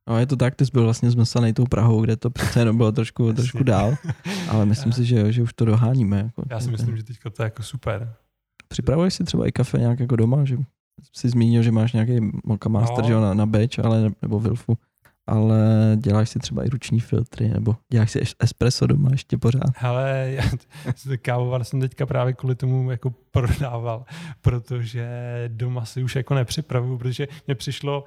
No 0.09 0.19
je 0.19 0.27
to 0.27 0.37
tak, 0.37 0.55
ty 0.55 0.67
jsi 0.67 0.71
byl 0.73 0.85
vlastně 0.85 1.11
zmlsaný 1.11 1.53
tou 1.53 1.65
Prahou, 1.65 2.01
kde 2.03 2.17
to 2.17 2.31
přece 2.31 2.61
jenom 2.61 2.77
bylo 2.77 2.93
trošku, 2.93 3.23
Jasně. 3.27 3.37
trošku 3.37 3.63
dál, 3.65 3.95
ale 4.49 4.67
myslím 4.67 4.93
si, 4.93 5.05
že, 5.05 5.19
jo, 5.21 5.31
že 5.31 5.43
už 5.43 5.53
to 5.53 5.65
doháníme. 5.65 6.17
Jako, 6.19 6.43
já 6.51 6.61
si 6.61 6.71
myslím, 6.71 6.97
že 6.97 7.03
teďka 7.05 7.31
to 7.31 7.43
je 7.43 7.45
jako 7.45 7.63
super. 7.63 8.15
Připravuješ 8.69 9.15
si 9.15 9.25
třeba 9.25 9.47
i 9.47 9.53
kafe 9.53 9.79
nějak 9.79 10.01
jako 10.01 10.17
doma, 10.17 10.45
že 10.45 10.57
jsi 11.17 11.29
zmínil, 11.29 11.63
že 11.63 11.73
máš 11.73 11.93
nějaký 11.93 12.19
Mocha 12.45 12.69
Master, 12.69 12.99
No. 13.05 13.09
že 13.09 13.15
na, 13.15 13.35
na 13.35 13.47
Batch, 13.47 13.79
ale, 13.79 14.11
nebo 14.23 14.41
Wilfu, 14.41 14.79
ale 15.27 15.59
děláš 15.97 16.31
si 16.31 16.39
třeba 16.39 16.65
i 16.65 16.69
ruční 16.69 17.01
filtry, 17.01 17.49
nebo 17.49 17.77
děláš 17.93 18.11
si 18.11 18.21
es- 18.21 18.35
espresso 18.39 18.87
doma 18.87 19.09
ještě 19.13 19.39
pořád. 19.39 19.71
Hele, 19.77 20.31
já 20.37 20.43
kávovar 21.23 21.65
jsem 21.65 21.81
teďka 21.81 22.07
právě 22.07 22.33
kvůli 22.33 22.55
tomu 22.55 22.91
jako 22.91 23.15
prodával, 23.31 24.05
protože 24.41 25.09
doma 25.49 25.85
si 25.85 26.03
už 26.03 26.17
jako 26.17 26.35
nepřipravuju, 26.35 26.99
protože 26.99 27.29
mně 27.47 27.55
přišlo, 27.55 28.05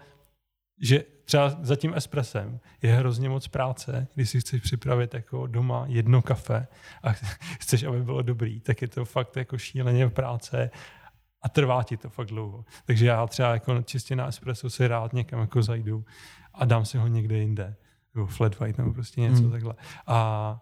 že 0.82 1.04
třeba 1.26 1.50
za 1.62 1.76
tím 1.76 1.94
espresem 1.94 2.60
je 2.82 2.94
hrozně 2.96 3.30
moc 3.30 3.48
práce, 3.48 4.08
když 4.16 4.30
si 4.30 4.40
chceš 4.40 4.62
připravit 4.62 5.14
jako 5.14 5.48
doma 5.48 5.84
jedno 5.88 6.22
kafe 6.22 6.68
a 7.04 7.12
chceš, 7.60 7.84
aby 7.84 8.04
bylo 8.04 8.22
dobrý, 8.22 8.60
tak 8.60 8.82
je 8.82 8.88
to 8.88 9.06
fakt 9.06 9.36
jako 9.38 9.58
šíleně 9.58 10.10
práce 10.10 10.70
a 11.42 11.50
trvá 11.50 11.84
ti 11.84 11.98
to 11.98 12.10
fakt 12.10 12.28
dlouho. 12.28 12.66
Takže 12.86 13.06
já 13.06 13.28
třeba 13.28 13.54
jako 13.54 13.82
čistě 13.82 14.16
na 14.16 14.28
espresso 14.28 14.70
si 14.70 14.88
rád 14.88 15.14
někam 15.14 15.40
jako 15.40 15.62
zajdu 15.64 16.06
a 16.54 16.66
dám 16.66 16.86
si 16.86 16.98
ho 16.98 17.08
někde 17.08 17.38
jinde. 17.38 17.76
Nebo 18.16 18.28
flat 18.28 18.60
white, 18.60 18.78
nebo 18.78 18.94
prostě 18.94 19.22
něco 19.22 19.42
Hmm. 19.42 19.52
takhle. 19.52 19.74
A 20.08 20.60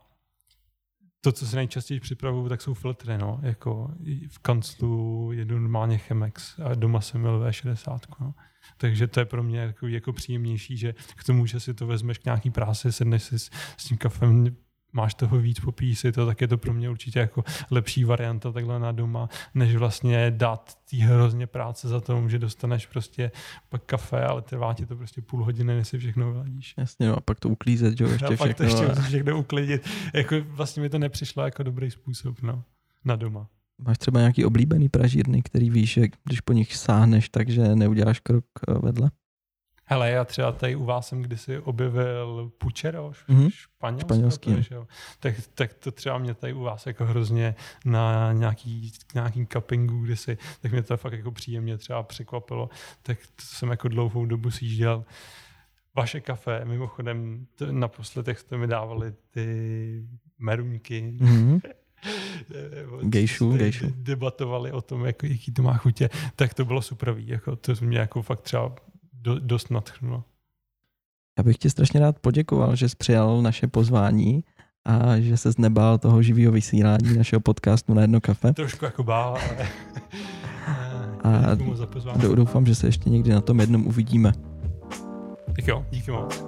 to, 1.24 1.32
co 1.32 1.48
si 1.48 1.56
nejčastěji 1.56 2.00
připravuju, 2.00 2.50
tak 2.50 2.62
jsou 2.62 2.74
filtry, 2.74 3.18
no. 3.18 3.40
Jako 3.42 3.92
v 4.28 4.40
kanclu 4.40 5.30
jedu 5.32 5.60
normálně 5.60 5.98
Chemex 5.98 6.60
a 6.60 6.76
doma 6.76 7.02
jsem 7.02 7.22
měl 7.22 7.40
V60, 7.40 8.00
no. 8.20 8.34
Takže 8.78 9.08
to 9.08 9.20
je 9.20 9.26
pro 9.26 9.44
mě 9.44 9.60
jako, 9.60 9.88
jako 9.88 10.14
příjemnější, 10.14 10.78
že 10.78 10.94
k 11.16 11.24
tomu, 11.24 11.46
že 11.46 11.60
si 11.60 11.74
to 11.74 11.88
vezmeš 11.88 12.18
k 12.18 12.26
nějaký 12.26 12.50
práci, 12.50 12.92
sedneš 12.92 13.24
si 13.24 13.40
s, 13.40 13.50
s 13.78 13.86
tím 13.86 13.98
kafem, 13.98 14.56
máš 14.94 15.14
toho 15.14 15.38
víc, 15.38 15.60
popíš 15.60 16.00
si 16.00 16.12
to, 16.12 16.26
tak 16.26 16.42
je 16.42 16.48
to 16.48 16.58
pro 16.58 16.74
mě 16.74 16.90
určitě 16.90 17.20
jako 17.20 17.44
lepší 17.72 18.04
varianta 18.04 18.52
takhle 18.52 18.80
na 18.80 18.92
doma, 18.92 19.30
než 19.54 19.76
vlastně 19.76 20.32
dát 20.32 20.78
tý 20.90 21.00
hrozně 21.02 21.48
práce 21.48 21.88
za 21.88 22.00
tom, 22.02 22.30
že 22.30 22.40
dostaneš 22.40 22.86
prostě 22.86 23.32
pak 23.70 23.84
kafe, 23.86 24.24
ale 24.24 24.42
trvá 24.42 24.74
ti 24.74 24.86
to 24.86 24.96
prostě 24.96 25.22
půl 25.22 25.44
hodiny, 25.44 25.76
než 25.76 25.88
si 25.88 25.98
všechno 25.98 26.32
vyladíš. 26.32 26.74
Jasně, 26.78 27.08
no 27.08 27.18
a 27.18 27.22
pak 27.22 27.40
to 27.40 27.50
uklízet, 27.50 28.02
jo, 28.02 28.08
ještě 28.08 28.26
a 28.26 28.38
pak 28.38 28.38
to 28.38 28.46
všechno. 28.46 28.66
ještě 28.66 28.86
a 28.86 28.90
musíš 28.90 29.06
všechno 29.06 29.40
uklidit. 29.40 29.90
Jako 30.14 30.36
vlastně 30.48 30.82
mi 30.82 30.90
to 30.90 31.00
nepřišlo 31.00 31.44
jako 31.44 31.64
dobrý 31.64 31.92
způsob, 31.92 32.42
no, 32.42 32.64
na 33.06 33.16
doma. 33.16 33.48
Máš 33.78 33.98
třeba 33.98 34.20
nějaký 34.20 34.46
oblíbený 34.46 34.90
pražírny, 34.90 35.42
který 35.42 35.70
víš, 35.70 35.94
že 35.94 36.08
když 36.24 36.42
po 36.42 36.54
nich 36.54 36.76
sáhneš, 36.76 37.30
takže 37.30 37.76
neuděláš 37.76 38.20
krok 38.20 38.46
eh, 38.68 38.74
vedle? 38.74 39.12
Hele, 39.86 40.10
já 40.10 40.26
třeba 40.26 40.52
tady 40.52 40.76
u 40.76 40.86
vás 40.86 41.08
jsem 41.08 41.22
kdysi 41.22 41.60
objevil 41.60 42.52
Pučero, 42.58 43.12
Mhm. 43.28 43.48
mm-hmm. 43.48 44.00
španělský, 44.00 44.56
tak, 45.20 45.36
tak 45.54 45.74
to 45.74 45.92
třeba 45.92 46.18
mě 46.18 46.34
tady 46.34 46.54
u 46.54 46.62
vás 46.62 46.86
jako 46.86 47.06
hrozně 47.06 47.56
na 47.86 48.34
nějaký, 48.34 48.92
nějakým 49.14 49.48
cuppingu 49.48 50.00
kdysi, 50.04 50.38
tak 50.62 50.72
mě 50.72 50.84
to 50.84 50.98
fakt 50.98 51.14
jako 51.14 51.32
příjemně 51.32 51.78
třeba 51.78 52.04
překvapilo, 52.04 52.70
tak 53.02 53.18
to 53.20 53.44
jsem 53.44 53.70
jako 53.70 53.88
dlouhou 53.88 54.26
dobu 54.26 54.52
sjížděl 54.52 55.06
vaše 55.96 56.22
kafe, 56.22 56.66
mimochodem 56.66 57.46
to, 57.56 57.72
naposled, 57.72 58.28
jak 58.28 58.40
jste 58.40 58.58
mi 58.58 58.68
dávali 58.68 59.14
ty 59.32 60.04
meruňky, 60.40 61.02
Mhm. 61.20 61.60
eh, 61.66 61.74
Gejšu, 63.04 63.58
gejšu. 63.58 63.86
de- 63.86 63.92
debatovali 63.96 64.72
o 64.72 64.82
tom, 64.82 65.06
jak, 65.06 65.24
jaký 65.24 65.52
to 65.52 65.62
má 65.64 65.74
chutě, 65.78 66.10
tak 66.36 66.54
to 66.54 66.66
bylo 66.66 66.82
superový, 66.82 67.28
jako 67.28 67.56
to 67.56 67.74
mě 67.82 67.98
jako 68.00 68.22
fakt 68.22 68.42
třeba 68.42 68.76
do, 69.24 69.40
dost 69.40 69.72
nadchnulo. 69.72 70.24
Já 71.38 71.44
bych 71.44 71.58
ti 71.58 71.70
strašně 71.70 72.00
rád 72.00 72.20
poděkoval, 72.20 72.76
že 72.76 72.90
jsi 72.90 72.96
přijal 72.96 73.42
naše 73.42 73.68
pozvání 73.68 74.44
a 74.86 75.20
že 75.20 75.38
se 75.38 75.50
nebál 75.58 75.98
toho 75.98 76.22
živého 76.22 76.52
vysílání 76.52 77.18
našeho 77.18 77.40
podcastu 77.40 77.94
na 77.94 78.02
jedno 78.02 78.22
kafe. 78.22 78.54
Trošku 78.54 78.86
jako 78.86 79.04
bál, 79.04 79.38
ale 79.38 79.68
A 81.24 81.56
Doufám, 82.36 82.66
že 82.66 82.76
se 82.76 82.88
ještě 82.88 83.10
někdy 83.10 83.32
na 83.32 83.42
tom 83.42 83.60
jednom 83.60 83.88
uvidíme. 83.88 84.32
Tak 85.56 85.68
jo, 85.68 85.86
díky 85.92 86.12
moc. 86.12 86.46